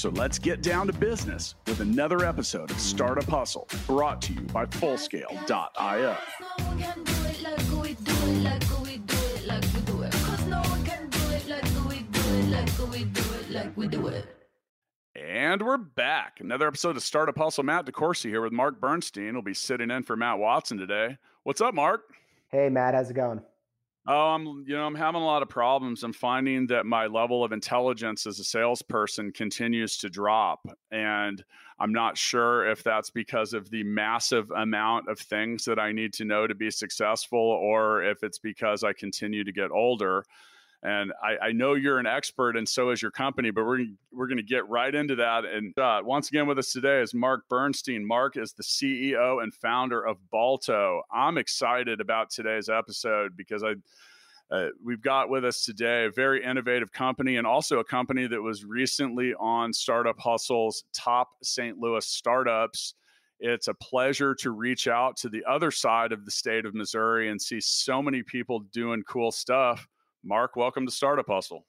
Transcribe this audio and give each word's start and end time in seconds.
So 0.00 0.08
let's 0.08 0.38
get 0.38 0.62
down 0.62 0.86
to 0.86 0.94
business 0.94 1.56
with 1.66 1.80
another 1.80 2.24
episode 2.24 2.70
of 2.70 2.80
Startup 2.80 3.22
Hustle 3.24 3.68
brought 3.86 4.22
to 4.22 4.32
you 4.32 4.40
by 4.40 4.64
Fullscale.io. 4.64 6.16
And 15.14 15.62
we're 15.62 15.76
back. 15.76 16.38
Another 16.40 16.66
episode 16.66 16.96
of 16.96 17.02
Startup 17.02 17.36
Hustle. 17.36 17.64
Matt 17.64 17.84
DeCoursey 17.84 18.30
here 18.30 18.40
with 18.40 18.54
Mark 18.54 18.80
Bernstein. 18.80 19.34
We'll 19.34 19.42
be 19.42 19.52
sitting 19.52 19.90
in 19.90 20.02
for 20.04 20.16
Matt 20.16 20.38
Watson 20.38 20.78
today. 20.78 21.18
What's 21.42 21.60
up, 21.60 21.74
Mark? 21.74 22.04
Hey, 22.48 22.70
Matt. 22.70 22.94
How's 22.94 23.10
it 23.10 23.14
going? 23.14 23.42
Oh, 24.12 24.30
I'm 24.34 24.64
you 24.66 24.74
know 24.76 24.86
I'm 24.86 24.96
having 24.96 25.20
a 25.20 25.24
lot 25.24 25.40
of 25.40 25.48
problems. 25.48 26.02
I'm 26.02 26.12
finding 26.12 26.66
that 26.66 26.84
my 26.84 27.06
level 27.06 27.44
of 27.44 27.52
intelligence 27.52 28.26
as 28.26 28.40
a 28.40 28.44
salesperson 28.44 29.30
continues 29.30 29.98
to 29.98 30.08
drop, 30.08 30.66
and 30.90 31.44
I'm 31.78 31.92
not 31.92 32.18
sure 32.18 32.68
if 32.68 32.82
that's 32.82 33.10
because 33.10 33.52
of 33.52 33.70
the 33.70 33.84
massive 33.84 34.50
amount 34.50 35.08
of 35.08 35.20
things 35.20 35.64
that 35.66 35.78
I 35.78 35.92
need 35.92 36.12
to 36.14 36.24
know 36.24 36.48
to 36.48 36.56
be 36.56 36.72
successful, 36.72 37.38
or 37.38 38.02
if 38.02 38.24
it's 38.24 38.40
because 38.40 38.82
I 38.82 38.94
continue 38.94 39.44
to 39.44 39.52
get 39.52 39.70
older. 39.70 40.24
And 40.82 41.12
I, 41.22 41.48
I 41.48 41.52
know 41.52 41.74
you're 41.74 41.98
an 41.98 42.06
expert, 42.06 42.56
and 42.56 42.66
so 42.66 42.90
is 42.90 43.02
your 43.02 43.10
company. 43.10 43.50
But 43.50 43.66
we're 43.66 43.84
we're 44.12 44.26
going 44.26 44.38
to 44.38 44.42
get 44.42 44.66
right 44.68 44.94
into 44.94 45.16
that. 45.16 45.44
And 45.44 45.76
uh, 45.78 46.00
once 46.02 46.28
again, 46.28 46.46
with 46.46 46.58
us 46.58 46.72
today 46.72 47.02
is 47.02 47.12
Mark 47.12 47.48
Bernstein. 47.50 48.06
Mark 48.06 48.36
is 48.38 48.54
the 48.54 48.62
CEO 48.62 49.42
and 49.42 49.52
founder 49.52 50.04
of 50.06 50.16
Balto. 50.30 51.02
I'm 51.12 51.36
excited 51.36 52.00
about 52.00 52.30
today's 52.30 52.68
episode 52.68 53.36
because 53.36 53.62
I. 53.62 53.74
Uh, 54.52 54.70
we've 54.84 55.00
got 55.00 55.30
with 55.30 55.44
us 55.44 55.64
today 55.64 56.06
a 56.06 56.10
very 56.10 56.42
innovative 56.42 56.90
company 56.90 57.36
and 57.36 57.46
also 57.46 57.78
a 57.78 57.84
company 57.84 58.26
that 58.26 58.42
was 58.42 58.64
recently 58.64 59.32
on 59.38 59.72
Startup 59.72 60.18
Hustle's 60.18 60.82
top 60.92 61.28
St. 61.40 61.78
Louis 61.78 62.04
startups. 62.04 62.94
It's 63.38 63.68
a 63.68 63.74
pleasure 63.74 64.34
to 64.40 64.50
reach 64.50 64.88
out 64.88 65.16
to 65.18 65.28
the 65.28 65.44
other 65.48 65.70
side 65.70 66.10
of 66.10 66.24
the 66.24 66.32
state 66.32 66.66
of 66.66 66.74
Missouri 66.74 67.30
and 67.30 67.40
see 67.40 67.60
so 67.60 68.02
many 68.02 68.24
people 68.24 68.58
doing 68.72 69.04
cool 69.06 69.30
stuff 69.30 69.86
Mark, 70.24 70.56
welcome 70.56 70.84
to 70.86 70.92
Startup 70.92 71.26
Hustle. 71.26 71.64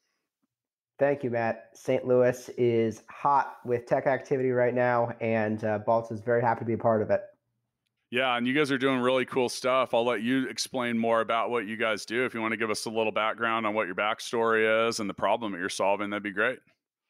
Thank 0.99 1.23
you, 1.23 1.31
Matt. 1.31 1.69
St. 1.73 2.05
Louis 2.05 2.49
is 2.57 3.03
hot 3.09 3.57
with 3.66 3.85
tech 3.85 4.05
activity 4.07 4.52
right 4.52 4.73
now, 4.73 5.13
and 5.19 5.63
uh, 5.63 5.80
Balto 5.80 6.13
is 6.13 6.21
very 6.21 6.41
happy 6.41 6.59
to 6.59 6.66
be 6.66 6.73
a 6.73 6.77
part 6.77 7.02
of 7.02 7.09
it. 7.09 7.22
Yeah, 8.11 8.35
and 8.35 8.45
you 8.45 8.53
guys 8.53 8.72
are 8.72 8.77
doing 8.77 8.99
really 8.99 9.25
cool 9.25 9.47
stuff. 9.47 9.94
I'll 9.94 10.05
let 10.05 10.22
you 10.22 10.47
explain 10.49 10.97
more 10.97 11.22
about 11.22 11.49
what 11.49 11.66
you 11.66 11.77
guys 11.77 12.05
do. 12.05 12.25
If 12.25 12.33
you 12.33 12.41
want 12.41 12.52
to 12.52 12.57
give 12.57 12.69
us 12.69 12.85
a 12.85 12.89
little 12.89 13.11
background 13.11 13.66
on 13.66 13.73
what 13.73 13.88
your 13.88 13.95
backstory 13.95 14.88
is 14.88 14.99
and 14.99 15.09
the 15.09 15.13
problem 15.13 15.53
that 15.53 15.59
you're 15.59 15.69
solving, 15.69 16.09
that'd 16.09 16.22
be 16.22 16.31
great. 16.31 16.59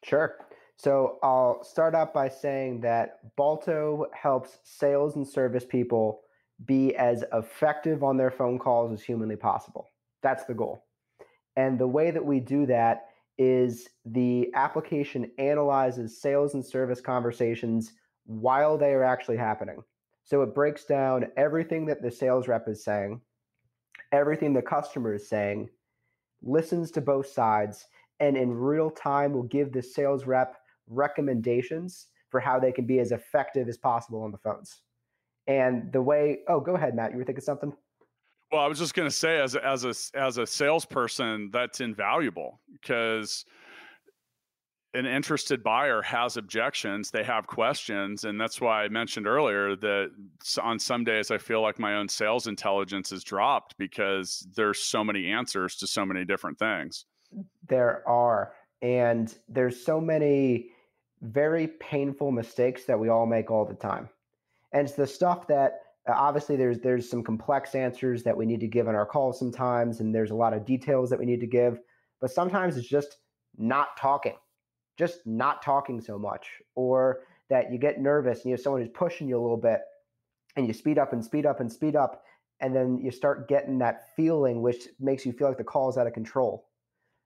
Sure. 0.04 0.36
So 0.76 1.18
I'll 1.22 1.64
start 1.64 1.96
out 1.96 2.14
by 2.14 2.28
saying 2.28 2.80
that 2.82 3.34
Balto 3.36 4.06
helps 4.14 4.58
sales 4.62 5.16
and 5.16 5.26
service 5.26 5.64
people 5.64 6.22
be 6.64 6.94
as 6.94 7.24
effective 7.32 8.04
on 8.04 8.16
their 8.16 8.30
phone 8.30 8.58
calls 8.58 8.92
as 8.92 9.02
humanly 9.02 9.36
possible. 9.36 9.88
That's 10.22 10.44
the 10.44 10.54
goal. 10.54 10.84
And 11.56 11.78
the 11.78 11.86
way 11.86 12.10
that 12.10 12.24
we 12.24 12.40
do 12.40 12.66
that 12.66 13.08
is 13.38 13.88
the 14.04 14.50
application 14.54 15.30
analyzes 15.38 16.20
sales 16.20 16.54
and 16.54 16.64
service 16.64 17.00
conversations 17.00 17.92
while 18.24 18.78
they 18.78 18.92
are 18.92 19.04
actually 19.04 19.36
happening. 19.36 19.82
So 20.24 20.42
it 20.42 20.54
breaks 20.54 20.84
down 20.84 21.26
everything 21.36 21.86
that 21.86 22.02
the 22.02 22.10
sales 22.10 22.46
rep 22.46 22.68
is 22.68 22.84
saying, 22.84 23.20
everything 24.12 24.52
the 24.52 24.62
customer 24.62 25.14
is 25.14 25.28
saying, 25.28 25.68
listens 26.42 26.90
to 26.92 27.00
both 27.00 27.26
sides, 27.26 27.86
and 28.20 28.36
in 28.36 28.52
real 28.52 28.90
time 28.90 29.32
will 29.32 29.42
give 29.42 29.72
the 29.72 29.82
sales 29.82 30.26
rep 30.26 30.56
recommendations 30.88 32.06
for 32.30 32.40
how 32.40 32.58
they 32.58 32.72
can 32.72 32.86
be 32.86 33.00
as 33.00 33.12
effective 33.12 33.68
as 33.68 33.76
possible 33.76 34.22
on 34.22 34.30
the 34.30 34.38
phones. 34.38 34.80
And 35.46 35.92
the 35.92 36.02
way, 36.02 36.40
oh, 36.48 36.60
go 36.60 36.76
ahead, 36.76 36.94
Matt. 36.94 37.12
You 37.12 37.18
were 37.18 37.24
thinking 37.24 37.44
something? 37.44 37.72
Well, 38.52 38.60
I 38.60 38.68
was 38.68 38.78
just 38.78 38.92
going 38.92 39.08
to 39.08 39.14
say, 39.14 39.40
as 39.40 39.54
a, 39.54 39.66
as 39.66 39.84
a 39.86 40.18
as 40.18 40.36
a 40.36 40.46
salesperson, 40.46 41.48
that's 41.50 41.80
invaluable 41.80 42.60
because 42.70 43.46
an 44.92 45.06
interested 45.06 45.62
buyer 45.62 46.02
has 46.02 46.36
objections, 46.36 47.10
they 47.10 47.24
have 47.24 47.46
questions, 47.46 48.24
and 48.24 48.38
that's 48.38 48.60
why 48.60 48.84
I 48.84 48.88
mentioned 48.88 49.26
earlier 49.26 49.74
that 49.76 50.10
on 50.62 50.78
some 50.78 51.02
days 51.02 51.30
I 51.30 51.38
feel 51.38 51.62
like 51.62 51.78
my 51.78 51.94
own 51.94 52.10
sales 52.10 52.46
intelligence 52.46 53.10
is 53.10 53.24
dropped 53.24 53.74
because 53.78 54.46
there's 54.54 54.80
so 54.80 55.02
many 55.02 55.32
answers 55.32 55.76
to 55.76 55.86
so 55.86 56.04
many 56.04 56.26
different 56.26 56.58
things. 56.58 57.06
There 57.66 58.06
are, 58.06 58.52
and 58.82 59.34
there's 59.48 59.82
so 59.82 59.98
many 59.98 60.68
very 61.22 61.68
painful 61.68 62.32
mistakes 62.32 62.84
that 62.84 63.00
we 63.00 63.08
all 63.08 63.24
make 63.24 63.50
all 63.50 63.64
the 63.64 63.72
time, 63.72 64.10
and 64.72 64.86
it's 64.86 64.94
the 64.94 65.06
stuff 65.06 65.46
that 65.46 65.80
Uh, 66.08 66.14
obviously, 66.16 66.56
there's 66.56 66.80
there's 66.80 67.08
some 67.08 67.22
complex 67.22 67.74
answers 67.74 68.22
that 68.24 68.36
we 68.36 68.46
need 68.46 68.60
to 68.60 68.66
give 68.66 68.88
on 68.88 68.94
our 68.94 69.06
calls 69.06 69.38
sometimes, 69.38 70.00
and 70.00 70.14
there's 70.14 70.30
a 70.30 70.34
lot 70.34 70.52
of 70.52 70.66
details 70.66 71.10
that 71.10 71.18
we 71.18 71.26
need 71.26 71.40
to 71.40 71.46
give. 71.46 71.80
But 72.20 72.30
sometimes 72.30 72.76
it's 72.76 72.88
just 72.88 73.18
not 73.56 73.96
talking, 73.96 74.36
just 74.98 75.20
not 75.26 75.62
talking 75.62 76.00
so 76.00 76.18
much, 76.18 76.48
or 76.74 77.20
that 77.50 77.70
you 77.70 77.78
get 77.78 78.00
nervous 78.00 78.38
and 78.38 78.46
you 78.46 78.52
have 78.52 78.60
someone 78.60 78.80
who's 78.82 78.90
pushing 78.94 79.28
you 79.28 79.38
a 79.38 79.42
little 79.42 79.56
bit, 79.56 79.80
and 80.56 80.66
you 80.66 80.72
speed 80.72 80.98
up 80.98 81.12
and 81.12 81.24
speed 81.24 81.46
up 81.46 81.60
and 81.60 81.70
speed 81.70 81.94
up, 81.94 82.24
and 82.60 82.74
then 82.74 82.98
you 82.98 83.10
start 83.10 83.48
getting 83.48 83.78
that 83.78 84.14
feeling 84.16 84.60
which 84.62 84.88
makes 84.98 85.24
you 85.24 85.32
feel 85.32 85.48
like 85.48 85.58
the 85.58 85.64
call 85.64 85.88
is 85.88 85.96
out 85.96 86.06
of 86.06 86.12
control. 86.12 86.68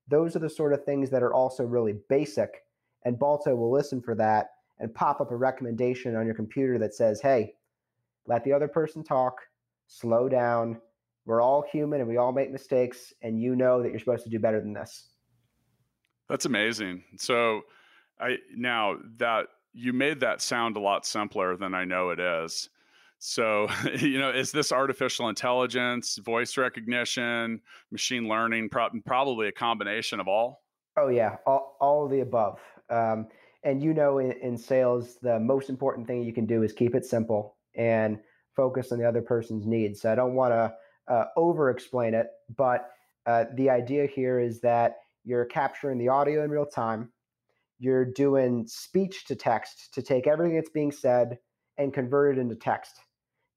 Those 0.09 0.37
are 0.37 0.41
the 0.41 0.51
sort 0.51 0.73
of 0.73 0.85
things 0.85 1.11
that 1.11 1.23
are 1.23 1.33
also 1.33 1.65
really 1.65 1.95
basic, 2.11 2.63
and 3.05 3.19
Balto 3.19 3.57
will 3.57 3.73
listen 3.73 4.03
for 4.03 4.15
that 4.17 4.51
and 4.79 4.95
pop 4.95 5.23
up 5.23 5.31
a 5.31 5.37
recommendation 5.37 6.15
on 6.15 6.27
your 6.27 6.35
computer 6.35 6.79
that 6.79 6.95
says, 6.95 7.23
"Hey." 7.23 7.55
Let 8.27 8.45
the 8.45 8.53
other 8.53 8.69
person 8.69 9.03
talk, 9.03 9.41
slow 9.87 10.29
down. 10.29 10.81
We're 11.25 11.41
all 11.41 11.65
human 11.71 12.01
and 12.01 12.09
we 12.09 12.17
all 12.17 12.33
make 12.33 12.51
mistakes, 12.51 13.13
and 13.23 13.41
you 13.41 13.57
know 13.57 13.83
that 13.83 13.91
you're 13.91 13.99
supposed 13.99 14.25
to 14.25 14.31
do 14.31 14.39
better 14.39 14.61
than 14.61 14.73
this. 14.73 15.11
That's 16.29 16.45
amazing. 16.45 17.03
So, 17.17 17.63
I 18.21 18.37
now 18.57 18.97
that 19.19 19.47
you 19.73 19.93
made 19.93 20.21
that 20.21 20.41
sound 20.41 20.77
a 20.77 20.81
lot 20.81 21.05
simpler 21.05 21.57
than 21.57 21.75
I 21.75 21.85
know 21.85 22.11
it 22.11 22.21
is. 22.21 22.71
So, 23.19 23.69
you 23.99 24.19
know, 24.19 24.31
is 24.31 24.53
this 24.53 24.73
artificial 24.73 25.29
intelligence, 25.29 26.17
voice 26.19 26.57
recognition, 26.57 27.61
machine 27.91 28.29
learning, 28.29 28.69
pro- 28.71 28.89
probably 29.05 29.49
a 29.49 29.53
combination 29.53 30.21
of 30.21 30.29
all? 30.29 30.63
Oh, 30.97 31.09
yeah, 31.09 31.37
all, 31.47 31.77
all 31.81 32.05
of 32.05 32.11
the 32.11 32.21
above. 32.21 32.61
Um, 32.89 33.29
and 33.65 33.83
you 33.83 33.93
know, 33.95 34.19
in, 34.19 34.33
in 34.33 34.57
sales, 34.57 35.17
the 35.21 35.39
most 35.39 35.69
important 35.69 36.07
thing 36.07 36.23
you 36.23 36.33
can 36.33 36.47
do 36.47 36.63
is 36.63 36.73
keep 36.73 36.95
it 36.95 37.05
simple 37.05 37.56
and 37.77 38.19
focus 38.55 38.93
on 38.93 38.99
the 38.99 39.09
other 39.09 39.23
person's 39.23 39.67
needs. 39.67 40.01
So 40.03 40.11
I 40.11 40.15
don't 40.15 40.35
want 40.35 40.53
to 40.53 40.75
uh, 41.13 41.27
over 41.37 41.71
explain 41.71 42.15
it, 42.15 42.29
but 42.57 42.91
uh, 43.27 43.45
the 43.55 43.71
idea 43.71 44.07
here 44.07 44.41
is 44.41 44.61
that 44.61 44.97
you're 45.25 45.45
capturing 45.45 45.99
the 45.99 46.09
audio 46.09 46.45
in 46.45 46.51
real 46.51 46.67
time. 46.67 47.11
You're 47.79 48.05
doing 48.05 48.67
speech 48.67 49.27
to 49.27 49.37
text 49.37 49.93
to 49.95 50.03
take 50.03 50.27
everything 50.27 50.57
that's 50.57 50.71
being 50.71 50.93
said 50.93 51.39
and 51.79 51.93
convert 51.93 52.39
it 52.39 52.41
into 52.41 52.55
text. 52.55 53.01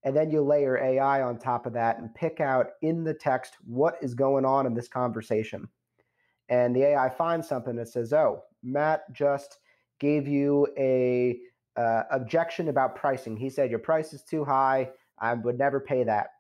And 0.04 0.16
then 0.16 0.32
you 0.32 0.42
layer 0.42 0.78
AI 0.78 1.22
on 1.22 1.38
top 1.40 1.66
of 1.66 1.74
that 1.74 2.00
and 2.00 2.14
pick 2.16 2.40
out 2.40 2.68
in 2.82 3.04
the 3.04 3.14
text 3.14 3.56
what 3.66 3.96
is 4.02 4.14
going 4.14 4.46
on 4.46 4.66
in 4.66 4.74
this 4.74 4.88
conversation. 4.88 5.68
And 6.50 6.76
the 6.76 6.84
AI 6.84 7.10
finds 7.10 7.48
something 7.48 7.76
that 7.76 7.90
says, 7.90 8.14
oh, 8.14 8.44
Matt 8.64 9.02
just 9.14 9.60
gave 10.00 10.28
you 10.28 10.68
a 10.78 11.40
uh, 11.80 12.04
objection 12.12 12.68
about 12.68 12.96
pricing. 12.96 13.38
He 13.38 13.50
said, 13.50 13.70
Your 13.70 13.80
price 13.80 14.14
is 14.14 14.22
too 14.22 14.44
high. 14.44 14.90
I 15.18 15.34
would 15.34 15.58
never 15.58 15.80
pay 15.80 16.04
that. 16.04 16.32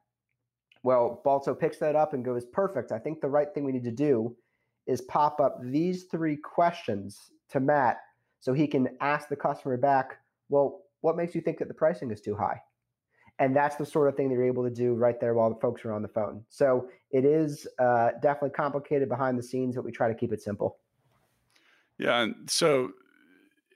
Well, 0.83 1.21
Balto 1.24 1.56
picks 1.56 1.77
that 1.77 1.95
up 1.95 2.13
and 2.13 2.25
goes, 2.25 2.45
Perfect. 2.45 2.91
I 2.91 3.00
think 3.00 3.21
the 3.21 3.30
right 3.30 3.47
thing 3.53 3.63
we 3.63 3.71
need 3.71 3.86
to 3.86 3.91
do 3.91 4.36
is 4.86 5.01
pop 5.01 5.39
up 5.39 5.59
these 5.63 6.03
three 6.06 6.36
questions 6.36 7.31
to 7.50 7.62
Matt 7.62 8.01
so 8.41 8.53
he 8.53 8.68
can 8.68 8.89
ask 9.00 9.30
the 9.30 9.36
customer 9.36 9.77
back, 9.77 10.18
Well, 10.50 10.81
what 11.00 11.15
makes 11.15 11.33
you 11.33 11.42
think 11.42 11.57
that 11.59 11.69
the 11.69 11.74
pricing 11.74 12.12
is 12.12 12.19
too 12.19 12.35
high? 12.35 12.62
And 13.42 13.56
that's 13.56 13.77
the 13.77 13.85
sort 13.85 14.09
of 14.09 14.18
thing 14.18 14.27
they're 14.27 14.44
able 14.44 14.65
to 14.65 14.69
do 14.69 14.94
right 14.94 15.21
there 15.21 15.33
while 15.33 15.50
the 15.50 15.59
folks 15.62 15.85
are 15.85 15.94
on 15.94 16.01
the 16.01 16.09
phone. 16.09 16.44
So 16.50 16.89
it 17.12 17.24
is 17.24 17.65
uh, 17.80 18.09
definitely 18.21 18.50
complicated 18.50 19.07
behind 19.07 19.39
the 19.39 19.44
scenes, 19.44 19.75
but 19.75 19.85
we 19.85 19.94
try 19.94 20.09
to 20.09 20.13
keep 20.13 20.33
it 20.33 20.42
simple. 20.42 20.80
Yeah. 21.97 22.24
And 22.24 22.50
so 22.50 22.92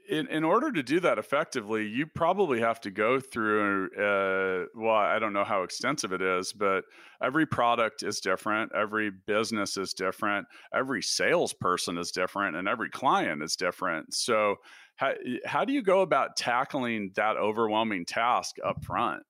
in, 0.09 0.27
in 0.27 0.43
order 0.43 0.71
to 0.71 0.83
do 0.83 0.99
that 0.99 1.17
effectively, 1.17 1.87
you 1.87 2.05
probably 2.05 2.59
have 2.59 2.81
to 2.81 2.91
go 2.91 3.19
through, 3.19 3.89
uh, 3.97 4.65
well, 4.75 4.95
I 4.95 5.17
don't 5.19 5.33
know 5.33 5.43
how 5.43 5.63
extensive 5.63 6.11
it 6.11 6.21
is, 6.21 6.51
but 6.51 6.83
every 7.21 7.45
product 7.45 8.03
is 8.03 8.19
different. 8.19 8.71
Every 8.75 9.11
business 9.11 9.77
is 9.77 9.93
different. 9.93 10.47
Every 10.73 11.01
salesperson 11.01 11.97
is 11.97 12.11
different 12.11 12.55
and 12.55 12.67
every 12.67 12.89
client 12.89 13.41
is 13.41 13.55
different. 13.55 14.13
So, 14.13 14.55
how, 14.95 15.13
how 15.45 15.65
do 15.65 15.73
you 15.73 15.81
go 15.81 16.01
about 16.01 16.35
tackling 16.35 17.11
that 17.15 17.35
overwhelming 17.35 18.05
task 18.05 18.57
up 18.63 18.83
front? 18.83 19.23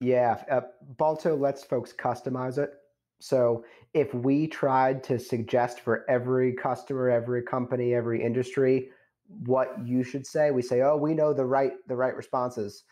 Yeah, 0.00 0.42
uh, 0.50 0.62
Balto 0.96 1.36
lets 1.36 1.62
folks 1.62 1.92
customize 1.92 2.58
it. 2.58 2.72
So 3.20 3.64
if 3.94 4.12
we 4.12 4.48
tried 4.48 5.04
to 5.04 5.18
suggest 5.20 5.78
for 5.78 6.04
every 6.10 6.54
customer, 6.54 7.08
every 7.08 7.42
company, 7.42 7.94
every 7.94 8.20
industry, 8.20 8.90
what 9.46 9.74
you 9.84 10.02
should 10.02 10.26
say. 10.26 10.50
We 10.50 10.62
say, 10.62 10.82
"Oh, 10.82 10.96
we 10.96 11.14
know 11.14 11.32
the 11.32 11.44
right 11.44 11.72
the 11.88 11.96
right 11.96 12.14
responses." 12.14 12.84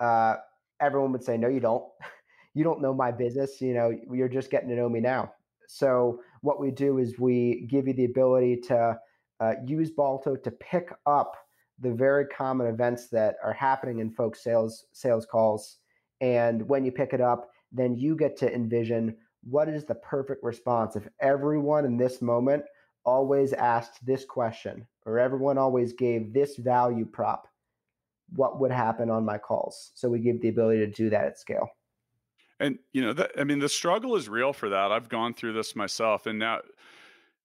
Uh, 0.00 0.36
everyone 0.80 1.12
would 1.12 1.24
say, 1.24 1.36
"No, 1.36 1.48
you 1.48 1.60
don't. 1.60 1.84
you 2.54 2.64
don't 2.64 2.80
know 2.80 2.94
my 2.94 3.10
business. 3.12 3.60
You 3.60 3.74
know, 3.74 3.92
you're 4.12 4.28
just 4.28 4.50
getting 4.50 4.68
to 4.68 4.76
know 4.76 4.88
me 4.88 5.00
now." 5.00 5.32
So 5.68 6.20
what 6.40 6.60
we 6.60 6.70
do 6.70 6.98
is 6.98 7.18
we 7.18 7.66
give 7.68 7.86
you 7.86 7.94
the 7.94 8.06
ability 8.06 8.56
to 8.68 8.98
uh, 9.40 9.54
use 9.64 9.90
Balto 9.90 10.36
to 10.36 10.50
pick 10.50 10.90
up 11.06 11.36
the 11.80 11.92
very 11.92 12.26
common 12.26 12.66
events 12.66 13.08
that 13.08 13.36
are 13.44 13.52
happening 13.52 14.00
in 14.00 14.10
folks' 14.10 14.42
sales 14.42 14.86
sales 14.92 15.26
calls, 15.26 15.78
and 16.20 16.68
when 16.68 16.84
you 16.84 16.92
pick 16.92 17.12
it 17.12 17.20
up, 17.20 17.50
then 17.72 17.96
you 17.96 18.16
get 18.16 18.36
to 18.38 18.52
envision 18.52 19.16
what 19.44 19.68
is 19.68 19.84
the 19.84 19.94
perfect 19.94 20.42
response 20.42 20.96
if 20.96 21.06
everyone 21.20 21.84
in 21.84 21.96
this 21.96 22.20
moment 22.20 22.64
always 23.08 23.52
asked 23.52 24.04
this 24.04 24.24
question 24.24 24.86
or 25.06 25.18
everyone 25.18 25.56
always 25.58 25.94
gave 25.94 26.32
this 26.32 26.56
value 26.56 27.06
prop, 27.06 27.48
what 28.36 28.60
would 28.60 28.70
happen 28.70 29.10
on 29.10 29.24
my 29.24 29.38
calls? 29.38 29.92
So 29.94 30.08
we 30.08 30.18
give 30.18 30.40
the 30.42 30.48
ability 30.48 30.80
to 30.80 30.86
do 30.86 31.08
that 31.10 31.24
at 31.24 31.38
scale. 31.38 31.68
And 32.60 32.78
you 32.92 33.00
know, 33.00 33.12
that, 33.14 33.30
I 33.38 33.44
mean, 33.44 33.60
the 33.60 33.68
struggle 33.68 34.16
is 34.16 34.28
real 34.28 34.52
for 34.52 34.68
that. 34.68 34.92
I've 34.92 35.08
gone 35.08 35.32
through 35.32 35.54
this 35.54 35.76
myself, 35.76 36.26
and 36.26 36.38
now 36.38 36.58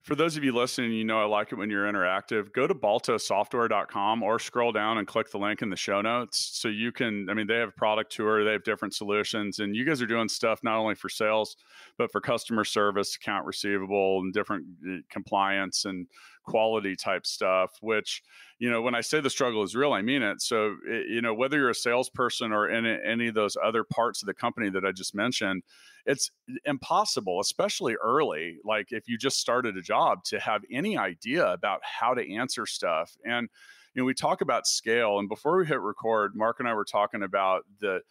for 0.03 0.15
those 0.15 0.35
of 0.35 0.43
you 0.43 0.51
listening, 0.51 0.91
you 0.91 1.05
know 1.05 1.21
I 1.21 1.23
like 1.23 1.53
it 1.53 1.55
when 1.55 1.69
you're 1.69 1.89
interactive. 1.91 2.51
Go 2.51 2.67
to 2.67 2.75
baltosoftware.com 2.75 4.21
or 4.21 4.37
scroll 4.37 4.73
down 4.73 4.97
and 4.97 5.07
click 5.07 5.31
the 5.31 5.37
link 5.37 5.61
in 5.61 5.69
the 5.69 5.77
show 5.77 6.01
notes 6.01 6.51
so 6.53 6.67
you 6.67 6.91
can. 6.91 7.29
I 7.29 7.33
mean, 7.33 7.47
they 7.47 7.55
have 7.55 7.69
a 7.69 7.73
product 7.73 8.11
tour, 8.11 8.43
they 8.43 8.51
have 8.51 8.65
different 8.65 8.93
solutions, 8.93 9.59
and 9.59 9.75
you 9.75 9.85
guys 9.85 10.01
are 10.01 10.05
doing 10.05 10.27
stuff 10.27 10.59
not 10.61 10.77
only 10.77 10.95
for 10.95 11.07
sales, 11.07 11.55
but 11.97 12.11
for 12.11 12.19
customer 12.19 12.65
service, 12.65 13.15
account 13.15 13.45
receivable, 13.45 14.19
and 14.19 14.33
different 14.33 14.65
eh, 14.85 14.97
compliance 15.09 15.85
and 15.85 16.07
quality 16.43 16.95
type 16.95 17.25
stuff, 17.25 17.71
which, 17.81 18.21
you 18.59 18.69
know, 18.69 18.81
when 18.81 18.95
I 18.95 19.01
say 19.01 19.19
the 19.19 19.29
struggle 19.29 19.63
is 19.63 19.75
real, 19.75 19.93
I 19.93 20.01
mean 20.01 20.21
it. 20.21 20.41
So, 20.41 20.75
it, 20.87 21.07
you 21.09 21.21
know, 21.21 21.33
whether 21.33 21.57
you're 21.57 21.69
a 21.69 21.75
salesperson 21.75 22.51
or 22.51 22.69
in 22.69 22.85
any 22.85 23.27
of 23.27 23.35
those 23.35 23.57
other 23.63 23.83
parts 23.83 24.21
of 24.21 24.27
the 24.27 24.33
company 24.33 24.69
that 24.69 24.85
I 24.85 24.91
just 24.91 25.15
mentioned, 25.15 25.63
it's 26.05 26.31
impossible, 26.65 27.39
especially 27.39 27.95
early, 27.95 28.57
like 28.63 28.87
if 28.91 29.07
you 29.07 29.17
just 29.17 29.39
started 29.39 29.77
a 29.77 29.81
job, 29.81 30.23
to 30.25 30.39
have 30.39 30.63
any 30.71 30.97
idea 30.97 31.45
about 31.51 31.79
how 31.83 32.13
to 32.13 32.33
answer 32.33 32.65
stuff. 32.65 33.15
And, 33.25 33.49
you 33.93 34.01
know, 34.01 34.05
we 34.05 34.13
talk 34.13 34.41
about 34.41 34.67
scale. 34.67 35.19
And 35.19 35.29
before 35.29 35.57
we 35.57 35.65
hit 35.65 35.79
record, 35.79 36.33
Mark 36.35 36.59
and 36.59 36.67
I 36.67 36.73
were 36.73 36.85
talking 36.85 37.23
about 37.23 37.63
the, 37.79 38.01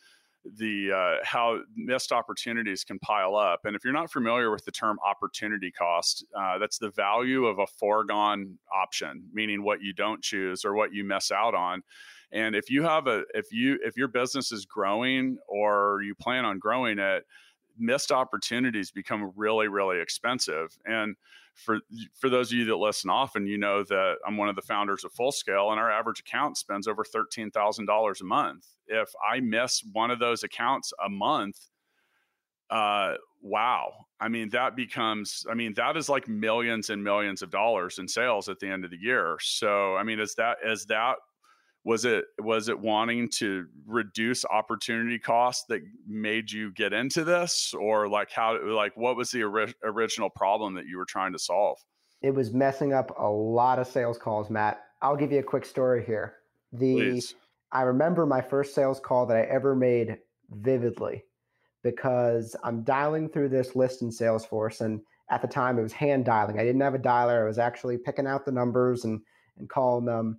the 0.45 0.93
uh, 0.93 1.25
how 1.25 1.61
missed 1.77 2.13
opportunities 2.13 2.85
can 2.85 2.99
pile 2.99 3.37
up. 3.37 3.61
And 3.65 3.77
if 3.77 3.85
you're 3.85 3.93
not 3.93 4.11
familiar 4.11 4.51
with 4.51 4.65
the 4.65 4.73
term 4.73 4.99
opportunity 5.05 5.71
cost, 5.71 6.25
uh, 6.37 6.59
that's 6.59 6.79
the 6.79 6.91
value 6.91 7.47
of 7.47 7.59
a 7.59 7.67
foregone 7.67 8.59
option, 8.75 9.25
meaning 9.33 9.63
what 9.63 9.83
you 9.83 9.93
don't 9.93 10.23
choose 10.23 10.65
or 10.65 10.75
what 10.75 10.93
you 10.93 11.05
miss 11.05 11.31
out 11.31 11.55
on. 11.55 11.83
And 12.33 12.57
if 12.57 12.71
you 12.71 12.83
have 12.83 13.07
a 13.07 13.25
if 13.35 13.53
you 13.53 13.79
if 13.83 13.97
your 13.97 14.09
business 14.09 14.53
is 14.53 14.65
growing 14.65 15.39
or 15.47 16.01
you 16.03 16.15
plan 16.15 16.45
on 16.45 16.59
growing 16.59 16.99
it, 16.99 17.25
missed 17.79 18.11
opportunities 18.11 18.91
become 18.91 19.33
really 19.37 19.69
really 19.69 20.01
expensive. 20.01 20.77
And 20.85 21.15
for 21.55 21.79
for 22.19 22.29
those 22.29 22.51
of 22.51 22.59
you 22.59 22.65
that 22.67 22.77
listen 22.77 23.11
often, 23.11 23.47
you 23.47 23.59
know 23.59 23.83
that 23.85 24.17
I'm 24.27 24.37
one 24.37 24.49
of 24.49 24.57
the 24.57 24.63
founders 24.63 25.05
of 25.05 25.13
Full 25.13 25.33
Scale, 25.33 25.71
and 25.71 25.81
our 25.81 25.91
average 25.91 26.21
account 26.21 26.57
spends 26.57 26.87
over 26.89 27.05
thirteen 27.05 27.51
thousand 27.51 27.87
dollars 27.87 28.21
a 28.21 28.25
month. 28.25 28.67
If 28.87 29.11
I 29.31 29.41
miss 29.41 29.83
one 29.93 30.11
of 30.11 30.19
those 30.19 30.43
accounts 30.43 30.93
a 31.05 31.09
month, 31.09 31.57
uh, 32.71 33.15
wow! 33.41 33.93
I 34.21 34.29
mean, 34.29 34.49
that 34.51 34.77
becomes 34.77 35.45
I 35.51 35.55
mean 35.55 35.75
that 35.75 35.97
is 35.97 36.09
like 36.09 36.29
millions 36.29 36.91
and 36.91 37.03
millions 37.03 37.43
of 37.43 37.51
dollars 37.51 37.99
in 37.99 38.09
sales 38.09 38.49
at 38.49 38.59
the 38.59 38.69
end 38.69 38.85
of 38.85 38.91
the 38.91 39.01
year. 39.01 39.37
So 39.41 39.97
I 39.97 40.03
mean, 40.03 40.21
is 40.21 40.35
that 40.37 40.59
is 40.65 40.87
that 40.87 41.17
was 41.85 42.05
it 42.05 42.25
was 42.39 42.69
it 42.69 42.79
wanting 42.79 43.29
to 43.29 43.67
reduce 43.87 44.45
opportunity 44.45 45.19
costs 45.19 45.65
that 45.69 45.83
made 46.07 46.51
you 46.51 46.73
get 46.73 46.93
into 46.93 47.25
this? 47.25 47.75
Or 47.79 48.09
like 48.09 48.31
how 48.31 48.59
like 48.65 48.97
what 48.97 49.17
was 49.17 49.31
the 49.31 49.45
ori- 49.45 49.75
original 49.83 50.31
problem 50.31 50.75
that 50.75 50.87
you 50.87 50.97
were 50.97 51.05
trying 51.05 51.33
to 51.33 51.39
solve? 51.39 51.79
It 52.23 52.35
was 52.35 52.53
messing 52.53 52.93
up 52.93 53.13
a 53.19 53.29
lot 53.29 53.79
of 53.79 53.87
sales 53.87 54.19
calls 54.19 54.51
matt. 54.51 54.81
I'll 55.01 55.17
give 55.17 55.33
you 55.33 55.41
a 55.41 55.45
quick 55.45 55.65
story 55.65 56.05
here. 56.05 56.35
The 56.73 56.95
Please. 56.95 57.35
i 57.73 57.83
remember 57.83 58.25
my 58.25 58.41
first 58.41 58.75
sales 58.75 58.99
call 58.99 59.27
that 59.27 59.37
i 59.37 59.43
ever 59.43 59.77
made 59.77 60.17
vividly 60.49 61.23
because 61.83 62.57
i'm 62.65 62.83
dialing 62.83 63.29
through 63.29 63.51
this 63.51 63.77
list 63.77 64.01
in 64.01 64.09
salesforce 64.09 64.81
and 64.81 65.03
at 65.33 65.41
the 65.41 65.49
time 65.49 65.79
it 65.79 65.83
was 65.83 65.93
hand 65.93 66.27
dialing. 66.27 66.59
I 66.59 66.65
didn't 66.65 66.83
have 66.83 66.95
a 66.95 66.99
dialer. 66.99 67.43
I 67.43 67.47
was 67.47 67.59
actually 67.59 67.97
picking 67.99 68.27
out 68.27 68.45
the 68.45 68.53
numbers 68.53 69.05
and 69.05 69.21
and 69.59 69.69
calling 69.69 70.05
them 70.05 70.39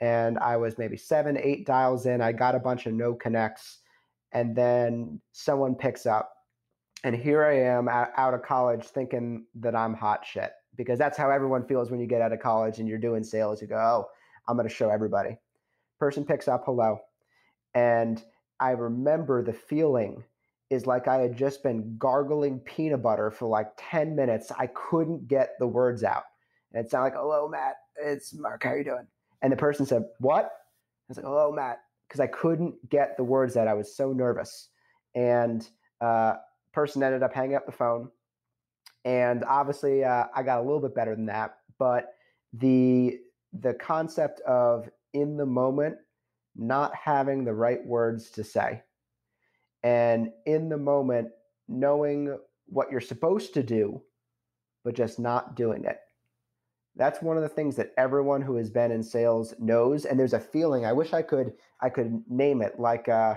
and 0.00 0.38
I 0.38 0.56
was 0.56 0.78
maybe 0.78 0.96
seven, 0.96 1.36
eight 1.36 1.66
dials 1.66 2.06
in. 2.06 2.20
I 2.20 2.32
got 2.32 2.54
a 2.54 2.60
bunch 2.60 2.86
of 2.86 2.94
no 2.94 3.14
connects, 3.14 3.78
and 4.32 4.54
then 4.56 5.20
someone 5.32 5.74
picks 5.74 6.06
up, 6.06 6.32
and 7.04 7.14
here 7.14 7.44
I 7.44 7.58
am 7.58 7.88
out 7.88 8.34
of 8.34 8.42
college 8.42 8.84
thinking 8.84 9.46
that 9.56 9.74
I'm 9.74 9.94
hot 9.94 10.24
shit 10.24 10.50
because 10.76 10.98
that's 10.98 11.18
how 11.18 11.30
everyone 11.30 11.66
feels 11.66 11.90
when 11.90 12.00
you 12.00 12.06
get 12.06 12.22
out 12.22 12.32
of 12.32 12.40
college 12.40 12.78
and 12.78 12.88
you're 12.88 12.98
doing 12.98 13.24
sales. 13.24 13.60
You 13.60 13.68
go, 13.68 13.76
oh, 13.76 14.06
I'm 14.48 14.56
going 14.56 14.68
to 14.68 14.74
show 14.74 14.90
everybody. 14.90 15.36
Person 15.98 16.24
picks 16.24 16.48
up, 16.48 16.64
hello, 16.64 16.98
and 17.74 18.22
I 18.60 18.70
remember 18.70 19.42
the 19.42 19.52
feeling 19.52 20.22
is 20.70 20.86
like 20.86 21.08
I 21.08 21.16
had 21.16 21.36
just 21.36 21.62
been 21.62 21.96
gargling 21.98 22.60
peanut 22.60 23.02
butter 23.02 23.30
for 23.30 23.46
like 23.48 23.68
10 23.76 24.14
minutes. 24.14 24.52
I 24.56 24.68
couldn't 24.68 25.26
get 25.26 25.56
the 25.58 25.66
words 25.66 26.04
out. 26.04 26.22
And 26.72 26.84
it 26.84 26.90
sounded 26.90 27.06
like, 27.06 27.14
hello, 27.14 27.48
Matt. 27.48 27.74
It's 27.96 28.32
Mark. 28.32 28.62
How 28.62 28.70
are 28.70 28.78
you 28.78 28.84
doing? 28.84 29.06
And 29.42 29.52
the 29.52 29.56
person 29.56 29.86
said, 29.86 30.04
What? 30.18 30.44
I 30.44 30.48
was 31.08 31.16
like, 31.16 31.26
Oh, 31.26 31.52
Matt, 31.52 31.80
because 32.08 32.20
I 32.20 32.26
couldn't 32.26 32.88
get 32.88 33.16
the 33.16 33.24
words 33.24 33.56
out. 33.56 33.68
I 33.68 33.74
was 33.74 33.94
so 33.96 34.12
nervous. 34.12 34.68
And 35.14 35.66
uh, 36.00 36.34
person 36.72 37.02
ended 37.02 37.22
up 37.22 37.34
hanging 37.34 37.56
up 37.56 37.66
the 37.66 37.72
phone. 37.72 38.08
And 39.04 39.44
obviously, 39.44 40.04
uh, 40.04 40.24
I 40.34 40.42
got 40.42 40.58
a 40.58 40.62
little 40.62 40.80
bit 40.80 40.94
better 40.94 41.14
than 41.14 41.26
that. 41.26 41.56
But 41.78 42.14
the 42.52 43.18
the 43.58 43.74
concept 43.74 44.40
of 44.42 44.88
in 45.12 45.36
the 45.36 45.46
moment 45.46 45.96
not 46.54 46.92
having 46.94 47.44
the 47.44 47.54
right 47.54 47.84
words 47.84 48.30
to 48.30 48.44
say, 48.44 48.82
and 49.82 50.30
in 50.46 50.68
the 50.68 50.76
moment 50.76 51.28
knowing 51.68 52.36
what 52.66 52.90
you're 52.90 53.00
supposed 53.00 53.54
to 53.54 53.62
do, 53.62 54.02
but 54.84 54.94
just 54.94 55.18
not 55.18 55.56
doing 55.56 55.84
it 55.84 55.98
that's 56.96 57.22
one 57.22 57.36
of 57.36 57.42
the 57.42 57.48
things 57.48 57.76
that 57.76 57.92
everyone 57.96 58.42
who 58.42 58.56
has 58.56 58.70
been 58.70 58.90
in 58.90 59.02
sales 59.02 59.54
knows 59.58 60.04
and 60.04 60.18
there's 60.18 60.32
a 60.32 60.40
feeling 60.40 60.84
i 60.84 60.92
wish 60.92 61.12
i 61.12 61.22
could 61.22 61.52
i 61.80 61.88
could 61.88 62.22
name 62.28 62.62
it 62.62 62.78
like 62.78 63.08
uh 63.08 63.34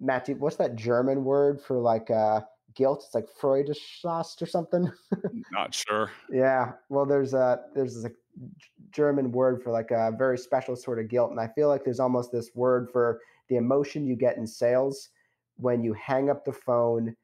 matt 0.00 0.28
what's 0.38 0.56
that 0.56 0.76
german 0.76 1.24
word 1.24 1.60
for 1.60 1.78
like 1.78 2.10
uh 2.10 2.40
guilt? 2.76 3.02
It's 3.04 3.14
like 3.14 3.26
freudenschast 3.40 4.40
or 4.40 4.46
something? 4.46 4.92
Not 5.50 5.74
sure. 5.74 6.10
Yeah 6.30 6.72
well 6.88 7.06
there's 7.06 7.34
a 7.34 7.62
there's 7.74 8.04
a 8.04 8.10
german 8.90 9.32
word 9.32 9.62
for 9.62 9.70
like 9.70 9.90
a 9.90 10.12
very 10.16 10.36
special 10.36 10.76
sort 10.76 10.98
of 10.98 11.08
guilt 11.08 11.30
and 11.30 11.40
i 11.40 11.48
feel 11.48 11.68
like 11.68 11.84
there's 11.84 12.00
almost 12.00 12.30
this 12.30 12.50
word 12.54 12.90
for 12.92 13.18
the 13.48 13.56
emotion 13.56 14.06
you 14.06 14.14
get 14.14 14.36
in 14.36 14.46
sales 14.46 15.08
when 15.56 15.82
you 15.82 15.94
hang 15.94 16.28
up 16.28 16.44
the 16.44 16.52
phone 16.52 17.16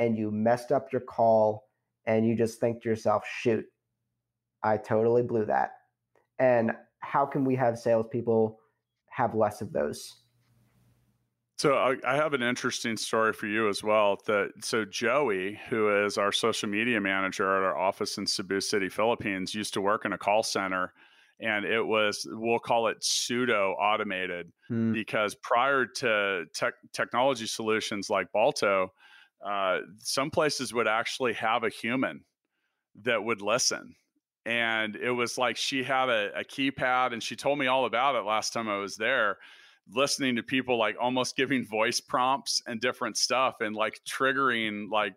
and 0.00 0.18
you 0.18 0.32
messed 0.32 0.72
up 0.72 0.92
your 0.92 1.00
call 1.00 1.68
and 2.06 2.26
you 2.26 2.34
just 2.34 2.58
think 2.58 2.82
to 2.82 2.88
yourself 2.88 3.22
shoot 3.40 3.64
I 4.62 4.76
totally 4.76 5.22
blew 5.22 5.44
that. 5.46 5.72
And 6.38 6.72
how 7.00 7.26
can 7.26 7.44
we 7.44 7.54
have 7.56 7.78
salespeople 7.78 8.58
have 9.10 9.34
less 9.34 9.60
of 9.60 9.72
those? 9.72 10.14
So 11.58 11.74
I, 11.74 11.96
I, 12.06 12.14
have 12.14 12.34
an 12.34 12.42
interesting 12.42 12.96
story 12.96 13.32
for 13.32 13.48
you 13.48 13.68
as 13.68 13.82
well. 13.82 14.20
That 14.26 14.50
so 14.60 14.84
Joey, 14.84 15.58
who 15.68 16.04
is 16.04 16.16
our 16.16 16.30
social 16.30 16.68
media 16.68 17.00
manager 17.00 17.44
at 17.56 17.64
our 17.64 17.76
office 17.76 18.16
in 18.16 18.28
Cebu 18.28 18.60
City, 18.60 18.88
Philippines, 18.88 19.56
used 19.56 19.74
to 19.74 19.80
work 19.80 20.04
in 20.04 20.12
a 20.12 20.18
call 20.18 20.44
center, 20.44 20.92
and 21.40 21.64
it 21.64 21.84
was 21.84 22.24
we'll 22.30 22.60
call 22.60 22.86
it 22.86 23.02
pseudo 23.02 23.72
automated 23.72 24.52
hmm. 24.68 24.92
because 24.92 25.34
prior 25.34 25.84
to 25.84 26.44
tech, 26.54 26.74
technology 26.92 27.46
solutions 27.46 28.08
like 28.08 28.30
Balto, 28.30 28.92
uh, 29.44 29.78
some 29.98 30.30
places 30.30 30.72
would 30.72 30.86
actually 30.86 31.32
have 31.32 31.64
a 31.64 31.70
human 31.70 32.24
that 33.02 33.24
would 33.24 33.42
listen 33.42 33.96
and 34.46 34.96
it 34.96 35.10
was 35.10 35.36
like 35.36 35.56
she 35.56 35.82
had 35.82 36.08
a, 36.08 36.30
a 36.38 36.44
keypad 36.44 37.12
and 37.12 37.22
she 37.22 37.36
told 37.36 37.58
me 37.58 37.66
all 37.66 37.84
about 37.84 38.14
it 38.14 38.24
last 38.24 38.52
time 38.52 38.68
i 38.68 38.76
was 38.76 38.96
there 38.96 39.38
listening 39.94 40.36
to 40.36 40.42
people 40.42 40.78
like 40.78 40.96
almost 41.00 41.36
giving 41.36 41.64
voice 41.64 42.00
prompts 42.00 42.62
and 42.66 42.80
different 42.80 43.16
stuff 43.16 43.56
and 43.60 43.74
like 43.74 44.00
triggering 44.04 44.90
like 44.90 45.14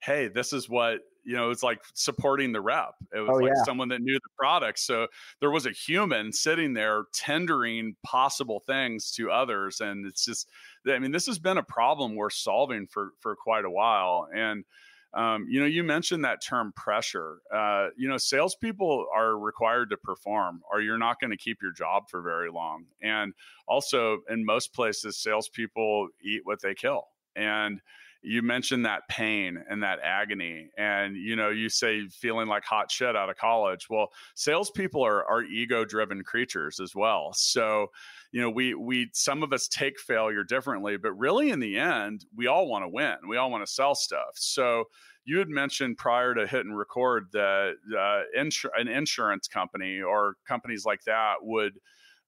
hey 0.00 0.28
this 0.28 0.52
is 0.52 0.68
what 0.68 1.00
you 1.24 1.36
know 1.36 1.50
it's 1.50 1.62
like 1.62 1.80
supporting 1.94 2.52
the 2.52 2.60
rep 2.60 2.94
it 3.14 3.20
was 3.20 3.30
oh, 3.30 3.36
like 3.36 3.52
yeah. 3.54 3.64
someone 3.64 3.88
that 3.88 4.00
knew 4.00 4.14
the 4.14 4.30
product 4.38 4.78
so 4.78 5.06
there 5.40 5.50
was 5.50 5.66
a 5.66 5.70
human 5.70 6.32
sitting 6.32 6.72
there 6.72 7.04
tendering 7.12 7.94
possible 8.02 8.62
things 8.66 9.10
to 9.10 9.30
others 9.30 9.80
and 9.80 10.06
it's 10.06 10.24
just 10.24 10.48
i 10.88 10.98
mean 10.98 11.12
this 11.12 11.26
has 11.26 11.38
been 11.38 11.58
a 11.58 11.62
problem 11.62 12.14
we're 12.14 12.30
solving 12.30 12.86
for 12.86 13.12
for 13.20 13.36
quite 13.36 13.64
a 13.64 13.70
while 13.70 14.28
and 14.34 14.64
um, 15.12 15.46
you 15.48 15.58
know, 15.60 15.66
you 15.66 15.82
mentioned 15.82 16.24
that 16.24 16.42
term 16.42 16.72
pressure. 16.76 17.38
Uh, 17.52 17.88
you 17.96 18.08
know, 18.08 18.16
salespeople 18.16 19.06
are 19.14 19.36
required 19.36 19.90
to 19.90 19.96
perform, 19.96 20.62
or 20.70 20.80
you're 20.80 20.98
not 20.98 21.20
going 21.20 21.30
to 21.32 21.36
keep 21.36 21.58
your 21.62 21.72
job 21.72 22.08
for 22.08 22.22
very 22.22 22.50
long. 22.50 22.84
And 23.02 23.34
also, 23.66 24.18
in 24.28 24.44
most 24.44 24.72
places, 24.72 25.16
salespeople 25.18 26.08
eat 26.22 26.42
what 26.44 26.62
they 26.62 26.74
kill. 26.74 27.08
And 27.34 27.80
you 28.22 28.42
mentioned 28.42 28.84
that 28.84 29.08
pain 29.08 29.62
and 29.68 29.82
that 29.82 29.98
agony 30.02 30.70
and 30.76 31.16
you 31.16 31.36
know 31.36 31.48
you 31.48 31.68
say 31.68 32.06
feeling 32.08 32.48
like 32.48 32.64
hot 32.64 32.90
shit 32.90 33.16
out 33.16 33.30
of 33.30 33.36
college. 33.36 33.88
Well 33.88 34.08
salespeople 34.34 35.02
are, 35.04 35.24
are 35.24 35.42
ego 35.42 35.84
driven 35.84 36.22
creatures 36.22 36.80
as 36.80 36.94
well. 36.94 37.32
So 37.32 37.86
you 38.32 38.40
know 38.40 38.50
we 38.50 38.74
we 38.74 39.10
some 39.12 39.42
of 39.42 39.52
us 39.52 39.68
take 39.68 39.98
failure 39.98 40.44
differently 40.44 40.96
but 40.96 41.12
really 41.12 41.50
in 41.50 41.60
the 41.60 41.78
end 41.78 42.24
we 42.36 42.46
all 42.46 42.68
want 42.68 42.84
to 42.84 42.88
win. 42.88 43.16
We 43.28 43.36
all 43.36 43.50
want 43.50 43.66
to 43.66 43.72
sell 43.72 43.94
stuff. 43.94 44.32
So 44.34 44.84
you 45.24 45.38
had 45.38 45.48
mentioned 45.48 45.98
prior 45.98 46.34
to 46.34 46.46
hit 46.46 46.64
and 46.64 46.76
record 46.76 47.26
that 47.32 47.74
uh, 47.96 48.22
insur- 48.38 48.70
an 48.78 48.88
insurance 48.88 49.48
company 49.48 50.00
or 50.00 50.34
companies 50.46 50.84
like 50.84 51.02
that 51.04 51.34
would 51.42 51.78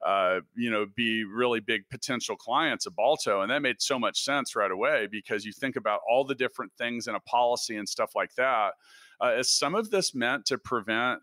uh, 0.05 0.41
you 0.55 0.71
know, 0.71 0.87
be 0.97 1.25
really 1.25 1.61
big 1.61 1.83
potential 1.91 2.37
clients 2.37 2.87
of 2.87 2.97
Balto. 2.97 3.43
And 3.43 3.51
that 3.51 3.63
made 3.63 3.81
so 3.81 3.99
much 3.99 4.25
sense 4.25 4.57
right 4.57 4.71
away 4.71 5.07
because 5.11 5.45
you 5.45 5.53
think 5.53 5.77
about 5.77 6.01
all 6.09 6.25
the 6.25 6.35
different 6.35 6.73
things 6.77 7.07
in 7.07 7.15
a 7.15 7.21
policy 7.21 7.77
and 7.77 7.89
stuff 7.89 8.13
like 8.15 8.35
that. 8.37 8.73
Uh, 9.23 9.35
is 9.39 9.51
some 9.57 9.75
of 9.75 9.91
this 9.91 10.15
meant 10.15 10.45
to 10.47 10.59
prevent 10.59 11.21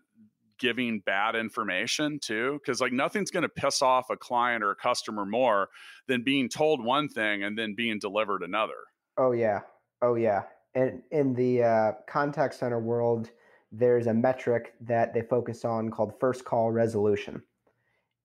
giving 0.58 1.00
bad 1.00 1.36
information 1.36 2.18
too? 2.22 2.58
Because 2.62 2.80
like 2.80 2.92
nothing's 2.92 3.30
going 3.30 3.42
to 3.42 3.48
piss 3.48 3.82
off 3.82 4.08
a 4.10 4.16
client 4.16 4.64
or 4.64 4.70
a 4.70 4.76
customer 4.76 5.26
more 5.26 5.68
than 6.06 6.22
being 6.22 6.48
told 6.48 6.82
one 6.82 7.08
thing 7.08 7.42
and 7.42 7.58
then 7.58 7.74
being 7.74 7.98
delivered 7.98 8.42
another. 8.42 8.72
Oh 9.18 9.32
yeah, 9.32 9.60
oh 10.00 10.14
yeah. 10.14 10.44
And 10.74 11.02
in 11.10 11.34
the 11.34 11.62
uh, 11.62 11.92
contact 12.08 12.54
center 12.54 12.78
world, 12.78 13.30
there's 13.72 14.06
a 14.06 14.14
metric 14.14 14.74
that 14.80 15.12
they 15.12 15.22
focus 15.22 15.64
on 15.64 15.90
called 15.90 16.18
first 16.18 16.44
call 16.44 16.70
resolution 16.70 17.42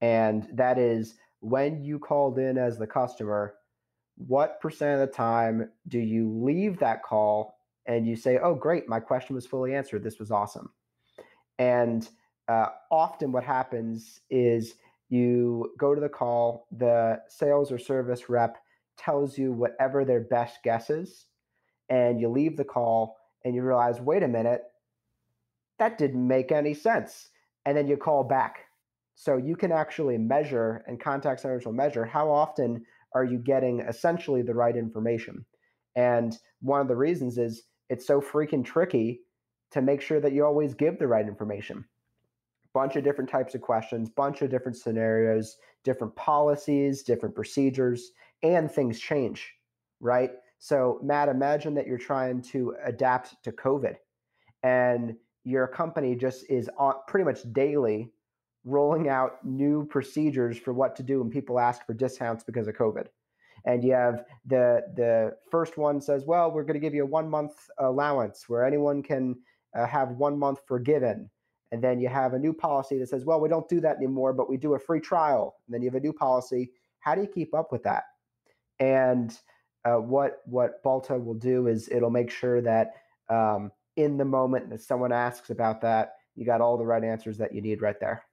and 0.01 0.47
that 0.53 0.77
is 0.77 1.15
when 1.39 1.83
you 1.83 1.99
called 1.99 2.39
in 2.39 2.57
as 2.57 2.77
the 2.77 2.87
customer, 2.87 3.55
what 4.17 4.59
percent 4.61 4.99
of 4.99 5.07
the 5.07 5.13
time 5.13 5.69
do 5.87 5.99
you 5.99 6.29
leave 6.29 6.79
that 6.79 7.03
call 7.03 7.57
and 7.87 8.07
you 8.07 8.15
say, 8.15 8.39
"Oh, 8.41 8.55
great, 8.55 8.87
my 8.89 8.99
question 8.99 9.35
was 9.35 9.45
fully 9.45 9.75
answered. 9.75 10.03
This 10.03 10.19
was 10.19 10.31
awesome." 10.31 10.71
And 11.59 12.07
uh, 12.47 12.67
often, 12.91 13.31
what 13.31 13.43
happens 13.43 14.21
is 14.29 14.75
you 15.09 15.71
go 15.77 15.93
to 15.93 16.01
the 16.01 16.09
call, 16.09 16.67
the 16.71 17.21
sales 17.27 17.71
or 17.71 17.77
service 17.77 18.29
rep 18.29 18.57
tells 18.97 19.37
you 19.37 19.51
whatever 19.51 20.03
their 20.03 20.21
best 20.21 20.59
guess 20.63 20.89
is, 20.89 21.25
and 21.89 22.19
you 22.19 22.29
leave 22.29 22.57
the 22.57 22.63
call 22.63 23.17
and 23.43 23.53
you 23.53 23.61
realize, 23.61 24.01
wait 24.01 24.23
a 24.23 24.27
minute, 24.27 24.63
that 25.77 25.97
didn't 25.97 26.27
make 26.27 26.51
any 26.51 26.73
sense. 26.73 27.29
And 27.65 27.77
then 27.77 27.87
you 27.87 27.97
call 27.97 28.23
back 28.23 28.64
so 29.15 29.37
you 29.37 29.55
can 29.55 29.71
actually 29.71 30.17
measure, 30.17 30.83
and 30.87 30.99
contact 30.99 31.39
centers 31.39 31.65
will 31.65 31.73
measure 31.73 32.05
how 32.05 32.29
often 32.29 32.85
are 33.13 33.23
you 33.23 33.39
getting 33.39 33.79
essentially 33.79 34.41
the 34.41 34.53
right 34.53 34.75
information. 34.75 35.45
And 35.95 36.37
one 36.61 36.81
of 36.81 36.89
the 36.89 36.97
reasons 36.97 37.37
is 37.37 37.63
it's 37.89 38.05
so 38.05 38.19
freaking 38.19 38.63
tricky 38.63 39.21
to 39.71 39.81
make 39.81 40.01
sure 40.01 40.19
that 40.19 40.33
you 40.33 40.45
always 40.45 40.73
give 40.73 40.99
the 40.99 41.07
right 41.07 41.27
information. 41.27 41.85
Bunch 42.73 42.97
of 42.97 43.05
different 43.05 43.29
types 43.29 43.55
of 43.55 43.61
questions, 43.61 44.09
bunch 44.09 44.41
of 44.41 44.49
different 44.49 44.77
scenarios, 44.77 45.57
different 45.85 46.13
policies, 46.17 47.03
different 47.03 47.33
procedures, 47.33 48.11
and 48.43 48.69
things 48.69 48.99
change, 48.99 49.53
right? 50.01 50.31
So, 50.59 50.99
Matt, 51.01 51.29
imagine 51.29 51.73
that 51.75 51.87
you're 51.87 51.97
trying 51.97 52.41
to 52.43 52.75
adapt 52.83 53.41
to 53.43 53.51
COVID 53.53 53.95
and 54.63 55.15
your 55.45 55.67
company 55.67 56.15
just 56.15 56.49
is 56.49 56.69
on 56.77 56.95
pretty 57.07 57.23
much 57.23 57.41
daily 57.53 58.11
rolling 58.65 59.07
out 59.07 59.45
new 59.45 59.85
procedures 59.85 60.57
for 60.57 60.73
what 60.73 60.95
to 60.95 61.03
do 61.03 61.21
when 61.21 61.29
people 61.29 61.59
ask 61.59 61.85
for 61.85 61.93
discounts 61.93 62.43
because 62.43 62.67
of 62.67 62.75
COVID. 62.75 63.05
And 63.65 63.83
you 63.83 63.93
have 63.93 64.25
the 64.45 64.81
the 64.95 65.35
first 65.49 65.77
one 65.77 66.01
says, 66.01 66.25
well, 66.25 66.51
we're 66.51 66.63
going 66.63 66.75
to 66.75 66.79
give 66.79 66.93
you 66.93 67.03
a 67.03 67.07
one 67.07 67.29
month 67.29 67.53
allowance 67.79 68.45
where 68.47 68.65
anyone 68.65 69.01
can 69.01 69.35
uh, 69.75 69.85
have 69.85 70.11
one 70.11 70.37
month 70.37 70.59
forgiven. 70.67 71.29
And 71.71 71.83
then 71.83 71.99
you 71.99 72.07
have 72.07 72.33
a 72.33 72.39
new 72.39 72.53
policy 72.53 72.99
that 72.99 73.09
says, 73.09 73.25
well, 73.25 73.39
we 73.41 73.49
don't 73.49 73.67
do 73.67 73.81
that 73.81 73.97
anymore, 73.97 74.33
but 74.33 74.49
we 74.49 74.57
do 74.57 74.75
a 74.75 74.79
free 74.79 74.99
trial. 74.99 75.55
And 75.65 75.73
then 75.73 75.81
you 75.81 75.89
have 75.89 75.95
a 75.95 76.05
new 76.05 76.13
policy. 76.13 76.71
How 76.99 77.15
do 77.15 77.21
you 77.21 77.27
keep 77.27 77.53
up 77.53 77.71
with 77.71 77.83
that? 77.83 78.03
And 78.79 79.37
uh, 79.83 79.97
what 79.97 80.41
what 80.45 80.81
Balto 80.83 81.17
will 81.17 81.35
do 81.35 81.67
is 81.67 81.89
it'll 81.89 82.09
make 82.09 82.31
sure 82.31 82.61
that 82.61 82.93
um, 83.29 83.71
in 83.95 84.17
the 84.17 84.25
moment 84.25 84.69
that 84.69 84.81
someone 84.81 85.11
asks 85.11 85.49
about 85.49 85.81
that, 85.81 86.13
you 86.35 86.45
got 86.45 86.61
all 86.61 86.77
the 86.77 86.85
right 86.85 87.03
answers 87.03 87.37
that 87.37 87.53
you 87.53 87.61
need 87.61 87.81
right 87.81 87.99
there. 87.99 88.23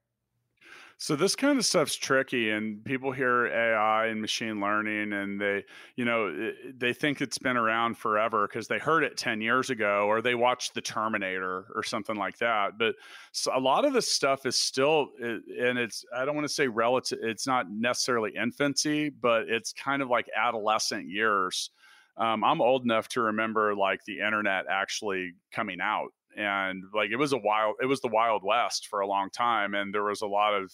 So 1.02 1.16
this 1.16 1.35
kind 1.35 1.59
of 1.59 1.64
stuff's 1.64 1.97
tricky, 1.97 2.50
and 2.50 2.85
people 2.85 3.11
hear 3.11 3.47
AI 3.47 4.06
and 4.06 4.21
machine 4.21 4.61
learning, 4.61 5.12
and 5.12 5.40
they, 5.40 5.64
you 5.97 6.04
know, 6.04 6.52
they 6.78 6.92
think 6.92 7.21
it's 7.21 7.38
been 7.38 7.56
around 7.56 7.99
forever 7.99 8.47
because 8.47 8.68
they 8.68 8.78
heard 8.78 9.02
it 9.02 9.16
ten 9.16 9.40
years 9.40 9.68
ago, 9.68 10.06
or 10.06 10.23
they 10.23 10.37
watched 10.37 10.75
The 10.75 10.80
Terminator 10.80 11.64
or 11.75 11.82
something 11.82 12.14
like 12.14 12.38
that. 12.38 12.78
But 12.78 12.94
a 13.52 13.59
lot 13.59 13.85
of 13.85 13.94
this 13.94 14.12
stuff 14.12 14.47
is 14.47 14.54
still, 14.54 15.09
and 15.18 15.76
it's 15.76 16.04
I 16.14 16.25
don't 16.25 16.37
want 16.37 16.47
to 16.47 16.54
say 16.54 16.68
relative. 16.68 17.18
It's 17.21 17.49
not 17.49 17.68
necessarily 17.68 18.30
infancy, 18.40 19.09
but 19.09 19.49
it's 19.49 19.73
kind 19.73 20.02
of 20.02 20.09
like 20.09 20.30
adolescent 20.37 21.09
years. 21.09 21.71
Um, 22.16 22.44
I'm 22.44 22.61
old 22.61 22.85
enough 22.85 23.09
to 23.09 23.23
remember 23.23 23.75
like 23.75 24.04
the 24.04 24.21
internet 24.21 24.66
actually 24.71 25.32
coming 25.50 25.80
out 25.80 26.11
and 26.37 26.85
like 26.94 27.11
it 27.11 27.16
was 27.16 27.32
a 27.32 27.38
wild 27.38 27.75
it 27.82 27.87
was 27.87 28.00
the 28.00 28.09
wild 28.09 28.42
west 28.42 28.87
for 28.88 29.00
a 29.00 29.06
long 29.06 29.28
time 29.30 29.75
and 29.75 29.92
there 29.92 30.04
was 30.04 30.23
a 30.23 30.26
lot 30.26 30.54
of 30.54 30.73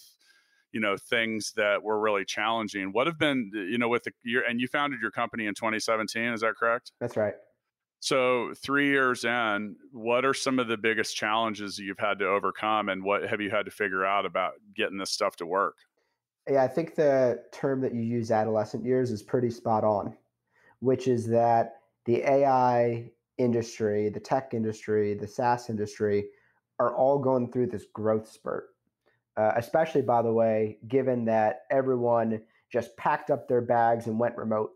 you 0.71 0.79
know 0.79 0.95
things 0.97 1.53
that 1.55 1.83
were 1.83 1.99
really 1.99 2.25
challenging. 2.25 2.91
What 2.91 3.07
have 3.07 3.17
been 3.17 3.51
you 3.53 3.77
know 3.77 3.89
with 3.89 4.03
the 4.03 4.11
year 4.23 4.43
and 4.47 4.59
you 4.59 4.67
founded 4.67 5.01
your 5.01 5.11
company 5.11 5.45
in 5.45 5.55
2017 5.55 6.33
is 6.33 6.41
that 6.41 6.55
correct? 6.55 6.91
That's 6.99 7.17
right. 7.17 7.35
So 8.01 8.53
three 8.55 8.87
years 8.87 9.25
in 9.25 9.75
what 9.91 10.23
are 10.23 10.33
some 10.33 10.57
of 10.57 10.69
the 10.69 10.77
biggest 10.77 11.17
challenges 11.17 11.77
you've 11.77 11.99
had 11.99 12.19
to 12.19 12.27
overcome 12.27 12.87
and 12.87 13.03
what 13.03 13.29
have 13.29 13.41
you 13.41 13.49
had 13.49 13.65
to 13.65 13.71
figure 13.71 14.05
out 14.05 14.25
about 14.25 14.53
getting 14.73 14.97
this 14.97 15.11
stuff 15.11 15.35
to 15.37 15.45
work? 15.45 15.75
Yeah 16.49 16.63
i 16.63 16.67
think 16.67 16.95
the 16.95 17.43
term 17.51 17.81
that 17.81 17.93
you 17.93 18.01
use 18.01 18.31
adolescent 18.31 18.83
years 18.83 19.11
is 19.11 19.21
pretty 19.21 19.49
spot 19.49 19.83
on 19.83 20.15
which 20.79 21.07
is 21.07 21.27
that 21.27 21.81
the 22.05 22.23
ai 22.23 23.09
industry 23.37 24.09
the 24.09 24.19
tech 24.19 24.53
industry 24.53 25.13
the 25.13 25.27
saas 25.27 25.69
industry 25.69 26.25
are 26.79 26.95
all 26.95 27.19
going 27.19 27.51
through 27.51 27.67
this 27.67 27.85
growth 27.93 28.27
spurt 28.27 28.68
uh, 29.39 29.53
especially 29.55 30.01
by 30.01 30.21
the 30.21 30.33
way, 30.33 30.77
given 30.89 31.23
that 31.23 31.61
everyone 31.71 32.41
just 32.71 32.95
packed 32.97 33.31
up 33.31 33.47
their 33.47 33.61
bags 33.61 34.07
and 34.07 34.19
went 34.19 34.35
remote. 34.35 34.71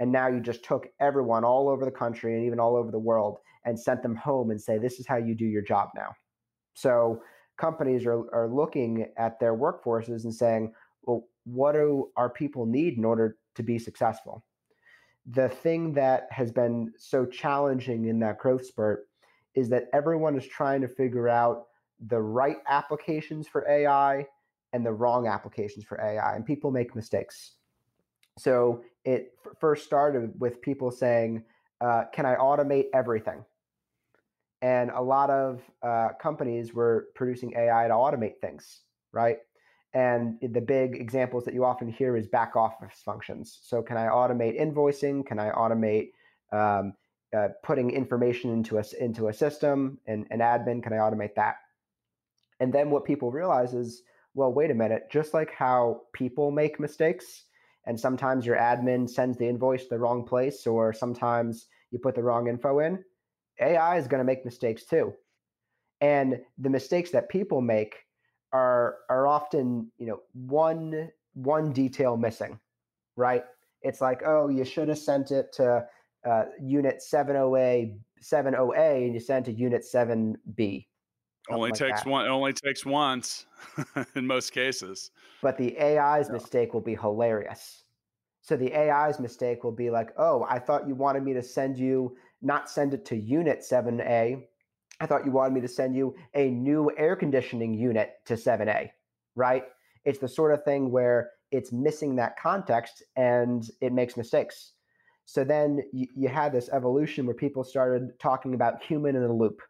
And 0.00 0.10
now 0.10 0.28
you 0.28 0.40
just 0.40 0.64
took 0.64 0.88
everyone 1.00 1.44
all 1.44 1.68
over 1.68 1.84
the 1.84 1.90
country 1.90 2.34
and 2.34 2.46
even 2.46 2.58
all 2.58 2.76
over 2.76 2.90
the 2.90 2.98
world 2.98 3.38
and 3.64 3.78
sent 3.78 4.02
them 4.02 4.16
home 4.16 4.50
and 4.50 4.60
say, 4.60 4.78
this 4.78 4.98
is 4.98 5.06
how 5.06 5.16
you 5.16 5.34
do 5.34 5.44
your 5.44 5.62
job 5.62 5.90
now. 5.94 6.14
So 6.72 7.22
companies 7.58 8.06
are, 8.06 8.24
are 8.34 8.48
looking 8.48 9.06
at 9.18 9.38
their 9.38 9.54
workforces 9.54 10.24
and 10.24 10.34
saying, 10.34 10.72
well, 11.02 11.24
what 11.44 11.72
do 11.72 12.10
our 12.16 12.30
people 12.30 12.64
need 12.64 12.96
in 12.96 13.04
order 13.04 13.36
to 13.54 13.62
be 13.62 13.78
successful? 13.78 14.44
The 15.26 15.48
thing 15.48 15.92
that 15.94 16.26
has 16.30 16.50
been 16.50 16.92
so 16.96 17.26
challenging 17.26 18.06
in 18.06 18.18
that 18.20 18.38
growth 18.38 18.64
spurt 18.64 19.08
is 19.54 19.68
that 19.70 19.88
everyone 19.92 20.36
is 20.38 20.46
trying 20.46 20.80
to 20.80 20.88
figure 20.88 21.28
out 21.28 21.66
the 22.00 22.20
right 22.20 22.58
applications 22.68 23.48
for 23.48 23.68
AI 23.68 24.26
and 24.72 24.84
the 24.84 24.92
wrong 24.92 25.26
applications 25.26 25.84
for 25.84 26.00
AI, 26.00 26.34
and 26.34 26.44
people 26.44 26.70
make 26.70 26.94
mistakes. 26.94 27.52
So 28.38 28.82
it 29.04 29.32
f- 29.44 29.52
first 29.60 29.84
started 29.84 30.38
with 30.38 30.60
people 30.60 30.90
saying, 30.90 31.44
uh, 31.80 32.04
"Can 32.12 32.26
I 32.26 32.34
automate 32.36 32.86
everything?" 32.92 33.44
And 34.62 34.90
a 34.90 35.00
lot 35.00 35.30
of 35.30 35.62
uh, 35.82 36.08
companies 36.20 36.74
were 36.74 37.08
producing 37.14 37.54
AI 37.56 37.88
to 37.88 37.94
automate 37.94 38.40
things, 38.40 38.82
right? 39.12 39.38
And 39.94 40.38
the 40.42 40.60
big 40.60 40.96
examples 40.96 41.44
that 41.44 41.54
you 41.54 41.64
often 41.64 41.88
hear 41.88 42.16
is 42.16 42.26
back 42.26 42.56
office 42.56 43.00
functions. 43.04 43.60
So, 43.62 43.82
can 43.82 43.96
I 43.96 44.06
automate 44.06 44.60
invoicing? 44.60 45.24
Can 45.24 45.38
I 45.38 45.50
automate 45.50 46.10
um, 46.52 46.94
uh, 47.34 47.48
putting 47.62 47.90
information 47.90 48.50
into 48.52 48.78
a 48.78 48.84
into 49.00 49.28
a 49.28 49.32
system 49.32 49.98
and, 50.06 50.26
and 50.30 50.42
admin? 50.42 50.82
Can 50.82 50.92
I 50.92 50.96
automate 50.96 51.34
that? 51.36 51.56
And 52.60 52.72
then 52.72 52.90
what 52.90 53.04
people 53.04 53.30
realize 53.30 53.74
is, 53.74 54.02
well, 54.34 54.52
wait 54.52 54.70
a 54.70 54.74
minute, 54.74 55.08
just 55.10 55.34
like 55.34 55.52
how 55.52 56.02
people 56.12 56.50
make 56.50 56.80
mistakes, 56.80 57.44
and 57.86 57.98
sometimes 57.98 58.44
your 58.44 58.56
admin 58.56 59.08
sends 59.08 59.38
the 59.38 59.48
invoice 59.48 59.84
to 59.84 59.90
the 59.90 59.98
wrong 59.98 60.24
place, 60.24 60.66
or 60.66 60.92
sometimes 60.92 61.66
you 61.90 61.98
put 61.98 62.14
the 62.14 62.22
wrong 62.22 62.48
info 62.48 62.80
in, 62.80 63.02
AI 63.60 63.96
is 63.96 64.08
going 64.08 64.18
to 64.18 64.24
make 64.24 64.44
mistakes 64.44 64.84
too. 64.84 65.14
And 66.00 66.40
the 66.58 66.70
mistakes 66.70 67.10
that 67.12 67.28
people 67.28 67.60
make 67.60 67.96
are 68.52 68.96
are 69.08 69.26
often, 69.26 69.90
you 69.98 70.06
know, 70.06 70.20
one 70.34 71.10
one 71.34 71.72
detail 71.72 72.16
missing, 72.16 72.58
right? 73.16 73.44
It's 73.82 74.00
like, 74.00 74.22
oh, 74.26 74.48
you 74.48 74.64
should 74.64 74.88
have 74.88 74.98
sent 74.98 75.30
it 75.30 75.52
to 75.54 75.86
uh, 76.26 76.44
unit 76.60 77.00
70A 77.00 77.96
70A 78.22 79.04
and 79.04 79.14
you 79.14 79.20
sent 79.20 79.48
it 79.48 79.52
to 79.52 79.58
unit 79.58 79.84
7B. 79.84 80.86
Only 81.50 81.70
like 81.70 81.78
takes 81.78 82.02
that. 82.02 82.10
one. 82.10 82.26
Only 82.26 82.52
takes 82.52 82.84
once 82.84 83.46
in 84.14 84.26
most 84.26 84.52
cases. 84.52 85.10
But 85.42 85.58
the 85.58 85.78
AI's 85.78 86.30
mistake 86.30 86.74
will 86.74 86.80
be 86.80 86.94
hilarious. 86.94 87.84
So 88.42 88.56
the 88.56 88.72
AI's 88.74 89.18
mistake 89.18 89.64
will 89.64 89.72
be 89.72 89.90
like, 89.90 90.10
oh, 90.18 90.46
I 90.48 90.58
thought 90.58 90.86
you 90.86 90.94
wanted 90.94 91.24
me 91.24 91.34
to 91.34 91.42
send 91.42 91.78
you 91.78 92.16
not 92.42 92.70
send 92.70 92.94
it 92.94 93.04
to 93.06 93.16
unit 93.16 93.64
7A. 93.68 94.42
I 95.00 95.06
thought 95.06 95.24
you 95.24 95.32
wanted 95.32 95.54
me 95.54 95.60
to 95.62 95.68
send 95.68 95.94
you 95.96 96.14
a 96.34 96.50
new 96.50 96.90
air 96.96 97.16
conditioning 97.16 97.74
unit 97.74 98.12
to 98.26 98.34
7A, 98.34 98.90
right? 99.34 99.64
It's 100.04 100.18
the 100.18 100.28
sort 100.28 100.52
of 100.52 100.64
thing 100.64 100.90
where 100.90 101.30
it's 101.50 101.72
missing 101.72 102.16
that 102.16 102.38
context 102.38 103.02
and 103.16 103.68
it 103.80 103.92
makes 103.92 104.16
mistakes. 104.16 104.72
So 105.24 105.42
then 105.42 105.82
you, 105.92 106.06
you 106.14 106.28
had 106.28 106.52
this 106.52 106.70
evolution 106.72 107.26
where 107.26 107.34
people 107.34 107.64
started 107.64 108.18
talking 108.20 108.54
about 108.54 108.82
human 108.82 109.16
in 109.16 109.22
the 109.22 109.32
loop, 109.32 109.60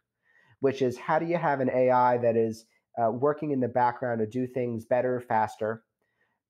which 0.61 0.83
is 0.83 0.97
how 0.97 1.19
do 1.19 1.27
you 1.27 1.37
have 1.37 1.61
an 1.61 1.71
AI 1.71 2.19
that 2.19 2.37
is 2.37 2.65
uh, 3.03 3.11
working 3.11 3.51
in 3.51 3.61
the 3.61 3.69
background 3.69 4.21
to 4.21 4.27
do 4.27 4.47
things 4.47 4.85
better, 4.85 5.21
faster, 5.21 5.83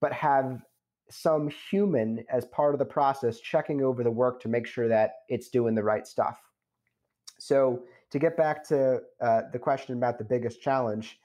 but 0.01 0.13
have 0.13 0.63
some 1.11 1.51
human 1.71 2.25
as 2.31 2.45
part 2.47 2.75
of 2.75 2.79
the 2.79 2.85
process 2.85 3.41
checking 3.41 3.83
over 3.83 4.03
the 4.03 4.11
work 4.11 4.41
to 4.41 4.49
make 4.49 4.67
sure 4.67 4.89
that 4.89 5.13
it's 5.29 5.49
doing 5.49 5.75
the 5.75 5.83
right 5.83 6.07
stuff. 6.07 6.41
So, 7.39 7.85
to 8.11 8.19
get 8.19 8.37
back 8.37 8.67
to 8.69 9.01
uh, 9.21 9.43
the 9.53 9.59
question 9.59 9.97
about 9.97 10.19
the 10.19 10.25
biggest 10.25 10.63
challenge, 10.63 11.19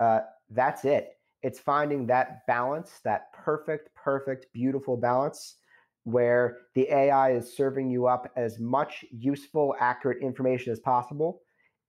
uh, 0.00 0.20
that's 0.50 0.84
it. 0.84 1.10
It's 1.42 1.58
finding 1.58 2.06
that 2.06 2.46
balance, 2.46 3.00
that 3.04 3.32
perfect, 3.32 3.90
perfect, 3.94 4.46
beautiful 4.52 4.96
balance 4.96 5.56
where 6.04 6.58
the 6.74 6.88
AI 6.92 7.32
is 7.32 7.56
serving 7.56 7.90
you 7.90 8.06
up 8.06 8.30
as 8.36 8.58
much 8.58 9.04
useful, 9.12 9.74
accurate 9.78 10.22
information 10.22 10.72
as 10.72 10.80
possible 10.80 11.42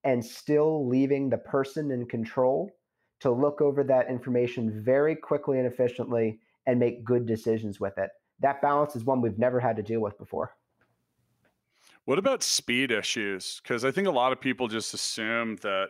and 0.04 0.24
still 0.24 0.88
leaving 0.88 1.30
the 1.30 1.38
person 1.38 1.92
in 1.92 2.06
control 2.06 2.72
to 3.22 3.32
look 3.32 3.62
over 3.62 3.84
that 3.84 4.10
information 4.10 4.84
very 4.84 5.16
quickly 5.16 5.58
and 5.58 5.68
efficiently 5.68 6.40
and 6.66 6.80
make 6.80 7.04
good 7.04 7.26
decisions 7.26 7.80
with 7.80 7.98
it. 7.98 8.10
That 8.40 8.62
balance 8.62 8.96
is 8.96 9.06
one 9.06 9.22
we've 9.22 9.40
never 9.40 9.60
had 9.60 9.76
to 9.78 9.84
deal 9.84 10.02
with 10.02 10.18
before. 10.18 10.56
What 12.06 12.20
about 12.20 12.44
speed 12.44 12.92
issues? 12.92 13.62
Because 13.64 13.86
I 13.86 13.92
think 13.92 14.08
a 14.08 14.12
lot 14.12 14.34
of 14.34 14.42
people 14.42 14.68
just 14.68 14.94
assume 14.94 15.56
that 15.58 15.90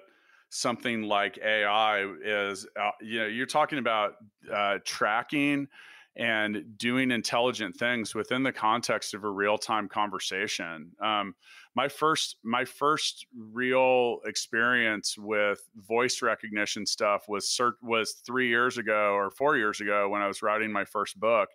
something 0.49 1.01
like 1.01 1.39
AI 1.43 2.05
is, 2.23 2.67
uh, 2.79 2.91
you 3.01 3.19
know, 3.19 3.25
you're 3.25 3.47
talking 3.47 3.79
about 3.79 4.13
uh, 4.51 4.77
tracking 4.85 5.67
and 6.15 6.77
doing 6.77 7.09
intelligent 7.09 7.75
things 7.75 8.13
within 8.13 8.43
the 8.43 8.51
context 8.51 9.15
of 9.15 9.23
a 9.23 9.29
real-time 9.29 9.89
conversation. 9.89 10.91
Um, 11.03 11.33
my 11.75 11.87
first 11.87 12.37
my 12.43 12.65
first 12.65 13.25
real 13.35 14.19
experience 14.25 15.17
with 15.17 15.67
voice 15.75 16.21
recognition 16.21 16.85
stuff 16.85 17.25
was 17.27 17.59
was 17.81 18.13
three 18.25 18.47
years 18.47 18.77
ago 18.77 19.13
or 19.13 19.31
four 19.31 19.57
years 19.57 19.81
ago 19.81 20.07
when 20.09 20.21
I 20.21 20.27
was 20.27 20.43
writing 20.43 20.71
my 20.71 20.85
first 20.85 21.19
book, 21.19 21.49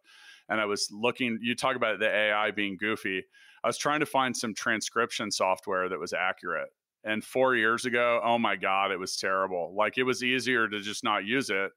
and 0.49 0.61
I 0.61 0.65
was 0.65 0.89
looking. 0.91 1.39
You 1.41 1.55
talk 1.55 1.77
about 1.77 2.01
the 2.01 2.11
AI 2.11 2.51
being 2.51 2.77
goofy. 2.79 3.25
I 3.63 3.69
was 3.69 3.79
trying 3.79 4.01
to 4.01 4.07
find 4.07 4.37
some 4.37 4.55
transcription 4.55 5.31
software 5.31 5.89
that 5.89 5.99
was 6.01 6.13
accurate. 6.13 6.69
And 7.05 7.23
four 7.23 7.55
years 7.55 7.85
ago, 7.85 8.21
oh 8.25 8.39
my 8.39 8.57
God, 8.57 8.91
it 8.91 8.99
was 8.99 9.17
terrible. 9.17 9.73
Like 9.77 9.99
it 9.99 10.03
was 10.03 10.25
easier 10.25 10.69
to 10.69 10.81
just 10.81 11.05
not 11.05 11.25
use 11.25 11.49
it 11.49 11.71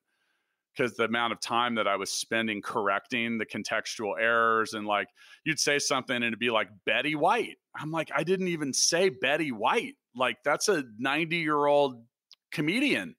because 0.76 0.96
the 0.96 1.04
amount 1.04 1.34
of 1.34 1.40
time 1.42 1.76
that 1.76 1.88
I 1.88 1.96
was 1.96 2.12
spending 2.12 2.62
correcting 2.62 3.38
the 3.38 3.46
contextual 3.46 4.14
errors 4.20 4.74
and 4.74 4.86
like 4.86 5.08
you'd 5.44 5.60
say 5.60 5.80
something 5.80 6.16
and 6.16 6.26
it'd 6.26 6.40
be 6.40 6.50
like 6.50 6.70
Betty 6.86 7.16
White. 7.16 7.58
I'm 7.76 7.92
like, 7.92 8.10
I 8.16 8.24
didn't 8.24 8.48
even 8.50 8.74
say 8.74 9.10
Betty 9.10 9.52
White. 9.52 9.96
Like 10.16 10.38
that's 10.44 10.70
a 10.70 10.84
90 10.98 11.38
year 11.38 11.66
old 11.66 12.04
comedian. 12.52 13.16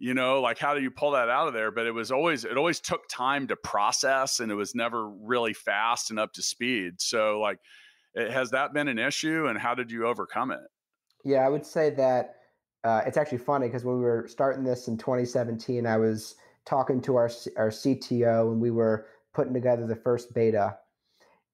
You 0.00 0.14
know, 0.14 0.40
like 0.40 0.58
how 0.58 0.74
do 0.74 0.80
you 0.80 0.92
pull 0.92 1.12
that 1.12 1.28
out 1.28 1.48
of 1.48 1.54
there? 1.54 1.72
But 1.72 1.86
it 1.86 1.90
was 1.90 2.12
always 2.12 2.44
it 2.44 2.56
always 2.56 2.78
took 2.78 3.08
time 3.08 3.48
to 3.48 3.56
process 3.56 4.38
and 4.38 4.52
it 4.52 4.54
was 4.54 4.74
never 4.74 5.08
really 5.08 5.52
fast 5.52 6.10
and 6.10 6.20
up 6.20 6.32
to 6.34 6.42
speed. 6.42 7.00
So 7.00 7.40
like 7.40 7.58
it, 8.14 8.30
has 8.30 8.50
that 8.50 8.72
been 8.72 8.86
an 8.86 8.98
issue 8.98 9.48
and 9.48 9.58
how 9.58 9.74
did 9.74 9.90
you 9.90 10.06
overcome 10.06 10.52
it? 10.52 10.60
Yeah, 11.24 11.44
I 11.44 11.48
would 11.48 11.66
say 11.66 11.90
that 11.90 12.36
uh, 12.84 13.02
it's 13.04 13.16
actually 13.16 13.38
funny 13.38 13.66
because 13.66 13.84
when 13.84 13.96
we 13.96 14.04
were 14.04 14.26
starting 14.28 14.62
this 14.62 14.86
in 14.86 14.96
2017, 14.96 15.84
I 15.84 15.96
was 15.96 16.36
talking 16.68 17.00
to 17.00 17.16
our 17.16 17.30
our 17.56 17.70
CTO 17.70 18.52
and 18.52 18.60
we 18.60 18.70
were 18.70 19.06
putting 19.32 19.54
together 19.54 19.86
the 19.86 19.96
first 19.96 20.34
beta 20.34 20.76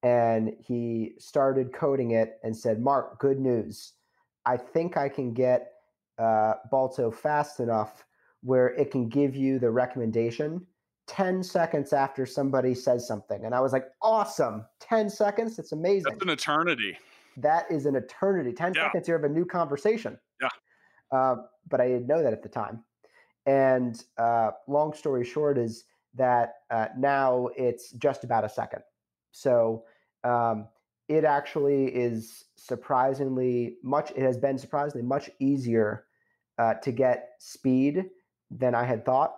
and 0.03 0.55
he 0.61 1.15
started 1.19 1.73
coding 1.73 2.11
it 2.11 2.39
and 2.43 2.55
said, 2.55 2.81
"Mark, 2.81 3.19
good 3.19 3.41
news. 3.41 3.95
I 4.45 4.57
think 4.57 4.97
I 4.97 5.09
can 5.09 5.33
get 5.33 5.73
uh, 6.19 6.55
Balto 6.71 7.11
fast 7.11 7.61
enough 7.61 8.05
where 8.43 8.69
it 8.75 8.91
can 8.91 9.09
give 9.09 9.35
you 9.35 9.59
the 9.59 9.71
recommendation 9.71 10.67
10 11.07 11.43
seconds 11.43 11.93
after 11.93 12.27
somebody 12.27 12.75
says 12.75 13.07
something." 13.07 13.45
And 13.47 13.55
I 13.55 13.61
was 13.61 13.73
like, 13.73 13.87
"Awesome! 14.03 14.67
10 14.81 15.09
seconds? 15.09 15.59
It's 15.59 15.73
amazing." 15.73 16.11
That's 16.11 16.23
an 16.23 16.31
eternity. 16.31 16.99
That 17.37 17.65
is 17.71 17.87
an 17.87 17.97
eternity. 17.97 18.53
10 18.53 18.75
yeah. 18.75 18.87
seconds, 18.87 19.09
you 19.09 19.15
have 19.15 19.25
a 19.25 19.29
new 19.29 19.47
conversation. 19.47 20.19
Yeah. 20.43 20.49
Uh, 21.11 21.37
but 21.69 21.81
I 21.81 21.89
didn't 21.89 22.09
know 22.09 22.23
that 22.23 22.33
at 22.33 22.43
the 22.43 22.49
time. 22.49 22.85
And 23.47 24.03
uh, 24.17 24.53
long 24.67 24.95
story 24.95 25.25
short 25.25 25.59
is 25.59 25.85
that 26.15 26.55
uh, 26.71 26.89
now 26.97 27.49
it's 27.57 27.91
just 27.93 28.25
about 28.25 28.45
a 28.45 28.49
second. 28.49 28.83
So 29.33 29.85
um, 30.23 30.69
it 31.09 31.25
actually 31.25 31.87
is 31.87 32.45
surprisingly 32.57 33.77
much, 33.83 34.11
it 34.13 34.23
has 34.23 34.39
been 34.39 34.59
surprisingly 34.59 35.07
much 35.07 35.29
easier 35.41 36.07
uh, 36.59 36.75
to 36.75 36.93
get 36.93 37.31
speed 37.39 38.07
than 38.51 38.75
I 38.75 38.85
had 38.85 39.05
thought, 39.05 39.37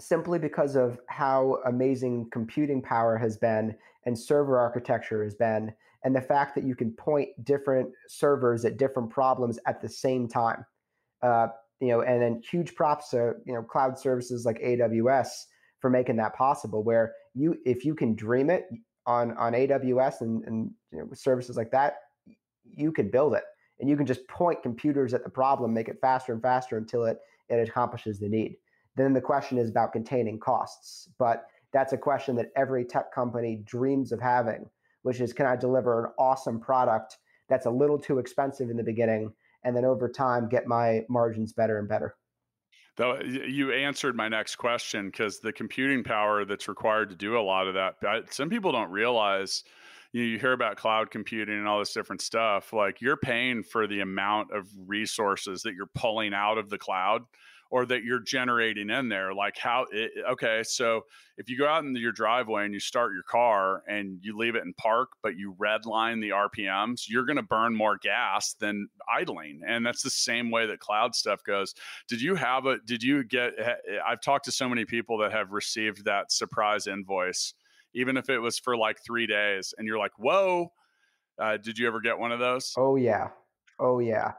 simply 0.00 0.38
because 0.38 0.76
of 0.76 1.00
how 1.08 1.58
amazing 1.66 2.30
computing 2.30 2.80
power 2.80 3.18
has 3.18 3.36
been 3.36 3.76
and 4.06 4.18
server 4.18 4.58
architecture 4.58 5.24
has 5.24 5.34
been, 5.34 5.72
and 6.04 6.14
the 6.14 6.20
fact 6.20 6.54
that 6.54 6.64
you 6.64 6.76
can 6.76 6.92
point 6.92 7.28
different 7.44 7.90
servers 8.06 8.64
at 8.64 8.78
different 8.78 9.10
problems 9.10 9.58
at 9.66 9.80
the 9.82 9.88
same 9.88 10.28
time. 10.28 10.64
Uh, 11.20 11.48
you 11.80 11.88
know, 11.88 12.02
and 12.02 12.20
then 12.20 12.42
huge 12.48 12.74
props 12.74 13.10
to 13.10 13.34
you 13.44 13.54
know 13.54 13.62
cloud 13.62 13.98
services 13.98 14.44
like 14.44 14.60
AWS 14.60 15.28
for 15.80 15.90
making 15.90 16.16
that 16.16 16.34
possible. 16.34 16.82
Where 16.82 17.14
you, 17.34 17.56
if 17.64 17.84
you 17.84 17.94
can 17.94 18.14
dream 18.14 18.50
it 18.50 18.68
on 19.06 19.36
on 19.36 19.52
AWS 19.52 20.20
and 20.22 20.44
and 20.44 20.70
you 20.92 20.98
know, 20.98 21.08
services 21.14 21.56
like 21.56 21.70
that, 21.70 21.96
you 22.74 22.92
can 22.92 23.10
build 23.10 23.34
it, 23.34 23.44
and 23.80 23.88
you 23.88 23.96
can 23.96 24.06
just 24.06 24.26
point 24.28 24.62
computers 24.62 25.14
at 25.14 25.24
the 25.24 25.30
problem, 25.30 25.72
make 25.72 25.88
it 25.88 25.98
faster 26.00 26.32
and 26.32 26.42
faster 26.42 26.78
until 26.78 27.04
it 27.04 27.18
it 27.48 27.68
accomplishes 27.68 28.18
the 28.18 28.28
need. 28.28 28.56
Then 28.96 29.12
the 29.12 29.20
question 29.20 29.58
is 29.58 29.70
about 29.70 29.92
containing 29.92 30.40
costs, 30.40 31.08
but 31.18 31.46
that's 31.72 31.92
a 31.92 31.98
question 31.98 32.34
that 32.36 32.50
every 32.56 32.84
tech 32.84 33.12
company 33.14 33.62
dreams 33.64 34.10
of 34.10 34.20
having, 34.20 34.66
which 35.02 35.20
is 35.20 35.32
can 35.32 35.46
I 35.46 35.54
deliver 35.54 36.06
an 36.06 36.12
awesome 36.18 36.58
product 36.58 37.18
that's 37.48 37.66
a 37.66 37.70
little 37.70 37.98
too 37.98 38.18
expensive 38.18 38.68
in 38.68 38.76
the 38.76 38.82
beginning 38.82 39.32
and 39.64 39.76
then 39.76 39.84
over 39.84 40.08
time 40.08 40.48
get 40.48 40.66
my 40.66 41.02
margins 41.08 41.52
better 41.52 41.78
and 41.78 41.88
better. 41.88 42.16
Though 42.96 43.20
you 43.20 43.72
answered 43.72 44.16
my 44.16 44.28
next 44.28 44.56
question 44.56 45.06
because 45.06 45.38
the 45.38 45.52
computing 45.52 46.02
power 46.02 46.44
that's 46.44 46.66
required 46.66 47.10
to 47.10 47.16
do 47.16 47.38
a 47.38 47.40
lot 47.40 47.68
of 47.68 47.74
that, 47.74 48.34
some 48.34 48.50
people 48.50 48.72
don't 48.72 48.90
realize. 48.90 49.62
You, 50.12 50.22
know, 50.22 50.28
you 50.28 50.38
hear 50.38 50.52
about 50.52 50.78
cloud 50.78 51.10
computing 51.10 51.58
and 51.58 51.68
all 51.68 51.78
this 51.78 51.92
different 51.92 52.22
stuff. 52.22 52.72
Like 52.72 53.00
you're 53.00 53.18
paying 53.18 53.62
for 53.62 53.86
the 53.86 54.00
amount 54.00 54.52
of 54.52 54.66
resources 54.86 55.62
that 55.62 55.74
you're 55.74 55.90
pulling 55.94 56.32
out 56.32 56.56
of 56.56 56.70
the 56.70 56.78
cloud 56.78 57.22
or 57.70 57.84
that 57.86 58.02
you're 58.02 58.20
generating 58.20 58.90
in 58.90 59.08
there 59.08 59.34
like 59.34 59.56
how 59.58 59.86
it, 59.92 60.10
okay 60.28 60.62
so 60.64 61.02
if 61.36 61.48
you 61.48 61.58
go 61.58 61.66
out 61.66 61.84
in 61.84 61.94
your 61.96 62.12
driveway 62.12 62.64
and 62.64 62.74
you 62.74 62.80
start 62.80 63.12
your 63.12 63.22
car 63.22 63.82
and 63.86 64.18
you 64.22 64.36
leave 64.36 64.54
it 64.54 64.62
in 64.62 64.72
park 64.74 65.10
but 65.22 65.36
you 65.36 65.54
redline 65.60 66.20
the 66.20 66.30
rpms 66.30 67.02
you're 67.08 67.24
going 67.24 67.36
to 67.36 67.42
burn 67.42 67.74
more 67.74 67.98
gas 67.98 68.54
than 68.54 68.88
idling 69.14 69.60
and 69.66 69.84
that's 69.84 70.02
the 70.02 70.10
same 70.10 70.50
way 70.50 70.66
that 70.66 70.80
cloud 70.80 71.14
stuff 71.14 71.42
goes. 71.44 71.74
Did 72.08 72.20
you 72.20 72.34
have 72.34 72.66
a 72.66 72.78
did 72.84 73.02
you 73.02 73.24
get 73.24 73.52
i've 74.06 74.20
talked 74.20 74.44
to 74.46 74.52
so 74.52 74.68
many 74.68 74.84
people 74.84 75.18
that 75.18 75.32
have 75.32 75.52
received 75.52 76.04
that 76.04 76.32
surprise 76.32 76.86
invoice 76.86 77.54
even 77.94 78.16
if 78.16 78.28
it 78.28 78.38
was 78.38 78.58
for 78.58 78.76
like 78.76 78.98
three 79.04 79.26
days 79.26 79.74
and 79.76 79.86
you're 79.86 79.98
like 79.98 80.12
whoa 80.18 80.72
uh, 81.40 81.56
did 81.56 81.78
you 81.78 81.86
ever 81.86 82.00
get 82.00 82.18
one 82.18 82.32
of 82.32 82.40
those? 82.40 82.74
Oh 82.76 82.96
yeah. 82.96 83.28
Oh 83.78 84.00
yeah 84.00 84.32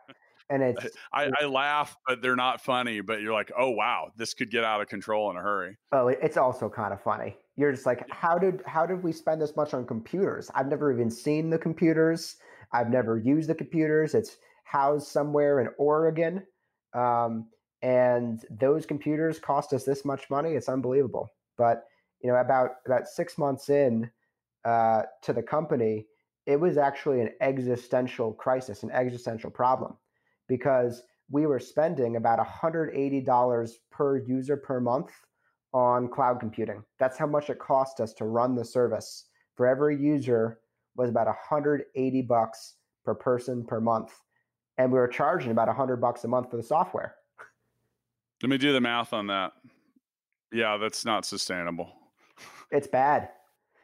and 0.49 0.63
it's 0.63 0.85
I, 1.13 1.29
I, 1.39 1.45
laugh, 1.45 1.95
but 2.07 2.21
they're 2.21 2.35
not 2.35 2.61
funny. 2.61 3.01
But 3.01 3.21
you're 3.21 3.33
like, 3.33 3.51
oh 3.57 3.69
wow, 3.69 4.11
this 4.17 4.33
could 4.33 4.49
get 4.49 4.63
out 4.63 4.81
of 4.81 4.87
control 4.87 5.29
in 5.29 5.37
a 5.37 5.41
hurry. 5.41 5.77
Oh, 5.91 6.07
it's 6.07 6.37
also 6.37 6.69
kind 6.69 6.91
of 6.91 7.01
funny. 7.01 7.35
You're 7.55 7.71
just 7.71 7.85
like, 7.85 8.09
how 8.09 8.37
did 8.37 8.61
how 8.65 8.85
did 8.85 9.03
we 9.03 9.11
spend 9.11 9.41
this 9.41 9.55
much 9.55 9.73
on 9.73 9.85
computers? 9.85 10.49
I've 10.55 10.67
never 10.67 10.91
even 10.91 11.11
seen 11.11 11.49
the 11.49 11.59
computers. 11.59 12.37
I've 12.73 12.89
never 12.89 13.17
used 13.17 13.49
the 13.49 13.55
computers. 13.55 14.15
It's 14.15 14.37
housed 14.63 15.07
somewhere 15.07 15.59
in 15.59 15.69
Oregon, 15.77 16.43
um, 16.93 17.47
and 17.81 18.43
those 18.49 18.85
computers 18.85 19.39
cost 19.39 19.73
us 19.73 19.83
this 19.83 20.03
much 20.03 20.29
money. 20.29 20.53
It's 20.53 20.69
unbelievable. 20.69 21.29
But 21.57 21.83
you 22.23 22.31
know, 22.31 22.37
about 22.37 22.71
about 22.87 23.07
six 23.07 23.37
months 23.37 23.69
in 23.69 24.09
uh, 24.65 25.03
to 25.23 25.33
the 25.33 25.43
company, 25.43 26.07
it 26.47 26.59
was 26.59 26.77
actually 26.77 27.21
an 27.21 27.29
existential 27.39 28.33
crisis, 28.33 28.81
an 28.81 28.89
existential 28.91 29.51
problem 29.51 29.95
because 30.49 31.03
we 31.31 31.45
were 31.45 31.59
spending 31.59 32.17
about 32.17 32.45
$180 32.45 33.71
per 33.91 34.17
user 34.17 34.57
per 34.57 34.81
month 34.81 35.11
on 35.71 36.09
cloud 36.09 36.39
computing. 36.39 36.83
That's 36.97 37.17
how 37.17 37.27
much 37.27 37.49
it 37.49 37.59
cost 37.59 38.01
us 38.01 38.13
to 38.15 38.25
run 38.25 38.55
the 38.55 38.65
service. 38.65 39.29
For 39.55 39.67
every 39.67 39.95
user 39.95 40.59
was 40.95 41.09
about 41.09 41.27
180 41.27 42.21
bucks 42.23 42.75
per 43.05 43.13
person 43.13 43.63
per 43.65 43.79
month. 43.79 44.11
And 44.77 44.91
we 44.91 44.97
were 44.97 45.07
charging 45.07 45.51
about 45.51 45.67
100 45.67 45.97
bucks 45.97 46.23
a 46.23 46.27
month 46.27 46.49
for 46.49 46.57
the 46.57 46.63
software. 46.63 47.15
Let 48.41 48.49
me 48.49 48.57
do 48.57 48.73
the 48.73 48.81
math 48.81 49.13
on 49.13 49.27
that. 49.27 49.53
Yeah, 50.51 50.77
that's 50.77 51.05
not 51.05 51.25
sustainable. 51.25 51.93
It's 52.71 52.87
bad. 52.87 53.29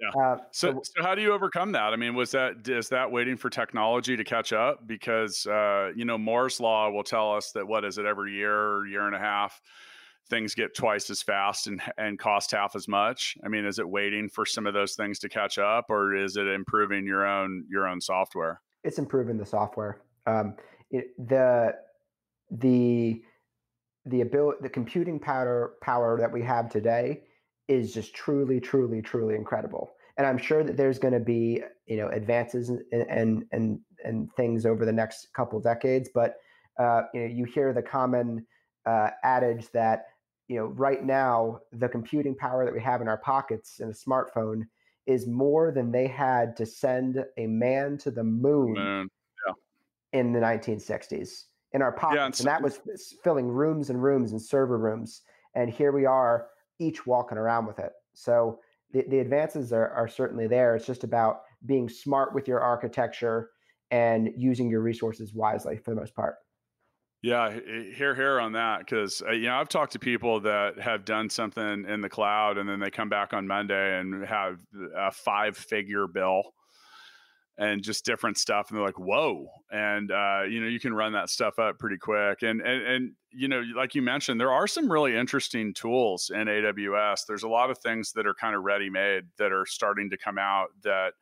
Yeah. 0.02 0.22
Uh, 0.22 0.38
so, 0.52 0.82
so 0.84 1.04
how 1.04 1.16
do 1.16 1.22
you 1.22 1.34
overcome 1.34 1.72
that? 1.74 1.94
I 1.94 1.96
mean, 1.96 2.16
was 2.16 2.32
that 2.32 2.68
is 2.68 2.90
that 2.90 3.12
waiting 3.12 3.38
for 3.38 3.50
technology 3.50 4.18
to 4.18 4.24
catch 4.24 4.54
up? 4.54 4.86
Because 4.86 5.46
uh, 5.46 5.92
you 5.96 6.06
know 6.06 6.18
Moore's 6.18 6.60
law 6.60 6.90
will 6.90 7.04
tell 7.04 7.34
us 7.34 7.52
that 7.52 7.66
what 7.66 7.86
is 7.86 7.98
it 7.98 8.06
every 8.06 8.34
year, 8.34 8.56
or 8.56 8.88
year 8.88 9.06
and 9.08 9.16
a 9.16 9.20
half, 9.20 9.62
things 10.30 10.54
get 10.56 10.76
twice 10.76 11.10
as 11.10 11.22
fast 11.22 11.68
and 11.68 11.82
and 11.98 12.20
cost 12.20 12.52
half 12.52 12.76
as 12.76 12.88
much. 12.88 13.38
I 13.44 13.48
mean, 13.48 13.66
is 13.66 13.80
it 13.80 13.88
waiting 13.88 14.30
for 14.30 14.46
some 14.46 14.66
of 14.66 14.74
those 14.74 14.96
things 14.96 15.20
to 15.20 15.30
catch 15.30 15.58
up, 15.58 15.86
or 15.90 16.16
is 16.16 16.36
it 16.36 16.48
improving 16.48 17.06
your 17.06 17.26
own 17.26 17.66
your 17.70 17.88
own 17.88 18.02
software? 18.02 18.62
It's 18.84 19.00
improving 19.00 19.38
the 19.38 19.46
software. 19.46 20.02
Um, 20.28 20.56
it, 20.92 21.08
the 21.18 21.76
the 22.52 23.22
the 24.06 24.22
ability, 24.22 24.60
the 24.62 24.70
computing 24.70 25.20
power 25.20 25.74
power 25.82 26.20
that 26.20 26.32
we 26.32 26.42
have 26.44 26.70
today 26.70 27.24
is 27.68 27.94
just 27.94 28.14
truly, 28.14 28.60
truly, 28.60 29.02
truly 29.02 29.36
incredible. 29.36 29.92
And 30.18 30.26
I'm 30.26 30.38
sure 30.38 30.64
that 30.64 30.78
there's 30.78 31.00
going 31.00 31.14
to 31.14 31.20
be, 31.20 31.62
you 31.88 31.98
know, 31.98 32.08
advances 32.10 32.70
and 32.70 32.82
and 32.92 33.46
and 33.52 33.80
and 34.04 34.32
things 34.34 34.66
over 34.66 34.86
the 34.86 34.94
next 34.94 35.28
couple 35.34 35.60
decades. 35.60 36.10
But 36.14 36.36
uh, 36.80 37.04
you 37.14 37.22
know, 37.22 37.28
you 37.28 37.46
hear 37.46 37.74
the 37.74 37.82
common 37.82 38.46
uh, 38.86 39.10
adage 39.24 39.70
that 39.72 40.06
you 40.48 40.58
know 40.58 40.68
right 40.68 41.04
now 41.04 41.60
the 41.74 41.90
computing 41.90 42.36
power 42.36 42.66
that 42.66 42.74
we 42.74 42.82
have 42.82 43.02
in 43.02 43.08
our 43.08 43.18
pockets 43.18 43.80
in 43.80 43.90
a 43.90 43.94
smartphone 43.94 44.62
is 45.06 45.28
more 45.28 45.72
than 45.72 45.92
they 45.92 46.08
had 46.08 46.56
to 46.58 46.66
send 46.66 47.24
a 47.38 47.46
man 47.48 47.98
to 47.98 48.10
the 48.12 48.24
moon 48.24 48.74
man. 48.74 49.10
Yeah. 49.48 50.20
in 50.20 50.34
the 50.34 50.40
1960s 50.40 51.44
in 51.74 51.82
our 51.82 51.92
pockets, 51.92 52.18
yeah, 52.18 52.26
and, 52.26 52.36
so- 52.36 52.42
and 52.42 52.48
that 52.48 52.62
was 52.62 52.80
filling 53.24 53.48
rooms 53.48 53.90
and 53.90 54.02
rooms 54.02 54.32
and 54.32 54.42
server 54.42 54.78
rooms. 54.78 55.22
And 55.56 55.70
here 55.70 55.92
we 55.92 56.06
are 56.06 56.48
each 56.80 57.06
walking 57.06 57.38
around 57.38 57.66
with 57.66 57.80
it. 57.80 57.92
So 58.14 58.60
the, 58.92 59.04
the 59.10 59.20
advances 59.20 59.74
are, 59.74 59.90
are 59.90 60.08
certainly 60.08 60.48
there. 60.48 60.76
It's 60.76 60.86
just 60.86 61.04
about 61.04 61.42
being 61.66 61.90
smart 61.90 62.34
with 62.34 62.48
your 62.48 62.60
architecture 62.60 63.50
and 63.92 64.30
using 64.36 64.70
your 64.70 64.82
resources 64.82 65.34
wisely 65.34 65.78
for 65.78 65.92
the 65.92 66.00
most 66.00 66.16
part. 66.16 66.36
Yeah, 67.22 67.52
hear, 67.96 68.14
hear 68.14 68.40
on 68.40 68.52
that 68.52 68.80
because 68.80 69.24
uh, 69.28 69.32
you 69.32 69.48
know 69.48 69.56
I've 69.56 69.70
talked 69.70 69.94
to 69.94 70.00
people 70.00 70.40
that 70.42 70.80
have 70.80 71.06
done 71.06 71.28
something 71.28 71.86
in 71.88 72.02
the 72.02 72.10
cloud 72.10 72.60
and 72.60 72.70
then 72.70 72.80
they 72.80 72.92
come 72.92 73.10
back 73.10 73.34
on 73.34 73.48
Monday 73.48 74.00
and 74.00 74.24
have 74.26 74.60
a 74.96 75.12
five-figure 75.12 76.08
bill 76.08 76.44
and 77.58 77.82
just 77.82 78.06
different 78.06 78.38
stuff 78.38 78.70
and 78.70 78.78
they're 78.78 78.86
like 78.86 79.00
whoa 79.00 79.48
and 79.72 80.12
uh, 80.12 80.42
you 80.50 80.60
know 80.60 80.68
you 80.68 80.80
can 80.80 80.94
run 80.94 81.14
that 81.14 81.30
stuff 81.30 81.58
up 81.60 81.80
pretty 81.80 81.98
quick 81.98 82.42
and, 82.42 82.62
and 82.62 82.86
and 82.86 83.12
you 83.32 83.48
know 83.48 83.64
like 83.76 83.96
you 83.96 84.02
mentioned 84.02 84.40
there 84.40 84.52
are 84.52 84.68
some 84.68 84.92
really 84.92 85.16
interesting 85.16 85.74
tools 85.74 86.32
in 86.34 86.48
aws 86.48 87.22
there's 87.28 87.44
a 87.44 87.48
lot 87.48 87.70
of 87.70 87.78
things 87.78 88.12
that 88.14 88.28
are 88.28 88.34
kind 88.34 88.56
of 88.56 88.64
ready 88.64 88.90
made 88.90 89.24
that 89.38 89.52
are 89.52 89.66
starting 89.66 90.10
to 90.10 90.18
come 90.18 90.38
out 90.38 90.68
that 90.84 91.14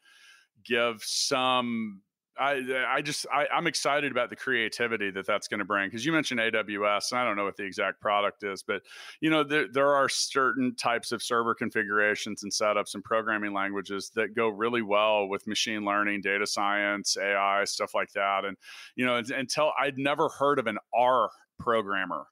give 0.65 1.02
some 1.04 2.02
I 2.39 2.54
uh, 2.54 2.86
I 2.88 3.02
just 3.02 3.26
I, 3.32 3.46
am 3.52 3.67
excited 3.67 4.12
about 4.12 4.30
the 4.30 4.36
creativity 4.36 5.12
that 5.12 5.28
that's 5.28 5.48
going 5.48 5.60
to 5.60 5.65
bring 5.65 5.88
because 5.88 6.06
you 6.06 6.12
mentioned 6.12 6.39
AWS 6.39 7.12
and 7.12 7.19
I 7.19 7.24
don't 7.24 7.36
know 7.36 7.43
what 7.43 7.58
the 7.58 7.63
exact 7.63 8.02
product 8.02 8.43
is, 8.43 8.63
but 8.63 8.82
you 9.22 9.30
know 9.30 9.43
there 9.43 9.67
there 9.72 9.93
are 9.93 10.10
certain 10.10 10.76
types 10.76 11.12
of 11.12 11.22
server 11.22 11.54
configurations 11.54 12.43
and 12.43 12.52
setups 12.52 12.96
and 12.96 13.04
programming 13.04 13.54
languages 13.54 14.12
that 14.15 14.36
go 14.36 14.50
really 14.50 14.82
well 14.82 15.28
with 15.28 15.46
machine 15.48 15.86
learning, 15.86 16.22
data 16.22 16.48
science, 16.48 17.17
AI, 17.17 17.63
stuff 17.65 17.93
like 17.93 18.12
that. 18.13 18.46
And 18.46 18.58
you 18.96 19.06
know 19.06 19.17
until 19.17 19.72
I'd 19.80 19.98
never 19.98 20.30
heard 20.30 20.60
of 20.60 20.67
an 20.67 20.78
R 20.93 21.30
programmer 21.60 22.26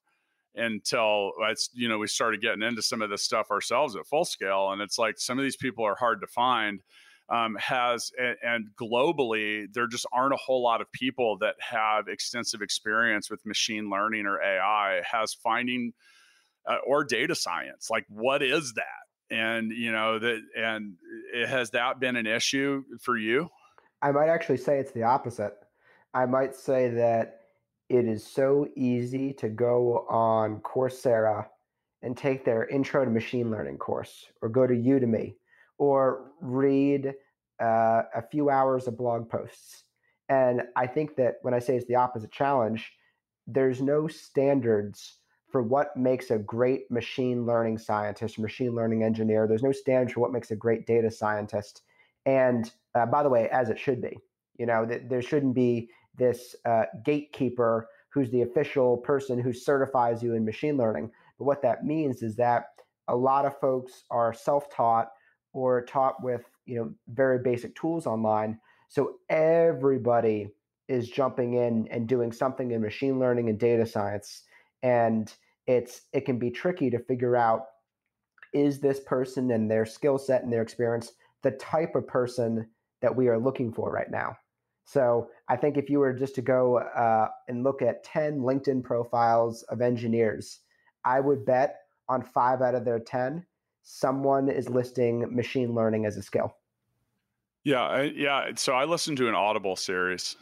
until 0.55 1.31
it's 1.43 1.69
you 1.73 1.87
know 1.87 1.97
we 1.97 2.07
started 2.07 2.41
getting 2.41 2.63
into 2.63 2.81
some 2.81 3.01
of 3.01 3.09
this 3.09 3.23
stuff 3.23 3.51
ourselves 3.51 3.95
at 3.95 4.05
full 4.05 4.25
scale 4.25 4.71
and 4.71 4.81
it's 4.81 4.97
like 4.97 5.17
some 5.17 5.39
of 5.39 5.43
these 5.43 5.55
people 5.55 5.85
are 5.85 5.95
hard 5.95 6.19
to 6.19 6.27
find 6.27 6.81
um, 7.31 7.55
has 7.59 8.11
and, 8.19 8.35
and, 8.43 8.67
globally 8.75 9.65
there 9.73 9.87
just 9.87 10.05
aren't 10.11 10.33
a 10.33 10.37
whole 10.37 10.61
lot 10.61 10.81
of 10.81 10.91
people 10.91 11.37
that 11.37 11.55
have 11.59 12.07
extensive 12.07 12.61
experience 12.61 13.31
with 13.31 13.45
machine 13.45 13.89
learning 13.89 14.25
or 14.25 14.41
ai 14.41 15.01
has 15.09 15.33
finding 15.33 15.93
uh, 16.67 16.77
or 16.85 17.03
data 17.03 17.33
science. 17.33 17.89
Like 17.89 18.05
what 18.09 18.43
is 18.43 18.73
that? 18.73 19.35
And 19.35 19.71
you 19.71 19.91
know 19.91 20.19
that 20.19 20.41
and 20.57 20.95
it, 21.33 21.47
has 21.47 21.69
that 21.71 21.99
been 21.99 22.17
an 22.17 22.27
issue 22.27 22.83
for 22.99 23.17
you? 23.17 23.49
I 24.01 24.11
might 24.11 24.27
actually 24.27 24.57
say 24.57 24.79
it's 24.79 24.91
the 24.91 25.03
opposite. 25.03 25.55
I 26.13 26.25
might 26.25 26.55
say 26.55 26.89
that 26.89 27.41
it 27.87 28.05
is 28.05 28.25
so 28.25 28.67
easy 28.75 29.31
to 29.33 29.47
go 29.47 30.05
on 30.09 30.59
coursera 30.59 31.47
and 32.01 32.17
take 32.17 32.43
their 32.43 32.67
intro 32.67 33.05
to 33.05 33.11
machine 33.11 33.51
learning 33.51 33.77
course 33.77 34.25
or 34.41 34.49
go 34.49 34.67
to 34.67 34.73
udemy 34.73 35.35
or 35.81 36.31
read 36.41 37.11
uh, 37.59 38.03
a 38.13 38.21
few 38.29 38.51
hours 38.51 38.87
of 38.87 38.95
blog 38.95 39.27
posts. 39.27 39.85
And 40.29 40.61
I 40.75 40.85
think 40.85 41.15
that 41.15 41.37
when 41.41 41.55
I 41.55 41.59
say 41.59 41.75
it's 41.75 41.87
the 41.87 41.95
opposite 41.95 42.31
challenge, 42.31 42.93
there's 43.47 43.81
no 43.81 44.07
standards 44.07 45.17
for 45.51 45.63
what 45.63 45.97
makes 45.97 46.29
a 46.29 46.37
great 46.37 46.91
machine 46.91 47.47
learning 47.47 47.79
scientist 47.79 48.37
machine 48.37 48.75
learning 48.75 49.03
engineer. 49.03 49.47
There's 49.47 49.63
no 49.63 49.71
standard 49.71 50.13
for 50.13 50.19
what 50.19 50.31
makes 50.31 50.51
a 50.51 50.55
great 50.55 50.85
data 50.85 51.09
scientist. 51.09 51.81
And 52.27 52.71
uh, 52.93 53.07
by 53.07 53.23
the 53.23 53.29
way, 53.29 53.49
as 53.49 53.69
it 53.69 53.79
should 53.79 54.03
be, 54.03 54.19
you 54.59 54.67
know, 54.67 54.85
th- 54.85 55.01
there 55.09 55.23
shouldn't 55.23 55.55
be 55.55 55.89
this 56.15 56.55
uh, 56.63 56.83
gatekeeper 57.03 57.87
who's 58.09 58.29
the 58.29 58.43
official 58.43 58.97
person 58.97 59.39
who 59.39 59.51
certifies 59.51 60.21
you 60.21 60.35
in 60.35 60.45
machine 60.45 60.77
learning. 60.77 61.09
But 61.39 61.45
what 61.45 61.63
that 61.63 61.85
means 61.85 62.21
is 62.21 62.35
that 62.35 62.65
a 63.07 63.15
lot 63.15 63.45
of 63.45 63.59
folks 63.59 64.03
are 64.11 64.31
self 64.31 64.69
taught 64.69 65.09
or 65.53 65.83
taught 65.85 66.23
with 66.23 66.43
you 66.65 66.75
know 66.75 66.93
very 67.07 67.39
basic 67.39 67.75
tools 67.75 68.05
online. 68.07 68.59
So 68.87 69.15
everybody 69.29 70.49
is 70.87 71.09
jumping 71.09 71.53
in 71.53 71.87
and 71.89 72.07
doing 72.07 72.31
something 72.31 72.71
in 72.71 72.81
machine 72.81 73.19
learning 73.19 73.49
and 73.49 73.57
data 73.57 73.85
science 73.85 74.43
and 74.83 75.33
it's 75.67 76.01
it 76.11 76.25
can 76.25 76.37
be 76.37 76.49
tricky 76.49 76.89
to 76.89 76.99
figure 76.99 77.35
out 77.35 77.65
is 78.53 78.79
this 78.79 78.99
person 78.99 79.51
and 79.51 79.71
their 79.71 79.85
skill 79.85 80.17
set 80.17 80.43
and 80.43 80.51
their 80.51 80.61
experience 80.61 81.13
the 81.43 81.51
type 81.51 81.95
of 81.95 82.05
person 82.07 82.67
that 83.01 83.15
we 83.15 83.27
are 83.29 83.39
looking 83.39 83.71
for 83.71 83.91
right 83.91 84.11
now? 84.11 84.35
So 84.85 85.29
i 85.47 85.55
think 85.55 85.77
if 85.77 85.89
you 85.89 85.99
were 85.99 86.13
just 86.13 86.35
to 86.35 86.41
go 86.41 86.79
uh, 86.79 87.29
and 87.47 87.63
look 87.63 87.81
at 87.81 88.03
10 88.03 88.39
linkedin 88.39 88.83
profiles 88.83 89.63
of 89.63 89.79
engineers 89.79 90.59
i 91.05 91.19
would 91.19 91.45
bet 91.45 91.77
on 92.09 92.21
five 92.21 92.61
out 92.61 92.75
of 92.75 92.83
their 92.83 92.99
10 92.99 93.45
someone 93.83 94.49
is 94.49 94.69
listing 94.69 95.33
machine 95.35 95.73
learning 95.73 96.05
as 96.05 96.17
a 96.17 96.21
skill. 96.21 96.55
Yeah, 97.63 97.81
I, 97.81 98.01
yeah. 98.15 98.51
So 98.55 98.73
I 98.73 98.85
listened 98.85 99.17
to 99.17 99.29
an 99.29 99.35
Audible 99.35 99.75
series 99.75 100.35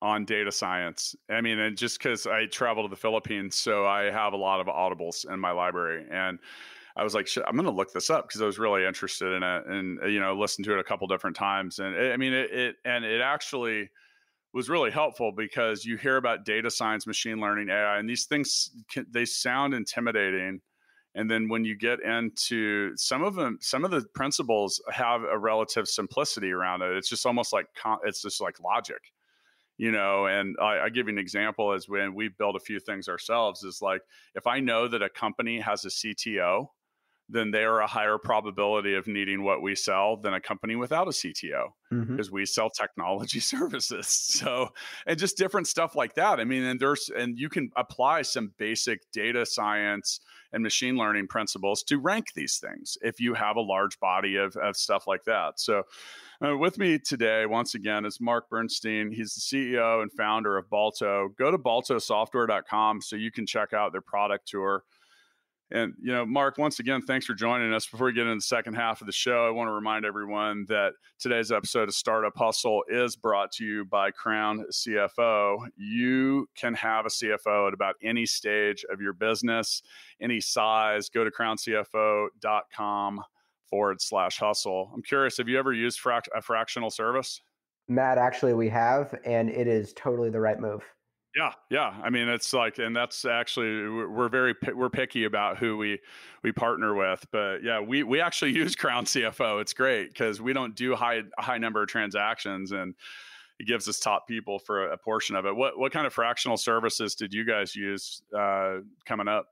on 0.00 0.24
data 0.24 0.50
science. 0.50 1.14
I 1.30 1.40
mean, 1.40 1.58
and 1.58 1.76
just 1.76 1.98
because 1.98 2.26
I 2.26 2.46
travel 2.46 2.82
to 2.84 2.88
the 2.88 2.96
Philippines, 2.96 3.56
so 3.56 3.86
I 3.86 4.04
have 4.04 4.32
a 4.32 4.36
lot 4.36 4.60
of 4.60 4.66
Audibles 4.66 5.30
in 5.30 5.40
my 5.40 5.50
library, 5.50 6.06
and 6.10 6.38
I 6.96 7.02
was 7.02 7.14
like, 7.14 7.28
I'm 7.46 7.56
going 7.56 7.64
to 7.64 7.72
look 7.72 7.92
this 7.92 8.08
up 8.10 8.28
because 8.28 8.40
I 8.40 8.46
was 8.46 8.58
really 8.58 8.84
interested 8.84 9.32
in 9.32 9.42
it, 9.42 9.66
and 9.66 10.00
uh, 10.02 10.06
you 10.06 10.20
know, 10.20 10.34
listened 10.34 10.64
to 10.66 10.74
it 10.74 10.78
a 10.78 10.84
couple 10.84 11.06
different 11.06 11.36
times, 11.36 11.78
and 11.78 11.94
it, 11.94 12.12
I 12.12 12.16
mean, 12.16 12.32
it, 12.32 12.50
it 12.50 12.76
and 12.84 13.04
it 13.04 13.20
actually 13.20 13.90
was 14.52 14.68
really 14.68 14.90
helpful 14.90 15.32
because 15.32 15.84
you 15.84 15.96
hear 15.96 16.16
about 16.16 16.44
data 16.44 16.70
science, 16.70 17.06
machine 17.06 17.40
learning, 17.40 17.68
AI, 17.70 17.98
and 17.98 18.08
these 18.08 18.24
things 18.26 18.70
they 19.10 19.24
sound 19.24 19.74
intimidating 19.74 20.60
and 21.14 21.30
then 21.30 21.48
when 21.48 21.64
you 21.64 21.76
get 21.76 22.00
into 22.02 22.96
some 22.96 23.22
of 23.22 23.34
them 23.34 23.58
some 23.60 23.84
of 23.84 23.90
the 23.90 24.04
principles 24.14 24.82
have 24.90 25.22
a 25.22 25.38
relative 25.38 25.88
simplicity 25.88 26.50
around 26.50 26.82
it. 26.82 26.96
It's 26.96 27.08
just 27.08 27.26
almost 27.26 27.52
like 27.52 27.66
it's 28.04 28.22
just 28.22 28.40
like 28.40 28.60
logic 28.60 29.12
you 29.76 29.90
know? 29.90 30.26
And 30.26 30.56
I, 30.60 30.80
I, 30.80 30.88
give 30.88 31.08
you 31.08 31.12
an 31.12 31.18
example 31.18 31.72
as 31.72 31.88
when 31.88 32.14
we 32.14 32.28
built 32.28 32.56
a 32.56 32.60
few 32.60 32.78
things 32.78 33.08
ourselves 33.08 33.62
is 33.64 33.82
like 33.82 34.02
if 34.34 34.46
i 34.46 34.60
know 34.60 34.88
that 34.88 35.02
a 35.02 35.08
company 35.08 35.58
has 35.58 35.84
a 35.84 35.88
cto 35.88 36.68
then 37.28 37.50
they 37.50 37.64
are 37.64 37.80
a 37.80 37.86
higher 37.86 38.18
probability 38.18 38.94
of 38.94 39.06
needing 39.06 39.42
what 39.42 39.62
we 39.62 39.74
sell 39.74 40.16
than 40.16 40.34
a 40.34 40.40
company 40.40 40.76
without 40.76 41.08
a 41.08 41.10
CTO 41.10 41.68
because 41.90 42.26
mm-hmm. 42.26 42.34
we 42.34 42.44
sell 42.44 42.68
technology 42.68 43.40
services. 43.40 44.06
So, 44.08 44.68
and 45.06 45.18
just 45.18 45.36
different 45.36 45.66
stuff 45.66 45.96
like 45.96 46.14
that. 46.14 46.38
I 46.38 46.44
mean, 46.44 46.64
and 46.64 46.78
there's, 46.78 47.10
and 47.16 47.38
you 47.38 47.48
can 47.48 47.70
apply 47.76 48.22
some 48.22 48.52
basic 48.58 49.10
data 49.12 49.46
science 49.46 50.20
and 50.52 50.62
machine 50.62 50.96
learning 50.96 51.28
principles 51.28 51.82
to 51.84 51.98
rank 51.98 52.26
these 52.34 52.58
things 52.58 52.98
if 53.02 53.20
you 53.20 53.34
have 53.34 53.56
a 53.56 53.60
large 53.60 53.98
body 54.00 54.36
of, 54.36 54.54
of 54.56 54.76
stuff 54.76 55.06
like 55.06 55.24
that. 55.24 55.58
So, 55.58 55.84
uh, 56.44 56.56
with 56.56 56.78
me 56.78 56.98
today, 56.98 57.46
once 57.46 57.74
again, 57.74 58.04
is 58.04 58.20
Mark 58.20 58.50
Bernstein. 58.50 59.10
He's 59.10 59.34
the 59.34 59.40
CEO 59.40 60.02
and 60.02 60.12
founder 60.12 60.58
of 60.58 60.68
Balto. 60.68 61.28
Go 61.38 61.50
to 61.50 61.58
baltosoftware.com 61.58 63.00
so 63.00 63.16
you 63.16 63.30
can 63.30 63.46
check 63.46 63.72
out 63.72 63.92
their 63.92 64.00
product 64.00 64.48
tour. 64.48 64.82
And, 65.74 65.92
you 66.00 66.12
know, 66.12 66.24
Mark, 66.24 66.56
once 66.56 66.78
again, 66.78 67.02
thanks 67.02 67.26
for 67.26 67.34
joining 67.34 67.74
us. 67.74 67.84
Before 67.84 68.06
we 68.06 68.12
get 68.12 68.28
into 68.28 68.36
the 68.36 68.42
second 68.42 68.74
half 68.74 69.00
of 69.00 69.08
the 69.08 69.12
show, 69.12 69.44
I 69.44 69.50
want 69.50 69.66
to 69.66 69.72
remind 69.72 70.04
everyone 70.04 70.66
that 70.68 70.92
today's 71.18 71.50
episode 71.50 71.88
of 71.88 71.96
Startup 71.96 72.32
Hustle 72.36 72.84
is 72.88 73.16
brought 73.16 73.50
to 73.54 73.64
you 73.64 73.84
by 73.84 74.12
Crown 74.12 74.64
CFO. 74.70 75.66
You 75.76 76.48
can 76.54 76.74
have 76.74 77.06
a 77.06 77.08
CFO 77.08 77.66
at 77.66 77.74
about 77.74 77.96
any 78.04 78.24
stage 78.24 78.84
of 78.88 79.00
your 79.00 79.14
business, 79.14 79.82
any 80.20 80.40
size. 80.40 81.08
Go 81.08 81.24
to 81.24 81.30
crowncfo.com 81.32 83.20
forward 83.68 84.00
slash 84.00 84.38
hustle. 84.38 84.92
I'm 84.94 85.02
curious, 85.02 85.38
have 85.38 85.48
you 85.48 85.58
ever 85.58 85.72
used 85.72 86.00
frac- 86.00 86.28
a 86.36 86.40
fractional 86.40 86.90
service? 86.90 87.40
Matt, 87.88 88.16
actually, 88.16 88.54
we 88.54 88.68
have, 88.68 89.12
and 89.24 89.50
it 89.50 89.66
is 89.66 89.92
totally 89.94 90.30
the 90.30 90.40
right 90.40 90.60
move. 90.60 90.84
Yeah, 91.36 91.52
yeah. 91.68 91.94
I 92.02 92.10
mean, 92.10 92.28
it's 92.28 92.52
like, 92.52 92.78
and 92.78 92.94
that's 92.94 93.24
actually 93.24 93.88
we're 93.88 94.28
very 94.28 94.54
we're 94.72 94.90
picky 94.90 95.24
about 95.24 95.58
who 95.58 95.76
we 95.76 95.98
we 96.44 96.52
partner 96.52 96.94
with, 96.94 97.26
but 97.32 97.62
yeah, 97.62 97.80
we 97.80 98.04
we 98.04 98.20
actually 98.20 98.52
use 98.56 98.76
Crown 98.76 99.04
CFO. 99.04 99.60
It's 99.60 99.72
great 99.72 100.12
because 100.12 100.40
we 100.40 100.52
don't 100.52 100.76
do 100.76 100.94
high 100.94 101.22
high 101.38 101.58
number 101.58 101.82
of 101.82 101.88
transactions, 101.88 102.70
and 102.70 102.94
it 103.58 103.66
gives 103.66 103.88
us 103.88 103.98
top 103.98 104.28
people 104.28 104.58
for 104.60 104.88
a, 104.88 104.94
a 104.94 104.96
portion 104.96 105.34
of 105.34 105.44
it. 105.44 105.54
What 105.54 105.76
what 105.76 105.90
kind 105.90 106.06
of 106.06 106.12
fractional 106.12 106.56
services 106.56 107.16
did 107.16 107.34
you 107.34 107.44
guys 107.44 107.74
use 107.74 108.22
uh, 108.36 108.78
coming 109.04 109.26
up? 109.26 109.48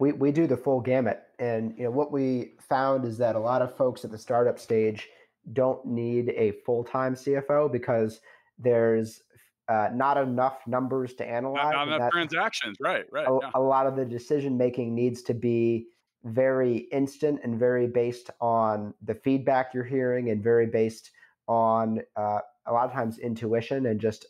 We 0.00 0.10
we 0.12 0.32
do 0.32 0.48
the 0.48 0.56
full 0.56 0.80
gamut, 0.80 1.22
and 1.38 1.74
you 1.76 1.84
know 1.84 1.90
what 1.92 2.10
we 2.10 2.54
found 2.58 3.04
is 3.04 3.18
that 3.18 3.36
a 3.36 3.40
lot 3.40 3.62
of 3.62 3.76
folks 3.76 4.04
at 4.04 4.10
the 4.10 4.18
startup 4.18 4.58
stage 4.58 5.08
don't 5.52 5.84
need 5.86 6.30
a 6.30 6.52
full 6.64 6.82
time 6.82 7.14
CFO 7.14 7.70
because 7.70 8.20
there's 8.58 9.22
uh, 9.70 9.88
not 9.94 10.18
enough 10.18 10.58
numbers 10.66 11.14
to 11.14 11.24
analyze. 11.24 11.72
Not, 11.72 11.86
enough 11.86 12.10
transactions, 12.10 12.76
right? 12.80 13.04
Right. 13.12 13.26
A, 13.28 13.38
yeah. 13.40 13.50
a 13.54 13.60
lot 13.60 13.86
of 13.86 13.94
the 13.94 14.04
decision 14.04 14.58
making 14.58 14.96
needs 14.96 15.22
to 15.22 15.34
be 15.34 15.86
very 16.24 16.88
instant 16.92 17.40
and 17.44 17.58
very 17.58 17.86
based 17.86 18.30
on 18.40 18.92
the 19.04 19.14
feedback 19.14 19.72
you're 19.72 19.84
hearing, 19.84 20.30
and 20.30 20.42
very 20.42 20.66
based 20.66 21.12
on 21.46 22.00
uh, 22.16 22.40
a 22.66 22.72
lot 22.72 22.84
of 22.84 22.92
times 22.92 23.18
intuition 23.18 23.86
and 23.86 24.00
just 24.00 24.26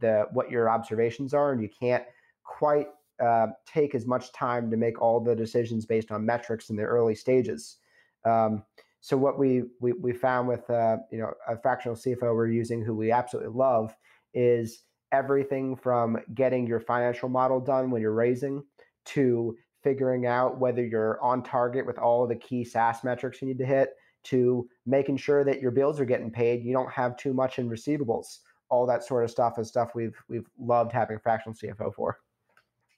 the 0.00 0.26
what 0.32 0.50
your 0.50 0.68
observations 0.68 1.32
are, 1.34 1.52
and 1.52 1.62
you 1.62 1.68
can't 1.68 2.04
quite 2.42 2.88
uh, 3.22 3.46
take 3.66 3.94
as 3.94 4.06
much 4.06 4.32
time 4.32 4.72
to 4.72 4.76
make 4.76 5.00
all 5.00 5.20
the 5.20 5.36
decisions 5.36 5.86
based 5.86 6.10
on 6.10 6.26
metrics 6.26 6.68
in 6.68 6.74
the 6.74 6.82
early 6.82 7.14
stages. 7.14 7.76
Um, 8.24 8.64
so 9.00 9.16
what 9.16 9.38
we 9.38 9.62
we, 9.80 9.92
we 9.92 10.12
found 10.12 10.48
with 10.48 10.68
uh, 10.68 10.96
you 11.12 11.18
know 11.18 11.32
a 11.48 11.56
fractional 11.56 11.96
CFO 11.96 12.34
we're 12.34 12.48
using, 12.48 12.84
who 12.84 12.94
we 12.94 13.12
absolutely 13.12 13.52
love, 13.52 13.94
is 14.34 14.84
everything 15.12 15.76
from 15.76 16.18
getting 16.34 16.66
your 16.66 16.80
financial 16.80 17.28
model 17.28 17.60
done 17.60 17.90
when 17.90 18.00
you're 18.00 18.12
raising 18.12 18.62
to 19.04 19.56
figuring 19.82 20.26
out 20.26 20.58
whether 20.60 20.84
you're 20.84 21.20
on 21.22 21.42
target 21.42 21.86
with 21.86 21.98
all 21.98 22.26
the 22.26 22.36
key 22.36 22.64
SaaS 22.64 23.02
metrics 23.02 23.40
you 23.40 23.48
need 23.48 23.58
to 23.58 23.66
hit 23.66 23.90
to 24.22 24.68
making 24.86 25.16
sure 25.16 25.44
that 25.44 25.60
your 25.60 25.70
bills 25.70 25.98
are 25.98 26.04
getting 26.04 26.30
paid, 26.30 26.62
you 26.62 26.72
don't 26.72 26.90
have 26.90 27.16
too 27.16 27.32
much 27.32 27.58
in 27.58 27.68
receivables. 27.68 28.38
All 28.68 28.86
that 28.86 29.02
sort 29.02 29.24
of 29.24 29.30
stuff 29.30 29.58
is 29.58 29.68
stuff 29.68 29.94
we've 29.94 30.16
we've 30.28 30.48
loved 30.58 30.92
having 30.92 31.18
fractional 31.18 31.56
CFO 31.56 31.94
for. 31.94 32.18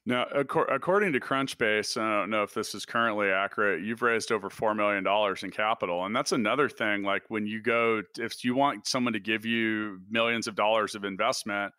Now, 0.05 0.27
according 0.35 1.13
to 1.13 1.21
Crunchbase, 1.21 1.97
I 1.97 2.21
don't 2.21 2.31
know 2.31 2.43
if 2.43 2.53
this 2.55 2.75
is 2.75 2.85
currently 2.85 3.29
accurate. 3.29 3.85
You've 3.85 4.03
raised 4.03 4.33
over 4.33 4.51
four 4.51 4.75
million 4.75 5.05
dollars 5.05 5.45
in 5.45 5.51
capital, 5.51 6.05
and 6.05 6.15
that's 6.15 6.33
another 6.33 6.69
thing. 6.69 7.05
Like 7.05 7.23
when 7.29 7.47
you 7.47 7.63
go, 7.63 8.03
if 8.19 8.43
you 8.45 8.57
want 8.57 8.89
someone 8.89 9.13
to 9.13 9.21
give 9.21 9.47
you 9.47 10.01
millions 10.11 10.49
of 10.49 10.57
dollars 10.57 10.97
of 10.97 11.05
investment, 11.05 11.73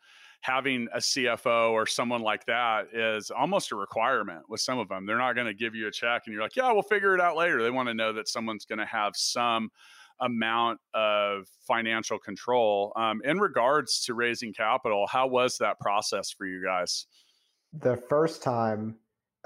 having 0.44 0.88
a 0.94 0.98
CFO 0.98 1.72
or 1.72 1.86
someone 1.86 2.22
like 2.22 2.46
that 2.46 2.88
is 2.94 3.32
almost 3.32 3.72
a 3.72 3.76
requirement 3.76 4.44
with 4.50 4.60
some 4.60 4.78
of 4.78 4.90
them. 4.90 5.06
They're 5.06 5.18
not 5.18 5.36
going 5.36 5.48
to 5.48 5.54
give 5.54 5.74
you 5.74 5.88
a 5.88 5.92
check 5.92 6.24
and 6.26 6.34
you're 6.34 6.44
like, 6.44 6.58
yeah, 6.58 6.70
we'll 6.74 6.82
figure 6.82 7.16
it 7.16 7.22
out 7.22 7.38
later. 7.38 7.64
They 7.64 7.72
want 7.72 7.88
to 7.88 7.94
know 7.94 8.12
that 8.12 8.28
someone's 8.28 8.66
going 8.66 8.80
to 8.80 8.86
have 8.86 9.14
some 9.16 9.70
amount 10.20 10.80
of 10.94 11.48
financial 11.66 12.20
control. 12.20 12.92
Um, 12.98 13.22
in 13.24 13.40
regards 13.40 14.04
to 14.06 14.14
raising 14.14 14.54
capital, 14.54 15.08
how 15.08 15.28
was 15.28 15.58
that 15.60 15.80
process 15.80 16.30
for 16.30 16.46
you 16.46 16.62
guys? 16.62 17.08
The 17.80 17.98
first 17.98 18.44
time, 18.44 18.96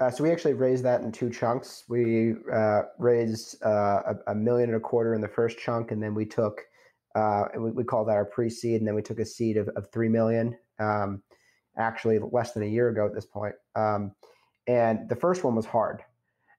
uh, 0.00 0.10
so 0.10 0.22
we 0.22 0.30
actually 0.30 0.54
raised 0.54 0.84
that 0.84 1.00
in 1.00 1.10
two 1.10 1.30
chunks. 1.30 1.84
We 1.88 2.34
uh, 2.52 2.82
raised 2.98 3.56
uh, 3.64 4.02
a, 4.26 4.32
a, 4.32 4.34
million 4.34 4.68
and 4.68 4.76
a 4.76 4.80
quarter 4.80 5.14
in 5.14 5.20
the 5.20 5.28
first 5.28 5.58
chunk, 5.58 5.90
and 5.90 6.02
then 6.02 6.14
we 6.14 6.24
took, 6.24 6.60
uh, 7.14 7.44
we, 7.58 7.70
we 7.70 7.84
call 7.84 8.04
that 8.04 8.12
our 8.12 8.24
pre-seed, 8.24 8.80
and 8.80 8.86
then 8.86 8.94
we 8.94 9.02
took 9.02 9.18
a 9.18 9.26
seed 9.26 9.56
of, 9.56 9.68
of 9.68 9.90
three 9.90 10.08
million. 10.08 10.56
Um, 10.78 11.22
actually, 11.76 12.18
less 12.18 12.52
than 12.52 12.62
a 12.62 12.66
year 12.66 12.88
ago 12.88 13.06
at 13.06 13.14
this 13.14 13.26
point. 13.26 13.54
Um, 13.74 14.12
and 14.66 15.08
the 15.08 15.16
first 15.16 15.44
one 15.44 15.54
was 15.54 15.66
hard, 15.66 16.02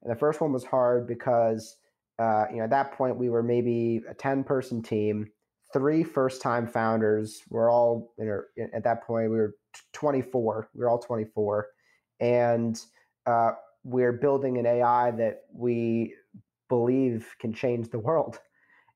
and 0.01 0.11
the 0.11 0.19
first 0.19 0.41
one 0.41 0.51
was 0.51 0.65
hard 0.65 1.07
because 1.07 1.77
uh, 2.17 2.45
you 2.49 2.57
know 2.57 2.63
at 2.63 2.71
that 2.71 2.93
point 2.93 3.17
we 3.17 3.29
were 3.29 3.43
maybe 3.43 4.01
a 4.09 4.13
ten-person 4.13 4.81
team 4.81 5.29
three 5.73 6.03
first 6.03 6.41
time 6.41 6.67
founders. 6.67 7.41
We're 7.49 7.71
all 7.71 8.13
you 8.17 8.25
know, 8.25 8.67
at 8.73 8.83
that 8.83 9.03
point 9.03 9.29
we 9.29 9.37
were 9.37 9.55
24. 9.93 10.69
We 10.73 10.79
were 10.81 10.89
all 10.89 10.99
24, 10.99 11.67
and 12.19 12.79
uh, 13.25 13.51
we're 13.83 14.13
building 14.13 14.57
an 14.57 14.65
AI 14.65 15.11
that 15.11 15.43
we 15.53 16.15
believe 16.67 17.33
can 17.39 17.53
change 17.53 17.89
the 17.89 17.99
world, 17.99 18.39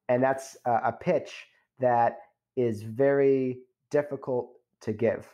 and 0.10 0.22
that's 0.22 0.58
a, 0.66 0.72
a 0.86 0.92
pitch 0.92 1.32
that 1.80 2.18
is 2.56 2.84
very 2.84 3.60
difficult 3.90 4.52
to 4.82 4.94
give. 4.94 5.28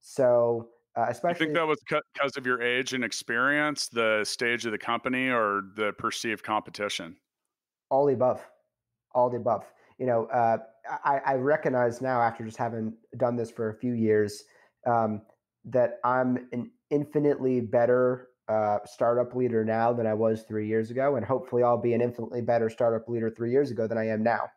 So. 0.00 0.68
Uh, 0.96 1.06
especially, 1.08 1.46
you 1.46 1.46
think 1.46 1.56
that 1.56 1.66
was 1.66 1.80
because 1.88 2.36
of 2.36 2.46
your 2.46 2.62
age 2.62 2.92
and 2.92 3.02
experience, 3.02 3.88
the 3.88 4.22
stage 4.22 4.64
of 4.64 4.70
the 4.70 4.78
company, 4.78 5.28
or 5.28 5.62
the 5.74 5.92
perceived 5.94 6.44
competition? 6.44 7.16
All 7.90 8.06
the 8.06 8.12
above. 8.12 8.48
All 9.12 9.28
the 9.28 9.38
above. 9.38 9.64
You 9.98 10.06
know, 10.06 10.26
uh, 10.26 10.58
I, 11.04 11.20
I, 11.24 11.34
recognize 11.34 12.00
now 12.00 12.20
after 12.20 12.44
just 12.44 12.56
having 12.56 12.94
done 13.16 13.36
this 13.36 13.50
for 13.50 13.70
a 13.70 13.74
few 13.74 13.92
years 13.92 14.44
um, 14.86 15.22
that 15.64 15.98
I'm 16.04 16.48
an 16.52 16.70
infinitely 16.90 17.60
better 17.60 18.28
uh, 18.48 18.78
startup 18.84 19.34
leader 19.34 19.64
now 19.64 19.92
than 19.92 20.06
I 20.06 20.14
was 20.14 20.42
three 20.42 20.68
years 20.68 20.90
ago, 20.90 21.16
and 21.16 21.24
hopefully 21.24 21.62
I'll 21.62 21.80
be 21.80 21.94
an 21.94 22.00
infinitely 22.00 22.42
better 22.42 22.68
startup 22.68 23.08
leader 23.08 23.30
three 23.30 23.50
years 23.50 23.70
ago 23.70 23.86
than 23.86 23.98
I 23.98 24.08
am 24.08 24.22
now. 24.22 24.50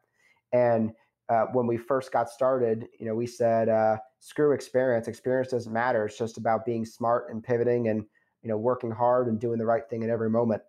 And 0.52 0.92
uh, 1.30 1.46
when 1.54 1.68
we 1.68 1.78
first 1.78 2.12
got 2.12 2.30
started, 2.30 2.88
you 3.00 3.06
know, 3.06 3.16
we 3.16 3.28
said, 3.28 3.70
uh, 3.70 3.98
"Screw 4.20 4.54
experience. 4.54 5.08
Experience 5.08 5.52
doesn't 5.52 5.74
matter. 5.74 6.06
It's 6.06 6.18
just 6.18 6.38
about 6.38 6.66
being 6.66 6.86
smart 6.86 7.32
and 7.32 7.44
pivoting 7.44 7.88
and 7.90 8.04
you 8.42 8.50
know 8.50 8.58
working 8.58 8.92
hard 8.92 9.28
and 9.28 9.40
doing 9.40 9.58
the 9.58 9.66
right 9.66 9.90
thing 9.90 10.04
at 10.04 10.10
every 10.10 10.30
moment." 10.30 10.62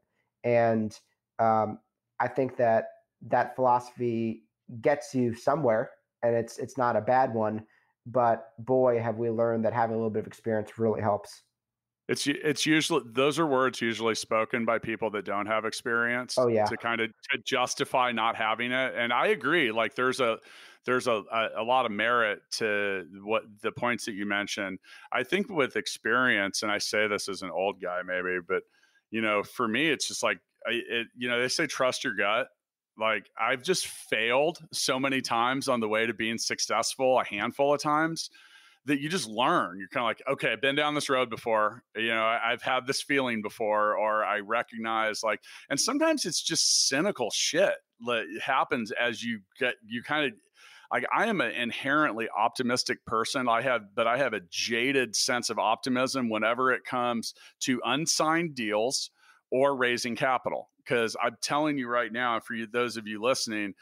And 0.44 0.96
um, 1.38 1.78
I 2.20 2.28
think 2.28 2.56
that 2.56 2.86
that 3.28 3.56
philosophy 3.56 4.44
gets 4.81 5.14
you 5.14 5.35
somewhere, 5.35 5.90
and 6.22 6.35
it's 6.35 6.59
it's 6.59 6.76
not 6.76 6.96
a 6.96 7.00
bad 7.00 7.35
one. 7.35 7.64
But 8.07 8.52
boy, 8.59 9.00
have 9.00 9.16
we 9.16 9.31
learned 9.31 9.64
that 9.64 9.72
having 9.72 9.94
a 9.94 9.98
little 9.98 10.11
bit 10.11 10.20
of 10.20 10.26
experience 10.26 10.78
really 10.78 11.00
helps. 11.00 11.42
It's 12.09 12.26
it's 12.26 12.64
usually 12.64 13.02
those 13.12 13.38
are 13.38 13.46
words 13.46 13.83
usually 13.83 14.14
spoken 14.14 14.64
by 14.64 14.78
people 14.78 15.11
that 15.11 15.26
don't 15.26 15.44
have 15.44 15.66
experience. 15.66 16.37
Oh 16.38 16.48
yeah, 16.48 16.64
to 16.64 16.76
kind 16.78 17.02
of 17.02 17.11
to 17.31 17.38
justify 17.44 18.12
not 18.12 18.35
having 18.35 18.72
it. 18.72 18.94
And 18.96 19.12
I 19.12 19.28
agree. 19.28 19.70
Like 19.70 19.94
there's 19.94 20.20
a 20.20 20.38
there's 20.87 21.07
a, 21.07 21.22
a, 21.31 21.48
a 21.59 21.62
lot 21.62 21.85
of 21.85 21.92
merit 21.92 22.40
to 22.52 23.07
what 23.22 23.42
the 23.61 23.70
points 23.70 24.07
that 24.07 24.14
you 24.14 24.24
mentioned. 24.24 24.78
I 25.12 25.22
think 25.22 25.50
with 25.50 25.76
experience, 25.76 26.62
and 26.62 26.72
I 26.72 26.78
say 26.78 27.09
this 27.09 27.28
as 27.28 27.42
an 27.42 27.50
old 27.50 27.83
guy 27.83 28.00
maybe, 28.02 28.38
but 28.46 28.62
you 29.11 29.20
know, 29.20 29.42
for 29.42 29.68
me, 29.68 29.88
it's 29.90 30.09
just 30.09 30.22
like 30.22 30.38
it, 30.64 31.09
you 31.14 31.28
know 31.28 31.40
they 31.40 31.48
say 31.48 31.66
trust 31.66 32.04
your 32.04 32.14
gut 32.14 32.48
like 32.98 33.30
I've 33.40 33.62
just 33.62 33.87
failed 33.87 34.58
so 34.72 34.98
many 34.98 35.20
times 35.20 35.68
on 35.68 35.80
the 35.80 35.88
way 35.88 36.06
to 36.06 36.14
being 36.14 36.38
successful, 36.38 37.20
a 37.20 37.24
handful 37.24 37.74
of 37.74 37.82
times 37.82 38.30
that 38.87 39.00
you 39.00 39.08
just 39.08 39.28
learn. 39.28 39.78
You're 39.78 39.88
kind 39.88 40.04
of 40.04 40.08
like, 40.08 40.22
okay, 40.32 40.52
I've 40.52 40.61
been 40.61 40.74
down 40.74 40.94
this 40.94 41.11
road 41.11 41.30
before. 41.30 41.82
You 41.94 42.08
know, 42.08 42.24
I've 42.24 42.62
had 42.62 42.87
this 42.87 43.02
feeling 43.02 43.42
before, 43.42 43.96
or 43.96 44.24
I 44.24 44.40
recognize 44.40 45.22
like, 45.22 45.40
and 45.68 45.78
sometimes 45.78 46.24
it's 46.24 46.42
just 46.42 46.88
cynical 46.88 47.30
shit 47.30 47.74
that 48.06 48.24
happens 48.42 48.90
as 48.92 49.22
you 49.22 49.40
get, 49.58 49.74
you 49.87 50.02
kind 50.02 50.26
of, 50.26 50.32
like 50.90 51.04
I 51.14 51.26
am 51.26 51.42
an 51.42 51.50
inherently 51.50 52.28
optimistic 52.34 53.04
person. 53.04 53.46
I 53.46 53.61
have, 53.61 53.94
but 53.94 54.06
I 54.06 54.16
have 54.16 54.32
a 54.32 54.40
jaded 54.50 55.14
sense 55.14 55.50
of 55.50 55.58
optimism 55.58 56.30
whenever 56.30 56.72
it 56.72 56.84
comes 56.84 57.34
to 57.61 57.82
unsigned 57.84 58.54
deals 58.54 59.11
or 59.50 59.76
raising 59.76 60.16
capital. 60.16 60.70
Because 60.88 61.16
I'm 61.22 61.37
telling 61.42 61.77
you 61.79 61.88
right 61.88 62.12
now, 62.12 62.40
for 62.40 62.55
you, 62.55 62.66
those 62.66 62.96
of 62.96 63.07
you 63.07 63.20
listening, 63.20 63.74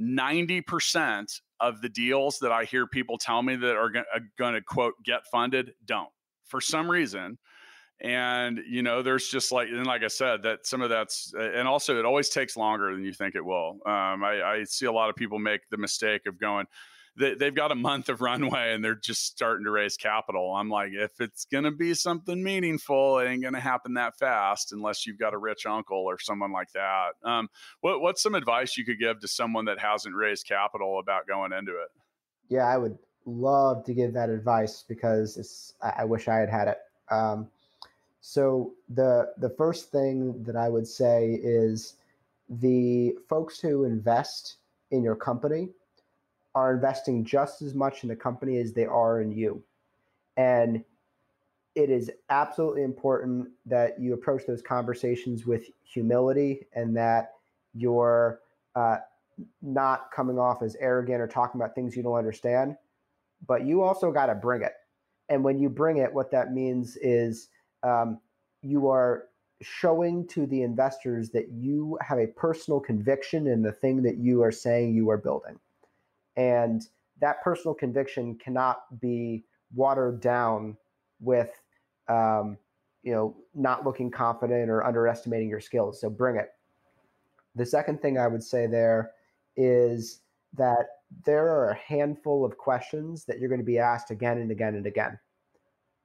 90% 0.00 1.40
of 1.60 1.80
the 1.82 1.88
deals 1.88 2.38
that 2.38 2.50
I 2.52 2.64
hear 2.64 2.86
people 2.86 3.18
tell 3.18 3.42
me 3.42 3.54
that 3.56 3.76
are 3.76 3.92
going 4.38 4.54
to 4.54 4.62
quote 4.62 4.94
get 5.04 5.26
funded 5.30 5.72
don't 5.84 6.08
for 6.46 6.60
some 6.60 6.90
reason. 6.90 7.38
And 8.02 8.60
you 8.66 8.82
know 8.82 9.02
there's 9.02 9.28
just 9.28 9.52
like 9.52 9.68
and 9.68 9.86
like 9.86 10.02
i 10.02 10.08
said 10.08 10.42
that 10.44 10.66
some 10.66 10.80
of 10.80 10.88
that's 10.88 11.34
and 11.38 11.68
also 11.68 11.98
it 11.98 12.06
always 12.06 12.30
takes 12.30 12.56
longer 12.56 12.94
than 12.94 13.04
you 13.04 13.12
think 13.12 13.34
it 13.34 13.44
will. 13.44 13.76
Um, 13.84 14.24
I, 14.24 14.40
I, 14.42 14.64
see 14.64 14.86
a 14.86 14.92
lot 14.92 15.10
of 15.10 15.16
people 15.16 15.38
make 15.38 15.68
the 15.68 15.76
mistake 15.76 16.22
of 16.26 16.40
going 16.40 16.64
they, 17.16 17.34
they've 17.34 17.54
got 17.54 17.72
a 17.72 17.76
month 17.76 18.08
of 18.08 18.20
runway 18.20 18.72
and 18.72 18.84
they're 18.84 18.94
just 18.94 19.26
starting 19.26 19.64
to 19.64 19.70
raise 19.70 19.96
capital. 19.96 20.54
I'm 20.54 20.68
like 20.68 20.92
if 20.92 21.20
it's 21.20 21.44
going 21.44 21.64
to 21.64 21.70
be 21.70 21.94
something 21.94 22.42
meaningful 22.42 23.18
it 23.18 23.28
ain't 23.28 23.42
going 23.42 23.54
to 23.54 23.60
happen 23.60 23.94
that 23.94 24.18
fast 24.18 24.72
unless 24.72 25.06
you've 25.06 25.18
got 25.18 25.34
a 25.34 25.38
rich 25.38 25.66
uncle 25.66 25.98
or 25.98 26.18
someone 26.18 26.52
like 26.52 26.72
that. 26.72 27.10
Um, 27.24 27.48
what, 27.80 28.00
what's 28.00 28.22
some 28.22 28.34
advice 28.34 28.76
you 28.76 28.84
could 28.84 28.98
give 28.98 29.20
to 29.20 29.28
someone 29.28 29.64
that 29.66 29.78
hasn't 29.78 30.14
raised 30.14 30.46
capital 30.46 30.98
about 30.98 31.26
going 31.26 31.52
into 31.52 31.72
it? 31.72 31.88
Yeah 32.48 32.66
i 32.66 32.76
would 32.76 32.98
love 33.26 33.84
to 33.84 33.94
give 33.94 34.12
that 34.14 34.28
advice 34.28 34.84
because 34.88 35.36
it's 35.36 35.74
i, 35.82 36.04
wish 36.04 36.26
i 36.28 36.36
had 36.36 36.48
had 36.48 36.68
it. 36.68 36.78
Um, 37.10 37.48
so 38.20 38.74
the 38.88 39.32
the 39.38 39.50
first 39.50 39.90
thing 39.90 40.42
that 40.44 40.56
I 40.56 40.68
would 40.68 40.86
say 40.86 41.40
is 41.42 41.94
the 42.48 43.14
folks 43.28 43.60
who 43.60 43.84
invest 43.84 44.56
in 44.90 45.02
your 45.02 45.16
company 45.16 45.68
are 46.54 46.74
investing 46.74 47.24
just 47.24 47.62
as 47.62 47.74
much 47.74 48.02
in 48.02 48.08
the 48.08 48.16
company 48.16 48.58
as 48.58 48.72
they 48.72 48.86
are 48.86 49.20
in 49.20 49.30
you. 49.30 49.62
And 50.36 50.84
it 51.74 51.90
is 51.90 52.10
absolutely 52.30 52.82
important 52.82 53.48
that 53.66 54.00
you 54.00 54.14
approach 54.14 54.42
those 54.46 54.62
conversations 54.62 55.46
with 55.46 55.66
humility 55.84 56.66
and 56.74 56.96
that 56.96 57.34
you're 57.74 58.40
uh, 58.74 58.96
not 59.62 60.10
coming 60.10 60.38
off 60.38 60.62
as 60.62 60.76
arrogant 60.80 61.20
or 61.20 61.28
talking 61.28 61.60
about 61.60 61.74
things 61.74 61.96
you 61.96 62.02
don't 62.02 62.14
understand. 62.14 62.76
But 63.46 63.64
you 63.64 63.82
also 63.82 64.10
got 64.10 64.26
to 64.26 64.34
bring 64.34 64.62
it. 64.62 64.72
And 65.28 65.44
when 65.44 65.58
you 65.58 65.68
bring 65.68 65.98
it, 65.98 66.12
what 66.12 66.30
that 66.32 66.52
means 66.52 66.96
is 66.96 67.48
um, 67.82 68.18
you 68.62 68.88
are 68.88 69.28
showing 69.62 70.26
to 70.26 70.46
the 70.46 70.62
investors 70.62 71.30
that 71.30 71.50
you 71.50 71.96
have 72.00 72.18
a 72.18 72.26
personal 72.26 72.80
conviction 72.80 73.46
in 73.46 73.62
the 73.62 73.72
thing 73.72 74.02
that 74.02 74.16
you 74.16 74.42
are 74.42 74.52
saying 74.52 74.94
you 74.94 75.08
are 75.10 75.18
building. 75.18 75.58
And 76.36 76.82
that 77.20 77.42
personal 77.42 77.74
conviction 77.74 78.36
cannot 78.36 79.00
be 79.00 79.44
watered 79.74 80.20
down 80.20 80.76
with, 81.20 81.50
um, 82.08 82.56
you 83.02 83.12
know, 83.12 83.36
not 83.54 83.84
looking 83.84 84.10
confident 84.10 84.70
or 84.70 84.84
underestimating 84.84 85.48
your 85.48 85.60
skills. 85.60 86.00
So 86.00 86.10
bring 86.10 86.36
it. 86.36 86.50
The 87.56 87.66
second 87.66 88.00
thing 88.00 88.18
I 88.18 88.26
would 88.26 88.42
say 88.42 88.66
there 88.66 89.12
is 89.56 90.20
that 90.54 90.86
there 91.24 91.48
are 91.48 91.70
a 91.70 91.76
handful 91.76 92.44
of 92.44 92.56
questions 92.56 93.24
that 93.24 93.38
you're 93.38 93.48
going 93.48 93.60
to 93.60 93.64
be 93.64 93.78
asked 93.78 94.10
again 94.10 94.38
and 94.38 94.50
again 94.50 94.76
and 94.76 94.86
again 94.86 95.18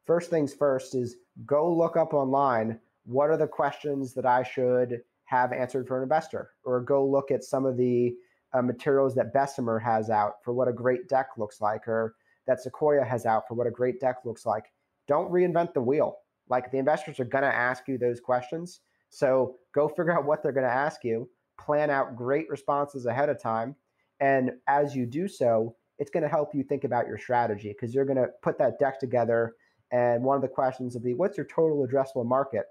first 0.05 0.29
things 0.29 0.53
first 0.53 0.95
is 0.95 1.17
go 1.45 1.71
look 1.71 1.97
up 1.97 2.13
online 2.13 2.79
what 3.05 3.29
are 3.29 3.37
the 3.37 3.47
questions 3.47 4.13
that 4.13 4.25
I 4.25 4.43
should 4.43 5.01
have 5.25 5.53
answered 5.53 5.87
for 5.87 5.97
an 5.97 6.03
investor, 6.03 6.51
or 6.63 6.81
go 6.81 7.05
look 7.05 7.31
at 7.31 7.43
some 7.43 7.65
of 7.65 7.77
the 7.77 8.15
uh, 8.55 8.61
materials 8.61 9.15
that 9.15 9.33
Bessemer 9.33 9.79
has 9.79 10.09
out 10.09 10.35
for 10.43 10.53
what 10.53 10.67
a 10.67 10.73
great 10.73 11.07
deck 11.09 11.27
looks 11.37 11.59
like, 11.61 11.87
or 11.87 12.15
that 12.47 12.61
Sequoia 12.61 13.03
has 13.03 13.25
out 13.25 13.47
for 13.47 13.55
what 13.55 13.67
a 13.67 13.71
great 13.71 13.99
deck 13.99 14.17
looks 14.23 14.45
like. 14.45 14.65
Don't 15.07 15.31
reinvent 15.31 15.73
the 15.73 15.81
wheel. 15.81 16.17
Like 16.49 16.71
the 16.71 16.77
investors 16.77 17.19
are 17.19 17.25
going 17.25 17.43
to 17.43 17.53
ask 17.53 17.87
you 17.87 17.97
those 17.97 18.19
questions. 18.19 18.81
So 19.09 19.55
go 19.73 19.87
figure 19.87 20.17
out 20.17 20.25
what 20.25 20.41
they're 20.41 20.51
going 20.51 20.65
to 20.65 20.71
ask 20.71 21.03
you, 21.03 21.29
plan 21.59 21.89
out 21.89 22.15
great 22.15 22.49
responses 22.49 23.05
ahead 23.05 23.29
of 23.29 23.41
time. 23.41 23.75
And 24.19 24.51
as 24.67 24.95
you 24.95 25.05
do 25.05 25.27
so, 25.27 25.75
it's 25.97 26.11
going 26.11 26.23
to 26.23 26.29
help 26.29 26.53
you 26.53 26.63
think 26.63 26.83
about 26.83 27.07
your 27.07 27.17
strategy 27.17 27.69
because 27.69 27.93
you're 27.95 28.05
going 28.05 28.17
to 28.17 28.29
put 28.41 28.57
that 28.59 28.79
deck 28.79 28.99
together 28.99 29.55
and 29.91 30.23
one 30.23 30.35
of 30.35 30.41
the 30.41 30.47
questions 30.47 30.93
will 30.93 31.01
be, 31.01 31.13
what's 31.13 31.37
your 31.37 31.45
total 31.45 31.85
addressable 31.87 32.25
market? 32.25 32.65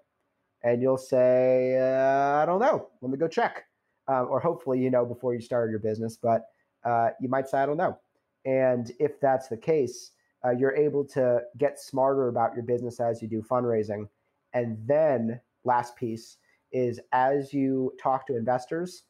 And 0.62 0.83
you'll 0.83 0.99
say, 0.99 1.79
uh, 1.79 2.42
I 2.42 2.47
don't 2.47 2.61
know. 2.61 2.88
Let 3.01 3.11
me 3.11 3.18
go 3.18 3.29
check. 3.29 3.64
Um, 4.07 4.27
or 4.29 4.38
hopefully 4.38 4.81
you 4.81 4.90
know 4.90 5.07
before 5.07 5.35
you 5.35 5.40
started 5.40 5.71
your 5.71 5.81
business, 5.81 6.19
but 6.21 6.47
uh, 6.85 7.11
you 7.21 7.29
might 7.29 7.49
say, 7.49 7.59
I 7.59 7.67
don't 7.67 7.79
know. 7.79 7.99
And 8.45 8.93
if 9.01 9.19
that's 9.21 9.49
the 9.49 9.57
case, 9.57 10.11
uh, 10.45 10.51
you're 10.51 10.77
able 10.77 11.05
to 11.07 11.40
get 11.57 11.81
smarter 11.81 12.29
about 12.29 12.55
your 12.55 12.64
business 12.64 13.01
as 13.01 13.23
you 13.23 13.29
do 13.29 13.43
fundraising. 13.43 14.07
And 14.53 14.77
then, 14.87 15.40
last 15.64 15.97
piece 15.97 16.37
is 16.73 17.01
as 17.12 17.55
you 17.55 17.93
talk 17.99 18.27
to 18.27 18.37
investors, 18.37 19.05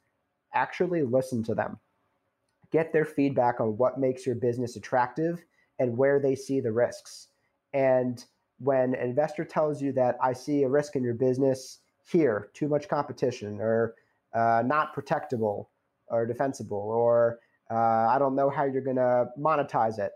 actually 0.55 1.03
listen 1.03 1.43
to 1.45 1.55
them. 1.55 1.79
Get 2.71 2.93
their 2.93 3.05
feedback 3.05 3.61
on 3.61 3.77
what 3.77 3.99
makes 3.99 4.25
your 4.25 4.37
business 4.37 4.77
attractive 4.77 5.45
and 5.79 5.97
where 5.97 6.21
they 6.21 6.37
see 6.37 6.61
the 6.61 6.73
risks. 6.73 7.29
And 7.73 8.25
when 8.59 8.95
an 8.95 9.11
investor 9.11 9.45
tells 9.45 9.83
you 9.83 9.93
that 9.93 10.17
I 10.23 10.33
see 10.33 10.63
a 10.63 10.69
risk 10.69 10.95
in 10.95 11.03
your 11.03 11.15
business 11.15 11.81
here, 12.09 12.51
too 12.55 12.69
much 12.69 12.89
competition, 12.89 13.61
or 13.61 13.95
uh, 14.35 14.63
not 14.65 14.95
protectable, 14.95 15.67
or 16.09 16.27
defensible, 16.27 16.79
or 16.79 17.39
uh, 17.71 18.09
I 18.09 18.19
don't 18.19 18.35
know 18.35 18.51
how 18.51 18.65
you're 18.65 18.83
going 18.83 18.97
to 18.97 19.27
monetize 19.39 19.99
it, 19.99 20.13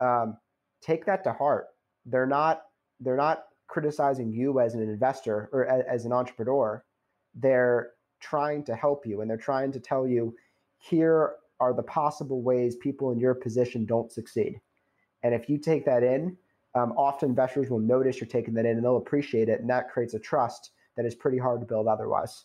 um, 0.00 0.36
take 0.80 1.04
that 1.06 1.24
to 1.24 1.32
heart. 1.32 1.66
They're 2.06 2.26
not 2.26 2.62
they're 3.00 3.16
not 3.16 3.44
criticizing 3.68 4.32
you 4.32 4.60
as 4.60 4.74
an 4.74 4.82
investor 4.82 5.48
or 5.52 5.64
a, 5.64 5.84
as 5.88 6.04
an 6.04 6.12
entrepreneur. 6.12 6.82
They're 7.34 7.90
trying 8.20 8.64
to 8.64 8.74
help 8.74 9.06
you, 9.06 9.20
and 9.20 9.30
they're 9.30 9.36
trying 9.36 9.72
to 9.72 9.80
tell 9.80 10.06
you 10.06 10.34
here 10.78 11.34
are 11.60 11.74
the 11.74 11.82
possible 11.82 12.42
ways 12.42 12.76
people 12.76 13.10
in 13.10 13.18
your 13.18 13.34
position 13.34 13.84
don't 13.84 14.12
succeed. 14.12 14.60
And 15.22 15.34
if 15.34 15.48
you 15.48 15.58
take 15.58 15.84
that 15.86 16.04
in 16.04 16.36
um, 16.74 16.92
often 16.96 17.30
investors 17.30 17.70
will 17.70 17.80
notice 17.80 18.20
you're 18.20 18.28
taking 18.28 18.54
that 18.54 18.66
in 18.66 18.76
and 18.76 18.84
they'll 18.84 18.96
appreciate 18.96 19.48
it. 19.48 19.60
And 19.60 19.70
that 19.70 19.90
creates 19.90 20.14
a 20.14 20.18
trust 20.18 20.70
that 20.96 21.06
is 21.06 21.14
pretty 21.14 21.38
hard 21.38 21.60
to 21.60 21.66
build 21.66 21.86
otherwise. 21.86 22.44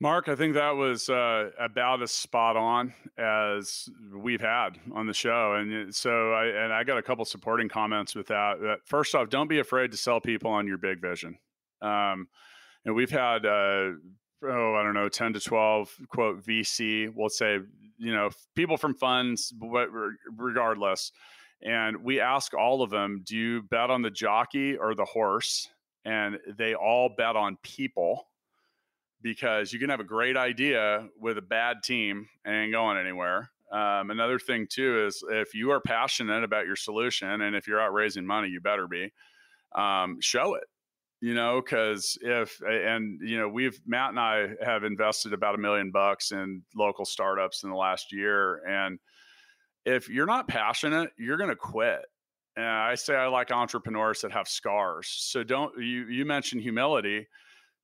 Mark, 0.00 0.28
I 0.28 0.34
think 0.34 0.54
that 0.54 0.76
was 0.76 1.08
uh, 1.08 1.50
about 1.58 2.02
as 2.02 2.10
spot 2.10 2.56
on 2.56 2.92
as 3.16 3.88
we've 4.14 4.40
had 4.40 4.78
on 4.92 5.06
the 5.06 5.14
show, 5.14 5.54
and 5.54 5.94
so 5.94 6.32
I 6.32 6.46
and 6.46 6.72
I 6.72 6.84
got 6.84 6.98
a 6.98 7.02
couple 7.02 7.24
supporting 7.24 7.68
comments 7.68 8.14
with 8.14 8.26
that. 8.26 8.78
First 8.84 9.14
off, 9.14 9.30
don't 9.30 9.48
be 9.48 9.60
afraid 9.60 9.92
to 9.92 9.96
sell 9.96 10.20
people 10.20 10.50
on 10.50 10.66
your 10.66 10.78
big 10.78 11.00
vision. 11.00 11.38
Um, 11.80 12.28
and 12.84 12.94
we've 12.94 13.10
had 13.10 13.46
uh, 13.46 13.92
oh 14.42 14.74
I 14.74 14.82
don't 14.82 14.94
know 14.94 15.08
ten 15.08 15.32
to 15.32 15.40
twelve 15.40 15.94
quote 16.08 16.44
VC. 16.44 17.12
We'll 17.14 17.28
say 17.28 17.60
you 17.96 18.12
know 18.12 18.30
people 18.56 18.76
from 18.76 18.94
funds, 18.94 19.52
but 19.52 19.88
regardless 20.36 21.12
and 21.64 22.04
we 22.04 22.20
ask 22.20 22.52
all 22.54 22.82
of 22.82 22.90
them, 22.90 23.22
do 23.24 23.36
you 23.36 23.62
bet 23.62 23.90
on 23.90 24.02
the 24.02 24.10
jockey 24.10 24.76
or 24.76 24.94
the 24.94 25.04
horse? 25.04 25.68
And 26.04 26.38
they 26.58 26.74
all 26.74 27.08
bet 27.16 27.36
on 27.36 27.56
people 27.62 28.26
because 29.24 29.72
you 29.72 29.80
can 29.80 29.88
have 29.88 30.00
a 30.00 30.04
great 30.04 30.36
idea 30.36 31.08
with 31.18 31.38
a 31.38 31.42
bad 31.42 31.78
team 31.82 32.28
and 32.44 32.54
ain't 32.54 32.72
going 32.72 32.98
anywhere. 32.98 33.50
Um, 33.72 34.10
another 34.10 34.38
thing 34.38 34.68
too 34.70 35.06
is 35.06 35.24
if 35.30 35.54
you 35.54 35.72
are 35.72 35.80
passionate 35.80 36.44
about 36.44 36.66
your 36.66 36.76
solution 36.76 37.40
and 37.40 37.56
if 37.56 37.66
you're 37.66 37.80
out 37.80 37.94
raising 37.94 38.26
money, 38.26 38.48
you 38.48 38.60
better 38.60 38.86
be 38.86 39.12
um, 39.74 40.18
show 40.20 40.54
it. 40.54 40.64
You 41.20 41.32
know, 41.32 41.62
because 41.62 42.18
if 42.20 42.60
and 42.60 43.18
you 43.22 43.38
know 43.38 43.48
we've 43.48 43.80
Matt 43.86 44.10
and 44.10 44.20
I 44.20 44.50
have 44.62 44.84
invested 44.84 45.32
about 45.32 45.54
a 45.54 45.58
million 45.58 45.90
bucks 45.90 46.32
in 46.32 46.62
local 46.76 47.06
startups 47.06 47.62
in 47.62 47.70
the 47.70 47.76
last 47.76 48.12
year, 48.12 48.60
and 48.68 48.98
if 49.86 50.10
you're 50.10 50.26
not 50.26 50.48
passionate, 50.48 51.12
you're 51.16 51.38
going 51.38 51.48
to 51.48 51.56
quit. 51.56 52.04
And 52.56 52.66
I 52.66 52.94
say 52.94 53.16
I 53.16 53.28
like 53.28 53.52
entrepreneurs 53.52 54.20
that 54.20 54.32
have 54.32 54.48
scars. 54.48 55.08
So 55.08 55.42
don't 55.42 55.72
you 55.78 56.06
you 56.08 56.26
mentioned 56.26 56.60
humility. 56.60 57.26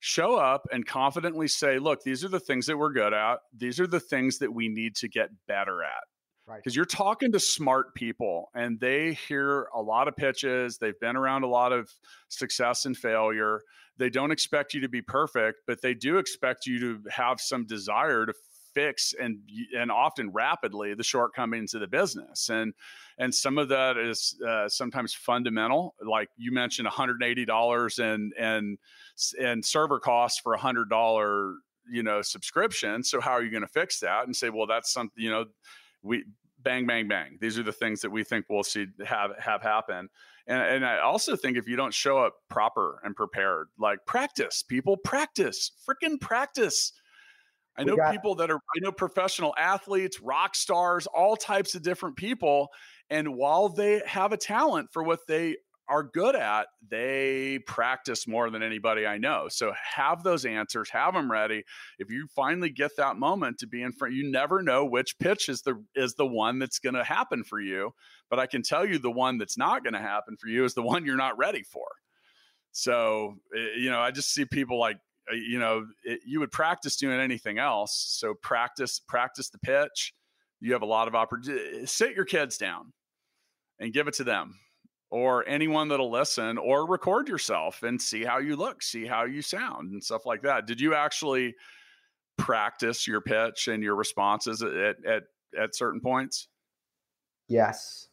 Show 0.03 0.35
up 0.35 0.65
and 0.71 0.83
confidently 0.85 1.47
say, 1.47 1.77
look, 1.77 2.01
these 2.03 2.25
are 2.25 2.27
the 2.27 2.39
things 2.39 2.65
that 2.65 2.77
we're 2.77 2.91
good 2.91 3.13
at. 3.13 3.37
These 3.55 3.79
are 3.79 3.85
the 3.85 3.99
things 3.99 4.39
that 4.39 4.51
we 4.51 4.67
need 4.67 4.95
to 4.95 5.07
get 5.07 5.29
better 5.47 5.83
at. 5.83 6.03
Because 6.47 6.71
right. 6.71 6.75
you're 6.75 6.85
talking 6.85 7.31
to 7.33 7.39
smart 7.39 7.93
people 7.93 8.49
and 8.55 8.79
they 8.79 9.13
hear 9.13 9.67
a 9.75 9.81
lot 9.81 10.07
of 10.07 10.15
pitches. 10.15 10.79
They've 10.79 10.99
been 10.99 11.15
around 11.15 11.43
a 11.43 11.47
lot 11.47 11.71
of 11.71 11.89
success 12.29 12.85
and 12.85 12.97
failure. 12.97 13.61
They 13.97 14.09
don't 14.09 14.31
expect 14.31 14.73
you 14.73 14.81
to 14.81 14.89
be 14.89 15.03
perfect, 15.03 15.59
but 15.67 15.83
they 15.83 15.93
do 15.93 16.17
expect 16.17 16.65
you 16.65 16.79
to 16.79 17.09
have 17.11 17.39
some 17.39 17.67
desire 17.67 18.25
to 18.25 18.33
fix 18.73 19.13
and 19.19 19.39
and 19.77 19.91
often 19.91 20.31
rapidly 20.31 20.93
the 20.93 21.03
shortcomings 21.03 21.73
of 21.73 21.81
the 21.81 21.87
business. 21.87 22.49
And 22.49 22.73
and 23.17 23.33
some 23.33 23.57
of 23.57 23.69
that 23.69 23.97
is 23.97 24.35
uh, 24.47 24.67
sometimes 24.67 25.13
fundamental 25.13 25.95
like 26.05 26.29
you 26.37 26.51
mentioned 26.51 26.87
$180 26.87 27.99
and 27.99 28.33
and 28.39 28.77
and 29.39 29.65
server 29.65 29.99
costs 29.99 30.39
for 30.39 30.53
a 30.53 30.59
hundred 30.59 30.89
dollar 30.89 31.55
you 31.89 32.03
know 32.03 32.21
subscription. 32.21 33.03
So 33.03 33.21
how 33.21 33.31
are 33.31 33.43
you 33.43 33.51
going 33.51 33.61
to 33.61 33.67
fix 33.67 33.99
that 33.99 34.25
and 34.25 34.35
say 34.35 34.49
well 34.49 34.67
that's 34.67 34.91
something 34.91 35.21
you 35.21 35.29
know 35.29 35.45
we 36.03 36.23
bang 36.63 36.85
bang 36.85 37.07
bang. 37.07 37.37
These 37.39 37.57
are 37.57 37.63
the 37.63 37.71
things 37.71 38.01
that 38.01 38.11
we 38.11 38.23
think 38.23 38.45
we'll 38.49 38.63
see 38.63 38.87
have 39.05 39.31
have 39.39 39.61
happen. 39.61 40.09
And, 40.47 40.61
and 40.61 40.85
i 40.85 40.97
also 40.97 41.35
think 41.35 41.55
if 41.55 41.67
you 41.67 41.75
don't 41.75 41.93
show 41.93 42.17
up 42.17 42.33
proper 42.49 42.99
and 43.03 43.15
prepared 43.15 43.67
like 43.77 43.99
practice 44.07 44.63
people 44.63 44.97
practice 44.97 45.71
freaking 45.87 46.19
practice 46.19 46.93
I 47.77 47.83
know 47.83 47.95
got- 47.95 48.11
people 48.11 48.35
that 48.35 48.51
are, 48.51 48.57
I 48.57 48.79
know 48.79 48.91
professional 48.91 49.53
athletes, 49.57 50.19
rock 50.21 50.55
stars, 50.55 51.07
all 51.07 51.35
types 51.35 51.75
of 51.75 51.83
different 51.83 52.15
people. 52.15 52.69
And 53.09 53.35
while 53.35 53.69
they 53.69 54.01
have 54.05 54.31
a 54.31 54.37
talent 54.37 54.89
for 54.91 55.03
what 55.03 55.19
they 55.27 55.57
are 55.89 56.03
good 56.03 56.35
at, 56.35 56.67
they 56.89 57.59
practice 57.67 58.25
more 58.25 58.49
than 58.49 58.63
anybody 58.63 59.05
I 59.05 59.17
know. 59.17 59.47
So 59.49 59.73
have 59.95 60.23
those 60.23 60.45
answers, 60.45 60.89
have 60.91 61.13
them 61.13 61.29
ready. 61.29 61.63
If 61.99 62.09
you 62.09 62.27
finally 62.33 62.69
get 62.69 62.91
that 62.95 63.17
moment 63.17 63.57
to 63.59 63.67
be 63.67 63.81
in 63.81 63.91
front, 63.91 64.13
you 64.13 64.31
never 64.31 64.61
know 64.61 64.85
which 64.85 65.19
pitch 65.19 65.49
is 65.49 65.63
the 65.63 65.83
is 65.93 66.15
the 66.15 66.25
one 66.25 66.59
that's 66.59 66.79
going 66.79 66.95
to 66.95 67.03
happen 67.03 67.43
for 67.43 67.59
you. 67.59 67.91
But 68.29 68.39
I 68.39 68.45
can 68.45 68.61
tell 68.61 68.85
you 68.85 68.99
the 68.99 69.11
one 69.11 69.37
that's 69.37 69.57
not 69.57 69.83
going 69.83 69.93
to 69.93 69.99
happen 69.99 70.37
for 70.37 70.47
you 70.47 70.63
is 70.63 70.73
the 70.73 70.81
one 70.81 71.05
you're 71.05 71.17
not 71.17 71.37
ready 71.37 71.63
for. 71.63 71.87
So 72.71 73.35
eh, 73.53 73.77
you 73.77 73.89
know, 73.89 73.99
I 73.99 74.11
just 74.11 74.33
see 74.33 74.45
people 74.45 74.79
like 74.79 74.97
Uh, 75.29 75.35
you 75.35 75.59
know, 75.59 75.85
it, 76.03 76.21
you 76.25 76.39
would 76.39 76.51
practice 76.51 76.95
doing 76.95 77.19
anything 77.19 77.57
else. 77.59 78.15
So 78.19 78.33
practice, 78.41 79.01
practice 79.07 79.49
the 79.49 79.59
pitch. 79.59 80.13
You 80.59 80.73
have 80.73 80.81
a 80.81 80.87
lot 80.87 81.07
of 81.07 81.15
opportunity. 81.15 81.85
Sit 81.85 82.15
your 82.15 82.25
kids 82.25 82.57
down 82.57 82.93
and 83.79 83.93
give 83.93 84.07
it 84.07 84.13
to 84.15 84.23
them 84.23 84.55
or 85.11 85.47
anyone 85.47 85.89
that'll 85.89 86.09
listen 86.09 86.57
or 86.57 86.87
record 86.87 87.27
yourself 87.27 87.83
and 87.83 88.01
see 88.01 88.23
how 88.23 88.39
you 88.39 88.55
look, 88.55 88.81
see 88.81 89.05
how 89.05 89.25
you 89.25 89.41
sound 89.41 89.91
and 89.91 90.03
stuff 90.03 90.25
like 90.25 90.41
that. 90.41 90.65
Did 90.65 90.79
you 90.79 90.95
actually 90.95 91.53
practice 92.37 93.05
your 93.05 93.21
pitch 93.21 93.67
and 93.67 93.83
your 93.83 93.95
responses 93.95 94.63
at, 94.63 95.05
at, 95.05 95.23
at 95.59 95.75
certain 95.75 95.99
points? 95.99 96.47
Yes. 97.49 98.07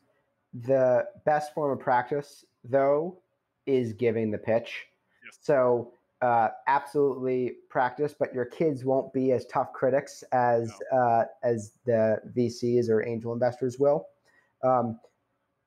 The 0.53 1.05
best 1.25 1.55
form 1.55 1.71
of 1.71 1.79
practice, 1.79 2.45
though, 2.65 3.21
is 3.67 3.93
giving 3.93 4.31
the 4.31 4.39
pitch. 4.39 4.85
Yes. 5.25 5.39
So 5.41 5.93
uh, 6.21 6.49
absolutely 6.67 7.53
practice, 7.71 8.15
but 8.19 8.35
your 8.35 8.45
kids 8.45 8.85
won't 8.85 9.13
be 9.13 9.33
as 9.33 9.47
tough 9.47 9.73
critics 9.73 10.25
as 10.33 10.73
no. 10.93 10.99
uh, 10.99 11.25
as 11.43 11.73
the 11.87 12.21
VCs 12.37 12.89
or 12.89 13.07
angel 13.07 13.33
investors 13.33 13.79
will. 13.79 14.07
Um, 14.65 14.99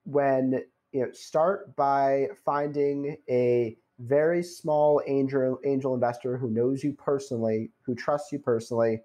when 0.04 0.64
you 0.92 1.02
know, 1.02 1.12
start 1.14 1.76
by 1.76 2.28
finding 2.44 3.16
a 3.30 3.78
very 4.00 4.44
small 4.44 5.02
angel 5.08 5.60
angel 5.66 5.94
investor 5.94 6.38
who 6.38 6.50
knows 6.50 6.84
you 6.84 6.94
personally, 6.94 7.72
who 7.86 7.96
trusts 7.96 8.32
you 8.32 8.40
personally, 8.40 9.02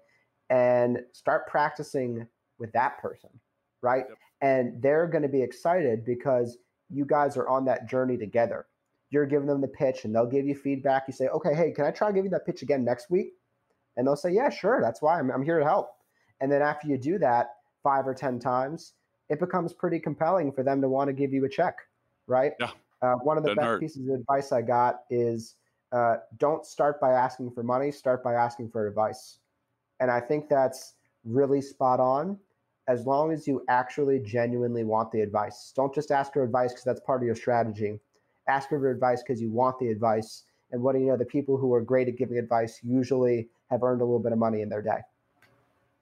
and 0.49 0.99
start 1.13 1.47
practicing 1.47 2.27
with 2.59 2.71
that 2.73 2.99
person, 2.99 3.29
right? 3.81 4.05
Yep. 4.09 4.17
And 4.41 4.81
they're 4.81 5.07
going 5.07 5.21
to 5.21 5.29
be 5.29 5.41
excited 5.41 6.03
because 6.03 6.57
you 6.89 7.05
guys 7.05 7.37
are 7.37 7.47
on 7.47 7.65
that 7.65 7.89
journey 7.89 8.17
together 8.17 8.65
you're 9.09 9.25
giving 9.25 9.47
them 9.47 9.61
the 9.61 9.67
pitch 9.67 10.05
and 10.05 10.13
they'll 10.13 10.25
give 10.25 10.45
you 10.45 10.55
feedback. 10.55 11.03
You 11.07 11.13
say, 11.13 11.27
okay, 11.27 11.53
hey, 11.53 11.71
can 11.71 11.85
I 11.85 11.91
try 11.91 12.11
giving 12.11 12.31
that 12.31 12.45
pitch 12.45 12.61
again 12.61 12.83
next 12.83 13.09
week? 13.09 13.33
And 13.95 14.05
they'll 14.05 14.15
say, 14.15 14.31
yeah, 14.31 14.49
sure. 14.49 14.81
That's 14.81 15.01
why 15.01 15.19
I'm, 15.19 15.31
I'm 15.31 15.43
here 15.43 15.59
to 15.59 15.65
help. 15.65 15.91
And 16.41 16.51
then 16.51 16.61
after 16.61 16.87
you 16.87 16.97
do 16.97 17.17
that 17.19 17.55
five 17.83 18.07
or 18.07 18.13
10 18.13 18.39
times, 18.39 18.93
it 19.29 19.39
becomes 19.39 19.73
pretty 19.73 19.99
compelling 19.99 20.51
for 20.51 20.63
them 20.63 20.81
to 20.81 20.89
want 20.89 21.07
to 21.07 21.13
give 21.13 21.33
you 21.33 21.45
a 21.45 21.49
check, 21.49 21.77
right? 22.27 22.53
Yeah. 22.59 22.71
Uh, 23.01 23.15
one 23.15 23.37
of 23.37 23.43
the 23.43 23.49
Doesn't 23.49 23.57
best 23.57 23.67
hurt. 23.67 23.79
pieces 23.79 24.09
of 24.09 24.15
advice 24.15 24.51
I 24.51 24.61
got 24.61 25.01
is 25.09 25.55
uh, 25.91 26.17
don't 26.37 26.65
start 26.65 26.99
by 26.99 27.11
asking 27.11 27.51
for 27.51 27.63
money, 27.63 27.91
start 27.91 28.23
by 28.23 28.33
asking 28.33 28.69
for 28.69 28.87
advice. 28.87 29.39
And 29.99 30.11
I 30.11 30.19
think 30.19 30.49
that's 30.49 30.95
really 31.23 31.61
spot 31.61 31.99
on 31.99 32.37
as 32.87 33.05
long 33.05 33.31
as 33.31 33.47
you 33.47 33.63
actually 33.67 34.19
genuinely 34.19 34.83
want 34.83 35.11
the 35.11 35.21
advice. 35.21 35.73
Don't 35.75 35.93
just 35.93 36.11
ask 36.11 36.33
for 36.33 36.43
advice 36.43 36.71
because 36.71 36.85
that's 36.85 37.01
part 37.01 37.21
of 37.21 37.25
your 37.25 37.35
strategy 37.35 37.99
ask 38.47 38.69
for 38.69 38.89
advice 38.89 39.21
because 39.21 39.41
you 39.41 39.51
want 39.51 39.79
the 39.79 39.89
advice. 39.89 40.43
And 40.71 40.81
what 40.81 40.93
do 40.93 40.99
you 40.99 41.07
know? 41.07 41.17
The 41.17 41.25
people 41.25 41.57
who 41.57 41.73
are 41.73 41.81
great 41.81 42.07
at 42.07 42.17
giving 42.17 42.37
advice 42.37 42.79
usually 42.83 43.47
have 43.69 43.83
earned 43.83 44.01
a 44.01 44.05
little 44.05 44.19
bit 44.19 44.31
of 44.31 44.37
money 44.37 44.61
in 44.61 44.69
their 44.69 44.81
day. 44.81 44.99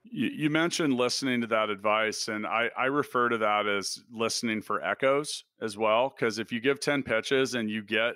You, 0.04 0.30
you 0.30 0.50
mentioned 0.50 0.96
listening 0.96 1.42
to 1.42 1.48
that 1.48 1.70
advice, 1.70 2.28
and 2.28 2.46
I, 2.46 2.70
I 2.78 2.86
refer 2.86 3.30
to 3.30 3.38
that 3.40 3.68
as 3.68 4.02
listening 4.12 4.62
for 4.62 4.84
echoes 4.84 5.44
as 5.62 5.78
well. 5.78 6.14
Because 6.16 6.40
if 6.40 6.52
you 6.52 6.60
give 6.60 6.80
10 6.80 7.04
pitches 7.04 7.56
and 7.56 7.70
you 7.70 7.82
get 7.82 8.14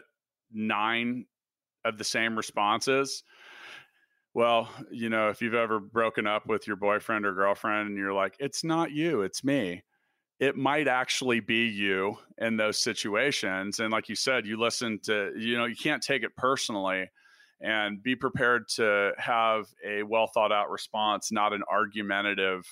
nine 0.52 1.26
of 1.86 1.98
the 1.98 2.04
same 2.04 2.36
responses, 2.36 3.24
well, 4.34 4.70
you 4.92 5.10
know, 5.10 5.30
if 5.30 5.42
you've 5.42 5.56
ever 5.56 5.80
broken 5.80 6.28
up 6.28 6.48
with 6.48 6.68
your 6.68 6.76
boyfriend 6.76 7.26
or 7.26 7.34
girlfriend 7.34 7.90
and 7.90 7.98
you're 7.98 8.14
like, 8.14 8.36
it's 8.40 8.64
not 8.64 8.92
you, 8.92 9.22
it's 9.22 9.44
me 9.44 9.84
it 10.40 10.56
might 10.56 10.88
actually 10.88 11.42
be 11.42 11.66
you 11.66 12.18
in 12.38 12.56
those 12.56 12.82
situations. 12.82 13.80
And 13.80 13.92
like 13.92 14.08
you 14.08 14.16
said, 14.16 14.46
you 14.46 14.58
listen 14.58 15.00
to, 15.04 15.32
you 15.38 15.58
know, 15.58 15.66
you 15.66 15.76
can't 15.76 16.02
take 16.02 16.24
it 16.24 16.36
personally 16.38 17.10
and 17.62 18.02
be 18.02 18.16
prepared 18.16 18.70
to 18.70 19.12
have 19.18 19.66
a 19.86 20.04
well 20.04 20.28
thought 20.28 20.52
out 20.52 20.70
response, 20.70 21.32
not 21.32 21.52
an 21.52 21.62
argumentative 21.70 22.66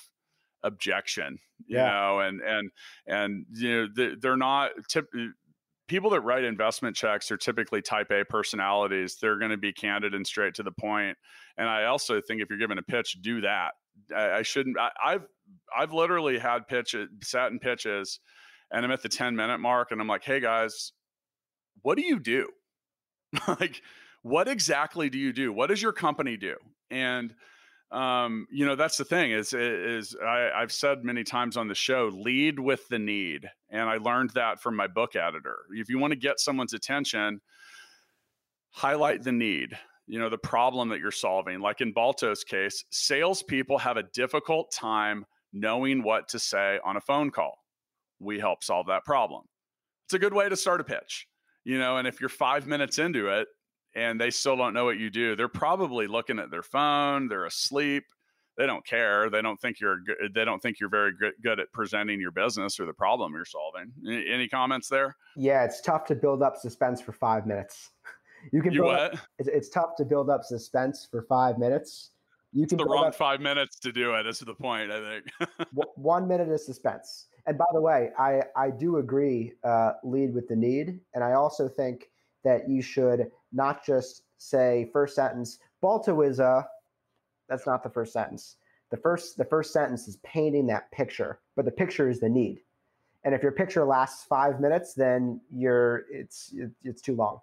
objection, 0.62 1.38
you 1.66 1.76
yeah. 1.76 1.90
know, 1.90 2.20
and, 2.20 2.40
and, 2.40 2.70
and, 3.06 3.46
you 3.52 3.88
know, 3.96 4.14
they're 4.18 4.36
not 4.36 4.70
tip, 4.88 5.06
people 5.88 6.10
that 6.10 6.20
write 6.20 6.44
investment 6.44 6.96
checks 6.96 7.30
are 7.30 7.36
typically 7.36 7.82
type 7.82 8.10
A 8.10 8.24
personalities. 8.24 9.16
They're 9.20 9.38
going 9.38 9.50
to 9.50 9.58
be 9.58 9.72
candid 9.72 10.14
and 10.14 10.26
straight 10.26 10.54
to 10.54 10.62
the 10.62 10.72
point. 10.72 11.18
And 11.58 11.68
I 11.68 11.84
also 11.84 12.20
think 12.20 12.40
if 12.40 12.48
you're 12.48 12.58
given 12.58 12.78
a 12.78 12.82
pitch, 12.82 13.18
do 13.20 13.42
that. 13.42 13.72
I, 14.14 14.42
shouldn't. 14.42 14.78
I, 14.78 14.90
I've 15.04 15.26
I've 15.76 15.92
literally 15.92 16.38
had 16.38 16.68
pitches, 16.68 17.08
sat 17.22 17.52
in 17.52 17.58
pitches, 17.58 18.20
and 18.70 18.84
I'm 18.84 18.90
at 18.90 19.02
the 19.02 19.08
10 19.08 19.36
minute 19.36 19.58
mark, 19.58 19.90
and 19.90 20.00
I'm 20.00 20.08
like, 20.08 20.24
hey 20.24 20.40
guys, 20.40 20.92
what 21.82 21.96
do 21.96 22.04
you 22.04 22.18
do? 22.18 22.48
like, 23.48 23.82
what 24.22 24.48
exactly 24.48 25.10
do 25.10 25.18
you 25.18 25.32
do? 25.32 25.52
What 25.52 25.68
does 25.68 25.82
your 25.82 25.92
company 25.92 26.36
do? 26.36 26.56
And 26.90 27.34
um, 27.90 28.46
you 28.50 28.66
know, 28.66 28.76
that's 28.76 28.98
the 28.98 29.04
thing 29.04 29.32
is 29.32 29.54
is 29.54 30.14
I, 30.22 30.50
I've 30.54 30.72
said 30.72 31.04
many 31.04 31.24
times 31.24 31.56
on 31.56 31.68
the 31.68 31.74
show, 31.74 32.10
lead 32.12 32.58
with 32.58 32.86
the 32.88 32.98
need, 32.98 33.48
and 33.70 33.88
I 33.88 33.96
learned 33.96 34.30
that 34.34 34.60
from 34.60 34.76
my 34.76 34.86
book 34.86 35.16
editor. 35.16 35.56
If 35.70 35.88
you 35.88 35.98
want 35.98 36.12
to 36.12 36.18
get 36.18 36.38
someone's 36.38 36.74
attention, 36.74 37.40
highlight 38.70 39.22
the 39.22 39.32
need 39.32 39.78
you 40.08 40.18
know 40.18 40.28
the 40.28 40.38
problem 40.38 40.88
that 40.88 41.00
you're 41.00 41.10
solving 41.10 41.60
like 41.60 41.80
in 41.80 41.92
Balto's 41.92 42.42
case 42.42 42.84
salespeople 42.90 43.78
have 43.78 43.96
a 43.96 44.04
difficult 44.14 44.72
time 44.72 45.24
knowing 45.52 46.02
what 46.02 46.28
to 46.28 46.38
say 46.38 46.78
on 46.84 46.96
a 46.96 47.00
phone 47.00 47.30
call. 47.30 47.54
We 48.20 48.38
help 48.38 48.64
solve 48.64 48.86
that 48.88 49.04
problem. 49.04 49.44
It's 50.06 50.14
a 50.14 50.18
good 50.18 50.34
way 50.34 50.48
to 50.48 50.56
start 50.56 50.80
a 50.80 50.84
pitch, 50.84 51.26
you 51.64 51.78
know, 51.78 51.98
and 51.98 52.08
if 52.08 52.20
you're 52.20 52.28
five 52.28 52.66
minutes 52.66 52.98
into 52.98 53.28
it 53.28 53.46
and 53.94 54.20
they 54.20 54.30
still 54.30 54.56
don't 54.56 54.74
know 54.74 54.84
what 54.84 54.98
you 54.98 55.10
do, 55.10 55.36
they're 55.36 55.48
probably 55.48 56.06
looking 56.06 56.38
at 56.38 56.50
their 56.50 56.62
phone, 56.62 57.28
they're 57.28 57.46
asleep. 57.46 58.04
They 58.56 58.66
don't 58.66 58.84
care. 58.84 59.30
They 59.30 59.40
don't 59.40 59.56
think 59.60 59.78
you're 59.78 60.00
good. 60.00 60.34
They 60.34 60.44
don't 60.44 60.60
think 60.60 60.80
you're 60.80 60.88
very 60.88 61.12
good, 61.44 61.60
at 61.60 61.72
presenting 61.72 62.20
your 62.20 62.32
business 62.32 62.80
or 62.80 62.86
the 62.86 62.92
problem 62.92 63.32
you're 63.32 63.44
solving. 63.44 63.92
Any 64.04 64.48
comments 64.48 64.88
there? 64.88 65.14
Yeah, 65.36 65.62
it's 65.62 65.80
tough 65.80 66.06
to 66.06 66.16
build 66.16 66.42
up 66.42 66.56
suspense 66.56 67.00
for 67.00 67.12
five 67.12 67.46
minutes. 67.46 67.92
You 68.52 68.62
can. 68.62 68.72
You 68.72 68.84
what? 68.84 69.14
Up, 69.14 69.20
it's, 69.38 69.48
it's 69.48 69.68
tough 69.68 69.96
to 69.96 70.04
build 70.04 70.30
up 70.30 70.44
suspense 70.44 71.06
for 71.10 71.22
five 71.22 71.58
minutes 71.58 72.10
you 72.52 72.66
can 72.66 72.78
it's 72.78 72.84
the 72.84 72.90
wrong 72.90 73.06
up, 73.06 73.14
five 73.14 73.40
minutes 73.40 73.78
to 73.80 73.92
do 73.92 74.14
it. 74.14 74.26
Is 74.26 74.38
the 74.38 74.54
point, 74.54 74.90
I 74.90 75.20
think. 75.20 75.50
one 75.96 76.26
minute 76.26 76.48
of 76.48 76.60
suspense. 76.60 77.26
And 77.46 77.58
by 77.58 77.66
the 77.72 77.80
way, 77.80 78.10
I 78.18 78.42
I 78.56 78.70
do 78.70 78.96
agree. 78.98 79.54
Uh, 79.62 79.92
lead 80.02 80.34
with 80.34 80.48
the 80.48 80.56
need, 80.56 81.00
and 81.14 81.22
I 81.22 81.32
also 81.32 81.68
think 81.68 82.10
that 82.44 82.68
you 82.68 82.80
should 82.80 83.30
not 83.52 83.84
just 83.84 84.22
say 84.38 84.88
first 84.92 85.14
sentence. 85.14 85.58
Balto 85.80 86.22
is 86.22 86.40
a. 86.40 86.66
That's 87.48 87.66
not 87.66 87.82
the 87.82 87.90
first 87.90 88.12
sentence. 88.12 88.56
The 88.90 88.96
first 88.96 89.36
the 89.36 89.44
first 89.44 89.72
sentence 89.72 90.08
is 90.08 90.16
painting 90.18 90.66
that 90.68 90.90
picture, 90.90 91.40
but 91.54 91.64
the 91.64 91.70
picture 91.70 92.08
is 92.08 92.20
the 92.20 92.28
need. 92.28 92.62
And 93.24 93.34
if 93.34 93.42
your 93.42 93.52
picture 93.52 93.84
lasts 93.84 94.24
five 94.24 94.58
minutes, 94.58 94.94
then 94.94 95.40
you're 95.52 96.04
it's 96.10 96.54
it's 96.82 97.02
too 97.02 97.14
long. 97.14 97.40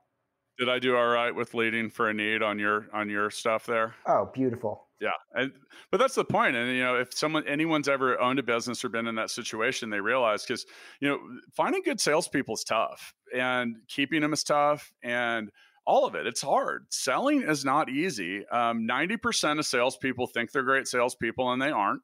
Did 0.58 0.70
I 0.70 0.80
do 0.80 0.96
all 0.96 1.08
right 1.08 1.36
with 1.36 1.54
leading 1.54 1.90
for 1.90 2.10
a 2.10 2.14
need 2.14 2.42
on 2.42 2.60
your 2.60 2.88
on 2.94 3.10
your 3.10 3.30
stuff 3.30 3.66
there? 3.66 3.96
Oh, 4.08 4.30
beautiful. 4.34 4.88
Yeah, 5.02 5.10
and, 5.34 5.52
but 5.92 5.98
that's 5.98 6.16
the 6.16 6.24
point. 6.24 6.56
And 6.56 6.72
you 6.72 6.82
know, 6.82 6.96
if 6.96 7.14
someone 7.14 7.46
anyone's 7.48 7.90
ever 7.90 8.20
owned 8.20 8.40
a 8.40 8.44
business 8.44 8.84
or 8.86 8.90
been 8.90 9.08
in 9.08 9.16
that 9.16 9.30
situation, 9.30 9.90
they 9.90 10.00
realize 10.00 10.46
because 10.46 10.66
you 11.02 11.10
know 11.10 11.20
finding 11.56 11.82
good 11.84 12.00
salespeople 12.00 12.56
is 12.56 12.64
tough, 12.64 13.14
and 13.36 13.76
keeping 13.90 14.22
them 14.22 14.32
is 14.32 14.44
tough, 14.44 14.92
and 15.04 15.50
all 15.86 16.06
of 16.06 16.16
it. 16.16 16.26
It's 16.26 16.42
hard. 16.42 16.86
Selling 16.90 17.42
is 17.42 17.66
not 17.66 17.90
easy. 17.90 18.48
Um, 18.48 18.86
ninety 18.86 19.18
percent 19.18 19.60
of 19.60 19.66
salespeople 19.66 20.28
think 20.28 20.52
they're 20.52 20.64
great 20.64 20.88
salespeople, 20.88 21.52
and 21.52 21.62
they 21.62 21.72
aren't. 21.72 22.02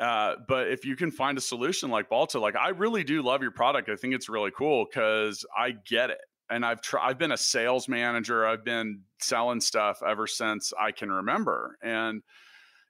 Uh, 0.00 0.36
but 0.48 0.68
if 0.68 0.84
you 0.86 0.96
can 0.96 1.10
find 1.10 1.36
a 1.36 1.42
solution 1.42 1.90
like 1.90 2.08
Balto, 2.08 2.40
like 2.40 2.56
I 2.56 2.70
really 2.70 3.04
do 3.04 3.22
love 3.22 3.42
your 3.42 3.50
product. 3.50 3.88
I 3.88 3.96
think 3.96 4.14
it's 4.14 4.28
really 4.28 4.50
cool 4.56 4.86
because 4.90 5.44
I 5.56 5.74
get 5.88 6.10
it. 6.10 6.18
And 6.50 6.64
I've 6.64 6.82
tried. 6.82 7.08
I've 7.08 7.18
been 7.18 7.32
a 7.32 7.36
sales 7.36 7.88
manager. 7.88 8.46
I've 8.46 8.64
been 8.64 9.00
selling 9.18 9.60
stuff 9.60 10.02
ever 10.06 10.26
since 10.26 10.72
I 10.78 10.90
can 10.92 11.10
remember, 11.10 11.78
and 11.82 12.22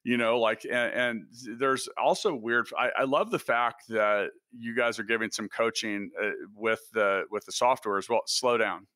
you 0.02 0.16
know, 0.16 0.40
like, 0.40 0.64
and, 0.64 0.92
and 0.92 1.58
there's 1.58 1.88
also 2.02 2.34
weird. 2.34 2.68
I, 2.78 2.90
I, 3.00 3.04
love 3.04 3.30
the 3.30 3.38
fact 3.38 3.84
that 3.88 4.30
you 4.50 4.74
guys 4.74 4.98
are 4.98 5.02
giving 5.04 5.30
some 5.30 5.48
coaching 5.48 6.10
uh, 6.20 6.30
with 6.54 6.80
the 6.94 7.24
with 7.30 7.44
the 7.44 7.52
software 7.52 7.98
as 7.98 8.08
well. 8.08 8.22
Slow 8.26 8.56
down, 8.56 8.86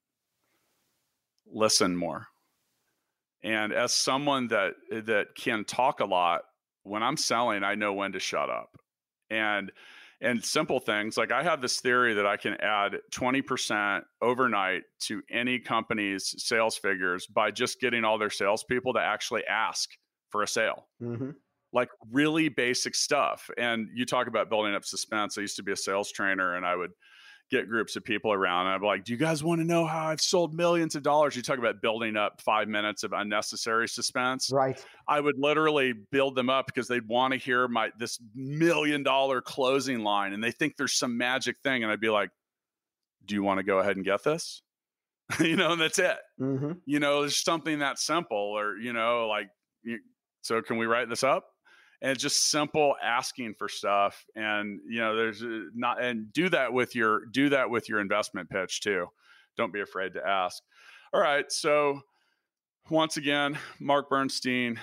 listen 1.47 1.95
more, 1.95 2.27
and 3.43 3.73
as 3.73 3.93
someone 3.93 4.49
that 4.49 4.75
that 4.91 5.29
can 5.37 5.65
talk 5.65 6.01
a 6.01 6.07
lot, 6.07 6.43
when 6.85 7.03
I'm 7.03 7.19
selling, 7.19 7.65
I 7.65 7.75
know 7.75 7.93
when 7.93 8.12
to 8.12 8.21
shut 8.21 8.49
up, 8.49 8.71
and 9.29 9.71
and 10.25 10.43
simple 10.43 10.81
things 10.81 11.16
like 11.16 11.31
I 11.31 11.43
have 11.43 11.61
this 11.61 11.81
theory 11.81 12.14
that 12.14 12.27
I 12.27 12.37
can 12.37 12.55
add 12.55 12.97
20% 13.12 14.03
overnight 14.22 14.83
to 15.01 15.22
any 15.31 15.59
company's 15.59 16.35
sales 16.39 16.77
figures 16.77 17.27
by 17.27 17.51
just 17.51 17.79
getting 17.79 18.05
all 18.05 18.18
their 18.18 18.31
salespeople 18.31 18.95
to 18.95 19.01
actually 19.01 19.45
ask 19.47 19.91
for 20.31 20.43
a 20.43 20.49
sale. 20.49 20.89
Mm-hmm. 21.03 21.31
Like 21.72 21.91
really 22.11 22.49
basic 22.49 22.95
stuff. 22.95 23.51
And 23.59 23.89
you 23.95 24.07
talk 24.07 24.27
about 24.27 24.49
building 24.49 24.75
up 24.75 24.85
suspense. 24.85 25.37
I 25.37 25.43
used 25.43 25.57
to 25.57 25.62
be 25.62 25.72
a 25.72 25.77
sales 25.77 26.11
trainer 26.11 26.55
and 26.55 26.64
I 26.64 26.75
would 26.75 26.93
get 27.51 27.69
groups 27.69 27.97
of 27.97 28.05
people 28.05 28.33
around 28.33 28.67
and 28.67 28.75
I'm 28.75 28.83
like, 28.83 29.05
Do 29.05 29.13
you 29.13 29.19
guys 29.19 29.45
want 29.45 29.61
to 29.61 29.67
know 29.67 29.87
how 29.87 30.09
I've 30.09 30.21
sold 30.21 30.55
millions 30.55 30.95
of 30.95 31.03
dollars? 31.03 31.37
You 31.37 31.43
talk 31.43 31.59
about 31.59 31.83
building 31.83 32.17
up 32.17 32.41
five 32.41 32.69
minutes 32.69 33.05
of 33.05 33.13
unnecessary 33.13 33.89
suspense. 33.89 34.51
Right. 34.53 34.83
I 35.09 35.21
would 35.21 35.37
literally 35.39 35.93
build 35.93 36.35
them 36.35 36.51
up 36.51 36.67
because 36.67 36.89
they'd 36.89 37.07
want 37.07 37.33
to 37.33 37.39
hear 37.39 37.69
my 37.69 37.91
this 37.99 38.19
million 38.35 39.03
dollar 39.03 39.41
closing 39.41 40.01
line 40.01 40.33
and 40.33 40.43
they 40.43 40.53
think 40.53 40.77
there's 40.77 40.99
some 40.99 41.19
magic 41.19 41.57
thing. 41.63 41.83
And 41.83 41.93
I'd 41.93 42.01
be 42.01 42.11
like, 42.11 42.31
Do 43.25 43.35
you 43.35 43.43
want 43.43 43.59
to 43.59 43.65
go 43.65 43.79
ahead 43.79 43.97
and 43.97 44.05
get 44.05 44.25
this? 44.25 44.63
you 45.41 45.57
know, 45.57 45.73
and 45.73 45.81
that's 45.81 45.99
it. 45.99 46.17
Mm-hmm. 46.41 46.73
You 46.87 47.01
know, 47.01 47.23
there's 47.23 47.43
something 47.43 47.79
that 47.79 47.99
simple, 47.99 48.37
or, 48.37 48.77
you 48.77 48.93
know, 48.93 49.27
like 49.29 49.49
so 50.43 50.61
can 50.61 50.77
we 50.77 50.87
write 50.87 51.09
this 51.09 51.25
up? 51.25 51.47
And 52.05 52.13
it's 52.13 52.23
just 52.23 52.51
simple 52.51 52.97
asking 53.03 53.55
for 53.55 53.67
stuff, 53.67 54.27
and 54.37 54.79
you 54.87 55.01
know, 55.01 55.17
there's 55.17 55.43
uh, 55.43 55.71
not 55.75 56.03
and 56.03 56.31
do 56.35 56.51
that 56.51 56.71
with 56.71 56.95
your 56.95 57.25
do 57.25 57.49
that 57.49 57.71
with 57.71 57.89
your 57.89 57.99
investment 57.99 58.51
pitch 58.51 58.83
too. 58.83 59.07
Don't 59.57 59.73
be 59.73 59.81
afraid 59.81 60.13
to 60.13 60.21
ask. 60.23 60.63
All 61.15 61.21
right, 61.23 61.51
so 61.51 62.03
once 62.91 63.17
again, 63.17 63.57
Mark 63.81 64.11
Bernstein 64.11 64.79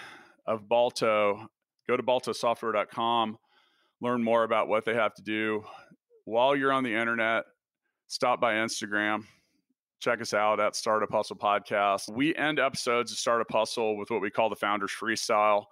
of 0.47 0.67
Balto. 0.67 1.47
Go 1.88 1.95
to 1.95 2.01
baltosoftware.com, 2.01 3.38
learn 4.01 4.24
more 4.24 4.43
about 4.43 4.67
what 4.67 4.84
they 4.84 4.95
have 4.95 5.13
to 5.13 5.22
do. 5.22 5.63
While 6.26 6.55
you're 6.55 6.72
on 6.72 6.84
the 6.84 6.95
internet, 6.95 7.43
stop 8.07 8.41
by 8.41 8.55
Instagram, 8.55 9.26
check 9.99 10.22
us 10.22 10.34
out 10.34 10.59
at 10.59 10.76
Startup 10.76 11.11
Hustle 11.11 11.36
Podcast. 11.36 12.11
We 12.11 12.34
end 12.36 12.57
episodes 12.57 13.11
of 13.11 13.19
Startup 13.19 13.51
Hustle 13.51 13.95
with 13.95 14.09
what 14.09 14.22
we 14.22 14.32
call 14.32 14.49
the 14.49 14.55
Founders 14.55 14.91
Freestyle. 14.91 15.65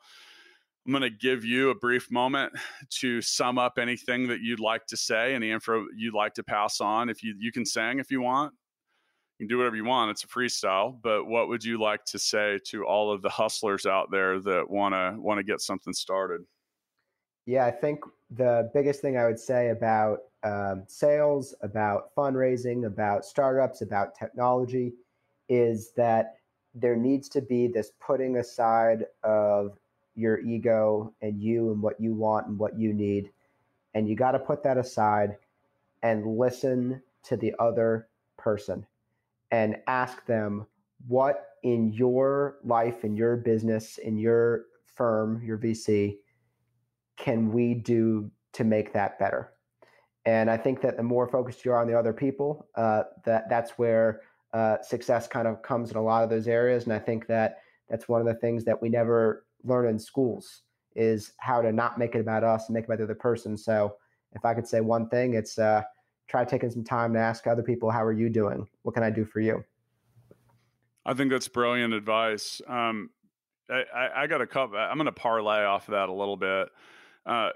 I'm 0.86 0.91
going 0.91 1.03
to 1.03 1.09
give 1.09 1.45
you 1.45 1.69
a 1.69 1.75
brief 1.75 2.09
moment 2.09 2.53
to 2.99 3.21
sum 3.21 3.57
up 3.57 3.77
anything 3.77 4.27
that 4.27 4.41
you'd 4.41 4.59
like 4.59 4.86
to 4.88 4.97
say, 4.97 5.36
any 5.36 5.51
info 5.51 5.86
you'd 5.95 6.13
like 6.13 6.34
to 6.36 6.43
pass 6.43 6.82
on. 6.82 7.09
If 7.09 7.23
you 7.23 7.36
you 7.38 7.51
can 7.51 7.65
sing 7.65 7.99
if 7.99 8.09
you 8.09 8.21
want, 8.21 8.53
you 9.38 9.45
can 9.45 9.49
do 9.49 9.57
whatever 9.57 9.75
you 9.75 9.86
want. 9.86 10.11
It's 10.11 10.23
a 10.23 10.27
freestyle. 10.27 10.97
But 11.01 11.25
what 11.25 11.47
would 11.47 11.63
you 11.63 11.80
like 11.80 12.05
to 12.05 12.19
say 12.19 12.59
to 12.67 12.86
all 12.86 13.11
of 13.11 13.21
the 13.21 13.30
hustlers 13.30 13.86
out 13.86 14.09
there 14.11 14.39
that 14.39 14.69
want 14.69 14.95
to 14.95 15.15
want 15.19 15.38
to 15.38 15.43
get 15.43 15.61
something 15.61 15.93
started? 15.93 16.41
Yeah, 17.45 17.65
I 17.65 17.71
think 17.71 17.99
the 18.30 18.69
biggest 18.73 19.01
thing 19.01 19.17
I 19.17 19.25
would 19.25 19.39
say 19.39 19.69
about 19.69 20.19
um, 20.43 20.84
sales, 20.88 21.55
about 21.61 22.15
fundraising, 22.15 22.86
about 22.86 23.25
startups, 23.25 23.82
about 23.82 24.15
technology 24.15 24.93
is 25.49 25.91
that 25.97 26.36
there 26.73 26.95
needs 26.95 27.27
to 27.30 27.41
be 27.41 27.67
this 27.67 27.91
putting 27.99 28.38
aside 28.38 29.05
of 29.23 29.77
your 30.20 30.39
ego 30.39 31.13
and 31.22 31.41
you 31.41 31.72
and 31.72 31.82
what 31.82 31.99
you 31.99 32.13
want 32.13 32.47
and 32.47 32.59
what 32.59 32.78
you 32.78 32.93
need. 32.93 33.32
And 33.93 34.07
you 34.07 34.15
got 34.15 34.32
to 34.32 34.39
put 34.39 34.63
that 34.63 34.78
aside 34.78 35.38
and 36.03 36.38
listen 36.38 37.01
to 37.24 37.38
the 37.38 37.53
other 37.59 38.07
person 38.38 38.86
and 39.51 39.78
ask 39.88 40.26
them 40.26 40.67
what 41.07 41.47
in 41.63 41.91
your 41.91 42.57
life, 42.63 43.03
in 43.03 43.15
your 43.15 43.38
business, 43.38 43.97
in 43.97 44.17
your 44.17 44.65
firm, 44.95 45.41
your 45.43 45.57
VC, 45.57 46.17
can 47.17 47.51
we 47.51 47.74
do 47.74 48.30
to 48.53 48.63
make 48.63 48.93
that 48.93 49.20
better? 49.20 49.51
And 50.26 50.49
I 50.49 50.57
think 50.57 50.82
that 50.82 50.97
the 50.97 51.03
more 51.03 51.28
focused 51.28 51.65
you 51.65 51.72
are 51.72 51.82
on 51.82 51.88
the 51.88 51.97
other 51.97 52.13
people, 52.13 52.67
uh, 52.76 53.03
that 53.26 53.49
that's 53.49 53.72
where 53.72 54.22
uh, 54.53 54.78
success 54.82 55.28
kind 55.28 55.47
of 55.47 55.61
comes 55.61 55.91
in 55.91 55.97
a 55.97 56.03
lot 56.03 56.24
of 56.24 56.30
those 56.30 56.47
areas. 56.47 56.84
And 56.84 56.93
I 56.93 56.99
think 56.99 57.28
that 57.28 57.59
that's 57.89 58.07
one 58.07 58.22
of 58.22 58.28
the 58.28 58.36
things 58.36 58.65
that 58.65 58.82
we 58.82 58.89
never 58.89 59.45
learn 59.64 59.88
in 59.88 59.99
schools 59.99 60.64
is 60.95 61.34
how 61.38 61.62
to 61.62 61.72
not 61.72 61.97
make 61.97 62.16
it 62.16 62.20
about 62.20 62.43
us 62.43 62.68
and 62.68 62.74
make 62.74 62.84
it 62.84 62.88
about 62.88 62.97
the 62.97 63.03
other 63.03 63.16
person. 63.16 63.57
So 63.57 63.95
if 64.34 64.45
I 64.45 64.53
could 64.53 64.68
say 64.68 64.82
one 64.82 65.07
thing, 65.10 65.34
it's 65.34 65.57
uh, 65.57 65.84
try 66.28 66.45
taking 66.45 66.70
some 66.70 66.84
time 66.84 67.14
to 67.14 67.20
ask 67.20 67.47
other 67.47 67.64
people, 67.64 67.89
how 67.89 68.03
are 68.03 68.14
you 68.14 68.30
doing? 68.30 68.68
What 68.84 68.93
can 68.93 69.03
I 69.03 69.10
do 69.10 69.26
for 69.26 69.39
you? 69.39 69.64
I 71.05 71.14
think 71.14 71.32
that's 71.32 71.47
brilliant 71.47 71.93
advice. 71.93 72.62
Um, 72.68 73.10
I, 73.70 74.10
I, 74.16 74.28
got 74.28 74.41
a 74.41 74.47
couple. 74.47 74.78
I'm 74.78 74.97
going 74.97 75.05
to 75.05 75.12
parlay 75.12 75.64
off 75.64 75.88
of 75.88 75.93
that 75.93 76.10
a 76.10 76.14
little 76.14 76.38
bit. 76.38 76.70
Uh, 77.26 77.49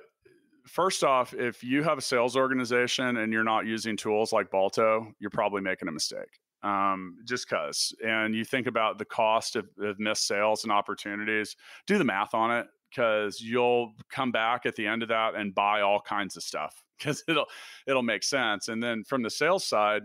first 0.66 1.04
off, 1.04 1.34
if 1.34 1.64
you 1.64 1.84
have 1.84 1.97
a 1.97 2.01
sales 2.01 2.36
organization 2.36 3.18
and 3.18 3.34
you're 3.34 3.43
not 3.43 3.66
using 3.66 3.97
tools 3.97 4.32
like 4.32 4.49
Balto, 4.51 5.14
you're 5.20 5.30
probably 5.30 5.62
making 5.62 5.88
a 5.88 5.91
mistake. 5.91 6.39
Um, 6.64 7.18
just 7.26 7.49
because. 7.49 7.93
And 8.05 8.34
you 8.34 8.45
think 8.45 8.68
about 8.68 8.97
the 8.97 9.03
cost 9.03 9.57
of, 9.57 9.68
of 9.82 9.99
missed 9.99 10.26
sales 10.26 10.64
and 10.64 10.72
opportunities, 10.72 11.57
do 11.88 11.97
the 11.97 12.05
math 12.05 12.34
on 12.34 12.51
it 12.51 12.68
because 12.89 13.41
you'll 13.41 13.93
come 14.09 14.32
back 14.32 14.66
at 14.66 14.76
the 14.76 14.88
end 14.88 15.03
of 15.03 15.09
that 15.09 15.36
and 15.36 15.53
buy 15.53 15.82
all 15.82 15.99
kinds 15.99 16.38
of 16.38 16.43
stuff 16.43 16.82
because 16.97 17.24
it'll 17.28 17.47
it'll 17.86 18.03
make 18.03 18.24
sense. 18.24 18.70
And 18.70 18.82
then 18.82 19.03
from 19.03 19.24
the 19.24 19.30
sales 19.30 19.66
side, 19.66 20.03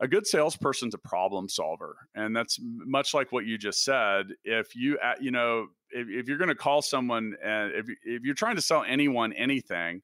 a 0.00 0.08
good 0.08 0.26
salesperson's 0.26 0.94
a 0.94 0.98
problem 0.98 1.48
solver 1.48 1.96
and 2.14 2.36
that's 2.36 2.58
much 2.60 3.14
like 3.14 3.32
what 3.32 3.46
you 3.46 3.56
just 3.56 3.84
said 3.84 4.26
if 4.44 4.76
you 4.76 4.98
you 5.20 5.30
know 5.30 5.66
if, 5.90 6.06
if 6.08 6.28
you're 6.28 6.38
going 6.38 6.48
to 6.48 6.54
call 6.54 6.82
someone 6.82 7.34
and 7.42 7.72
if, 7.72 7.86
if 8.04 8.22
you're 8.22 8.34
trying 8.34 8.56
to 8.56 8.62
sell 8.62 8.84
anyone 8.86 9.32
anything 9.32 10.02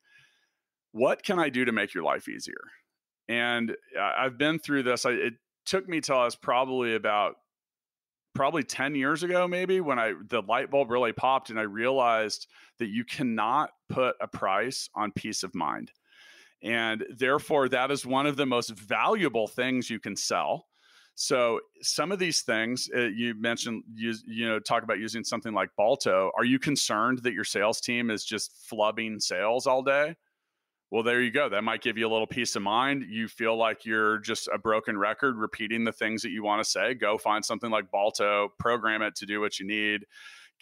what 0.93 1.23
can 1.23 1.39
i 1.39 1.49
do 1.49 1.65
to 1.65 1.73
make 1.73 1.93
your 1.95 2.05
life 2.05 2.29
easier 2.29 2.63
and 3.29 3.77
i've 4.01 4.39
been 4.39 4.59
through 4.59 4.83
this 4.83 5.05
I, 5.05 5.11
it 5.11 5.35
took 5.65 5.89
me 5.89 6.01
till 6.01 6.19
i 6.19 6.25
was 6.25 6.37
probably 6.37 6.95
about 6.95 7.37
probably 8.35 8.63
10 8.63 8.95
years 8.95 9.23
ago 9.23 9.47
maybe 9.47 9.81
when 9.81 9.99
i 9.99 10.15
the 10.29 10.43
light 10.43 10.71
bulb 10.71 10.91
really 10.91 11.13
popped 11.13 11.51
and 11.51 11.59
i 11.59 11.63
realized 11.63 12.47
that 12.79 12.89
you 12.89 13.05
cannot 13.05 13.71
put 13.89 14.17
a 14.21 14.27
price 14.27 14.89
on 14.95 15.13
peace 15.13 15.43
of 15.43 15.55
mind 15.55 15.91
and 16.63 17.05
therefore, 17.11 17.69
that 17.71 17.91
is 17.91 18.07
one 18.07 18.27
of 18.27 18.37
the 18.37 18.47
most 18.47 18.71
valuable 18.71 19.49
things 19.49 19.91
you 19.91 19.99
can 19.99 20.15
sell. 20.15 20.67
So 21.15 21.61
some 21.83 22.13
of 22.13 22.19
these 22.19 22.43
things 22.43 22.89
uh, 22.97 23.01
you 23.01 23.35
mentioned, 23.35 23.83
you, 23.95 24.15
you 24.27 24.49
know, 24.49 24.59
talk 24.59 24.83
about 24.83 24.99
using 24.99 25.25
something 25.25 25.53
like 25.53 25.71
Balto. 25.77 26.31
Are 26.39 26.45
you 26.45 26.59
concerned 26.59 27.19
that 27.19 27.35
your 27.35 27.45
sales 27.45 27.81
team 27.81 28.11
is 28.11 28.25
just 28.25 28.67
flubbing 28.71 29.21
sales 29.21 29.67
all 29.67 29.83
day? 29.83 30.15
Well, 30.93 31.03
there 31.03 31.23
you 31.23 31.31
go. 31.31 31.49
That 31.49 31.65
might 31.65 31.81
give 31.81 31.97
you 31.97 32.07
a 32.07 32.13
little 32.13 32.27
peace 32.27 32.55
of 32.55 32.63
mind. 32.63 33.07
You 33.09 33.27
feel 33.27 33.57
like 33.57 33.87
you're 33.87 34.19
just 34.19 34.49
a 34.53 34.59
broken 34.59 34.99
record 34.99 35.37
repeating 35.39 35.85
the 35.85 35.93
things 35.93 36.21
that 36.23 36.31
you 36.31 36.45
want 36.45 36.63
to 36.63 36.71
say. 36.71 36.93
Go 36.93 37.17
find 37.17 37.43
something 37.43 37.71
like 37.71 37.91
Balto, 37.91 38.51
program 38.59 39.01
it 39.01 39.17
to 39.17 39.27
do 39.27 39.41
what 39.41 39.59
you 39.59 39.67
need 39.67 40.05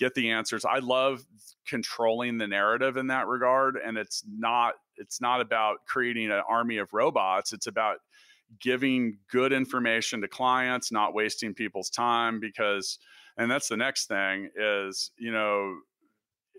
get 0.01 0.15
the 0.15 0.31
answers. 0.31 0.65
I 0.65 0.79
love 0.79 1.23
controlling 1.69 2.39
the 2.39 2.49
narrative 2.49 2.97
in 2.97 3.09
that 3.09 3.29
regard 3.29 3.77
and 3.77 3.99
it's 3.99 4.25
not 4.27 4.75
it's 4.97 5.21
not 5.21 5.41
about 5.41 5.79
creating 5.87 6.31
an 6.31 6.43
army 6.49 6.79
of 6.79 6.93
robots. 6.93 7.53
It's 7.53 7.67
about 7.67 7.99
giving 8.61 9.19
good 9.31 9.53
information 9.53 10.21
to 10.23 10.29
clients, 10.29 10.91
not 10.91 11.15
wasting 11.15 11.55
people's 11.55 11.91
time 11.91 12.41
because 12.41 12.99
and 13.37 13.51
that's 13.51 13.69
the 13.69 13.77
next 13.77 14.07
thing 14.07 14.49
is, 14.57 15.13
you 15.19 15.33
know, 15.33 15.77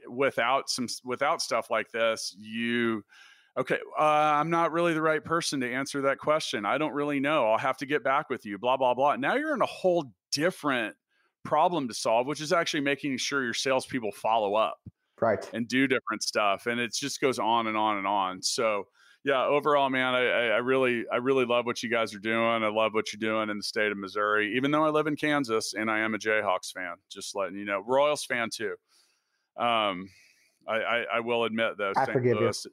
without 0.08 0.70
some 0.70 0.88
without 1.04 1.42
stuff 1.42 1.72
like 1.72 1.92
this, 1.92 2.36
you 2.40 3.04
okay, 3.58 3.78
uh, 4.00 4.02
I'm 4.02 4.50
not 4.50 4.72
really 4.72 4.94
the 4.94 5.02
right 5.02 5.24
person 5.24 5.60
to 5.62 5.72
answer 5.72 6.02
that 6.02 6.18
question. 6.18 6.66
I 6.66 6.78
don't 6.78 6.94
really 6.94 7.20
know. 7.20 7.50
I'll 7.52 7.58
have 7.58 7.78
to 7.78 7.86
get 7.86 8.04
back 8.04 8.30
with 8.30 8.46
you, 8.46 8.58
blah, 8.58 8.78
blah, 8.78 8.94
blah. 8.94 9.16
Now 9.16 9.36
you're 9.36 9.54
in 9.54 9.62
a 9.62 9.66
whole 9.68 10.12
different 10.32 10.96
problem 11.44 11.88
to 11.88 11.94
solve, 11.94 12.28
which 12.28 12.42
is 12.42 12.54
actually 12.54 12.82
making 12.82 13.18
sure 13.18 13.44
your 13.44 13.54
salespeople 13.54 14.12
follow 14.12 14.56
up. 14.56 14.78
Right. 15.20 15.48
And 15.54 15.68
do 15.68 15.88
different 15.88 16.24
stuff. 16.24 16.66
And 16.66 16.80
it 16.80 16.94
just 16.94 17.22
goes 17.22 17.38
on 17.38 17.68
and 17.68 17.78
on 17.78 17.98
and 17.98 18.08
on. 18.08 18.42
So 18.42 18.88
yeah, 19.24 19.46
overall, 19.46 19.90
man, 19.90 20.16
I, 20.16 20.22
I 20.22 20.58
really, 20.58 21.04
I 21.12 21.18
really 21.18 21.46
love 21.46 21.68
what 21.68 21.84
you 21.84 21.90
guys 21.90 22.16
are 22.16 22.20
doing. 22.20 22.64
I 22.64 22.70
love 22.70 22.94
what 22.94 23.14
you're 23.14 23.20
doing 23.20 23.52
in 23.52 23.58
the 23.58 23.64
state 23.64 23.92
of 23.92 23.98
Missouri, 23.98 24.56
even 24.56 24.72
though 24.72 24.84
I 24.84 24.90
live 24.90 25.06
in 25.06 25.16
Kansas 25.16 25.76
and 25.76 25.92
I 25.92 26.00
am 26.00 26.16
a 26.16 26.18
Jayhawks 26.18 26.72
fan, 26.74 26.96
just 27.12 27.36
letting 27.36 27.56
you 27.56 27.66
know, 27.66 27.84
Royals 27.86 28.26
fan 28.26 28.50
too. 28.52 28.74
Um, 29.58 30.10
I, 30.68 30.78
I, 30.78 31.06
I 31.16 31.20
will 31.20 31.44
admit 31.44 31.78
though, 31.78 31.94
I 31.96 32.06
St. 32.06 32.24
Louis, 32.24 32.66
you. 32.66 32.72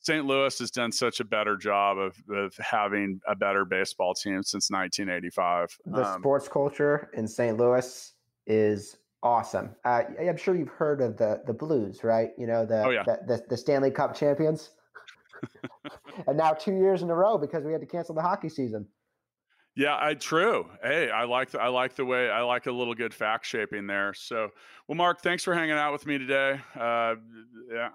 St. 0.00 0.24
Louis 0.24 0.58
has 0.58 0.70
done 0.70 0.92
such 0.92 1.20
a 1.20 1.24
better 1.24 1.56
job 1.56 1.98
of, 1.98 2.16
of 2.30 2.54
having 2.56 3.20
a 3.26 3.34
better 3.34 3.64
baseball 3.64 4.14
team 4.14 4.42
since 4.42 4.70
1985. 4.70 5.78
The 5.86 6.06
um, 6.06 6.20
sports 6.20 6.48
culture 6.48 7.10
in 7.14 7.26
St. 7.26 7.56
Louis 7.56 8.12
is 8.46 8.96
awesome. 9.22 9.74
Uh, 9.84 10.02
I'm 10.20 10.36
sure 10.36 10.54
you've 10.54 10.68
heard 10.68 11.00
of 11.00 11.16
the 11.16 11.42
the 11.46 11.52
Blues, 11.52 12.04
right? 12.04 12.30
You 12.38 12.46
know 12.46 12.64
the 12.64 12.84
oh, 12.84 12.90
yeah. 12.90 13.02
the, 13.04 13.18
the, 13.26 13.44
the 13.50 13.56
Stanley 13.56 13.90
Cup 13.90 14.14
champions. 14.14 14.70
and 16.26 16.36
now 16.36 16.52
two 16.52 16.72
years 16.72 17.02
in 17.02 17.10
a 17.10 17.14
row 17.14 17.38
because 17.38 17.64
we 17.64 17.72
had 17.72 17.80
to 17.80 17.86
cancel 17.86 18.14
the 18.14 18.22
hockey 18.22 18.48
season. 18.48 18.86
Yeah, 19.78 19.96
I 19.96 20.14
true. 20.14 20.66
Hey, 20.82 21.08
I 21.08 21.22
like 21.22 21.50
the, 21.50 21.60
I 21.60 21.68
like 21.68 21.94
the 21.94 22.04
way 22.04 22.28
I 22.30 22.42
like 22.42 22.66
a 22.66 22.72
little 22.72 22.96
good 22.96 23.14
fact 23.14 23.46
shaping 23.46 23.86
there. 23.86 24.12
So, 24.12 24.48
well, 24.88 24.96
Mark, 24.96 25.20
thanks 25.20 25.44
for 25.44 25.54
hanging 25.54 25.76
out 25.76 25.92
with 25.92 26.04
me 26.04 26.18
today. 26.18 26.58
Uh, 26.74 27.14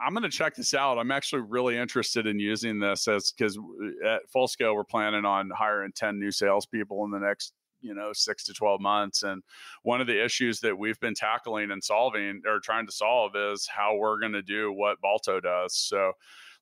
I'm 0.01 0.13
going 0.13 0.23
to 0.23 0.29
check 0.29 0.55
this 0.55 0.73
out. 0.73 0.97
I'm 0.97 1.11
actually 1.11 1.41
really 1.41 1.75
interested 1.75 2.25
in 2.25 2.39
using 2.39 2.79
this 2.79 3.05
as 3.09 3.33
because 3.33 3.59
at 4.07 4.21
full 4.31 4.47
scale 4.47 4.75
we're 4.75 4.85
planning 4.85 5.25
on 5.25 5.49
hiring 5.49 5.91
10 5.93 6.17
new 6.17 6.31
salespeople 6.31 7.03
in 7.03 7.11
the 7.11 7.19
next 7.19 7.51
you 7.81 7.93
know 7.93 8.11
six 8.13 8.45
to 8.45 8.53
12 8.53 8.79
months 8.79 9.23
and 9.23 9.43
one 9.81 9.99
of 9.99 10.07
the 10.07 10.23
issues 10.23 10.61
that 10.61 10.77
we've 10.77 11.01
been 11.01 11.13
tackling 11.13 11.69
and 11.69 11.83
solving 11.83 12.41
or 12.47 12.61
trying 12.61 12.85
to 12.85 12.93
solve 12.93 13.33
is 13.35 13.67
how 13.67 13.97
we're 13.97 14.21
going 14.21 14.31
to 14.31 14.41
do 14.41 14.71
what 14.71 15.01
Balto 15.01 15.41
does 15.41 15.75
so 15.75 16.13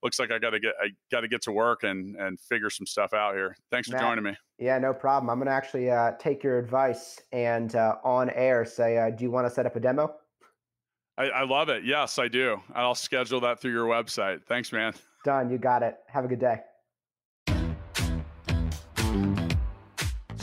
looks 0.04 0.20
like 0.20 0.32
I 0.32 0.40
got 0.40 0.52
to 0.52 0.60
get 0.60 0.74
I 0.82 0.90
got 1.12 1.22
to 1.22 1.28
get 1.28 1.42
to 1.44 1.52
work 1.52 1.84
and 1.84 2.16
and 2.16 2.40
figure 2.40 2.70
some 2.70 2.86
stuff 2.86 3.14
out 3.14 3.36
here. 3.36 3.56
Thanks 3.70 3.90
for 3.90 3.96
Matt, 3.96 4.04
joining 4.04 4.24
me. 4.24 4.38
Yeah, 4.58 4.78
no 4.80 4.94
problem. 4.94 5.30
I'm 5.30 5.38
going 5.38 5.48
to 5.48 5.54
actually 5.54 5.90
uh, 5.90 6.14
take 6.20 6.44
your 6.44 6.60
advice 6.60 7.20
and 7.32 7.76
uh, 7.76 7.96
on 8.04 8.30
air 8.32 8.66
say, 8.66 8.98
uh, 8.98 9.10
do 9.10 9.24
you 9.24 9.32
want 9.32 9.48
to 9.48 9.54
set 9.54 9.66
up 9.66 9.76
a 9.76 9.80
demo? 9.80 10.16
I, 11.18 11.26
I 11.26 11.44
love 11.44 11.70
it. 11.70 11.84
Yes, 11.84 12.20
I 12.20 12.28
do. 12.28 12.62
I'll 12.74 12.96
schedule 12.96 13.40
that 13.42 13.60
through 13.60 13.74
your 13.74 13.86
website. 13.86 14.44
Thanks, 14.46 14.72
man. 14.72 14.94
Done. 15.26 15.50
You 15.50 15.58
got 15.58 15.84
it. 15.84 15.98
Have 16.08 16.26
a 16.26 16.28
good 16.28 16.40
day. 16.40 16.62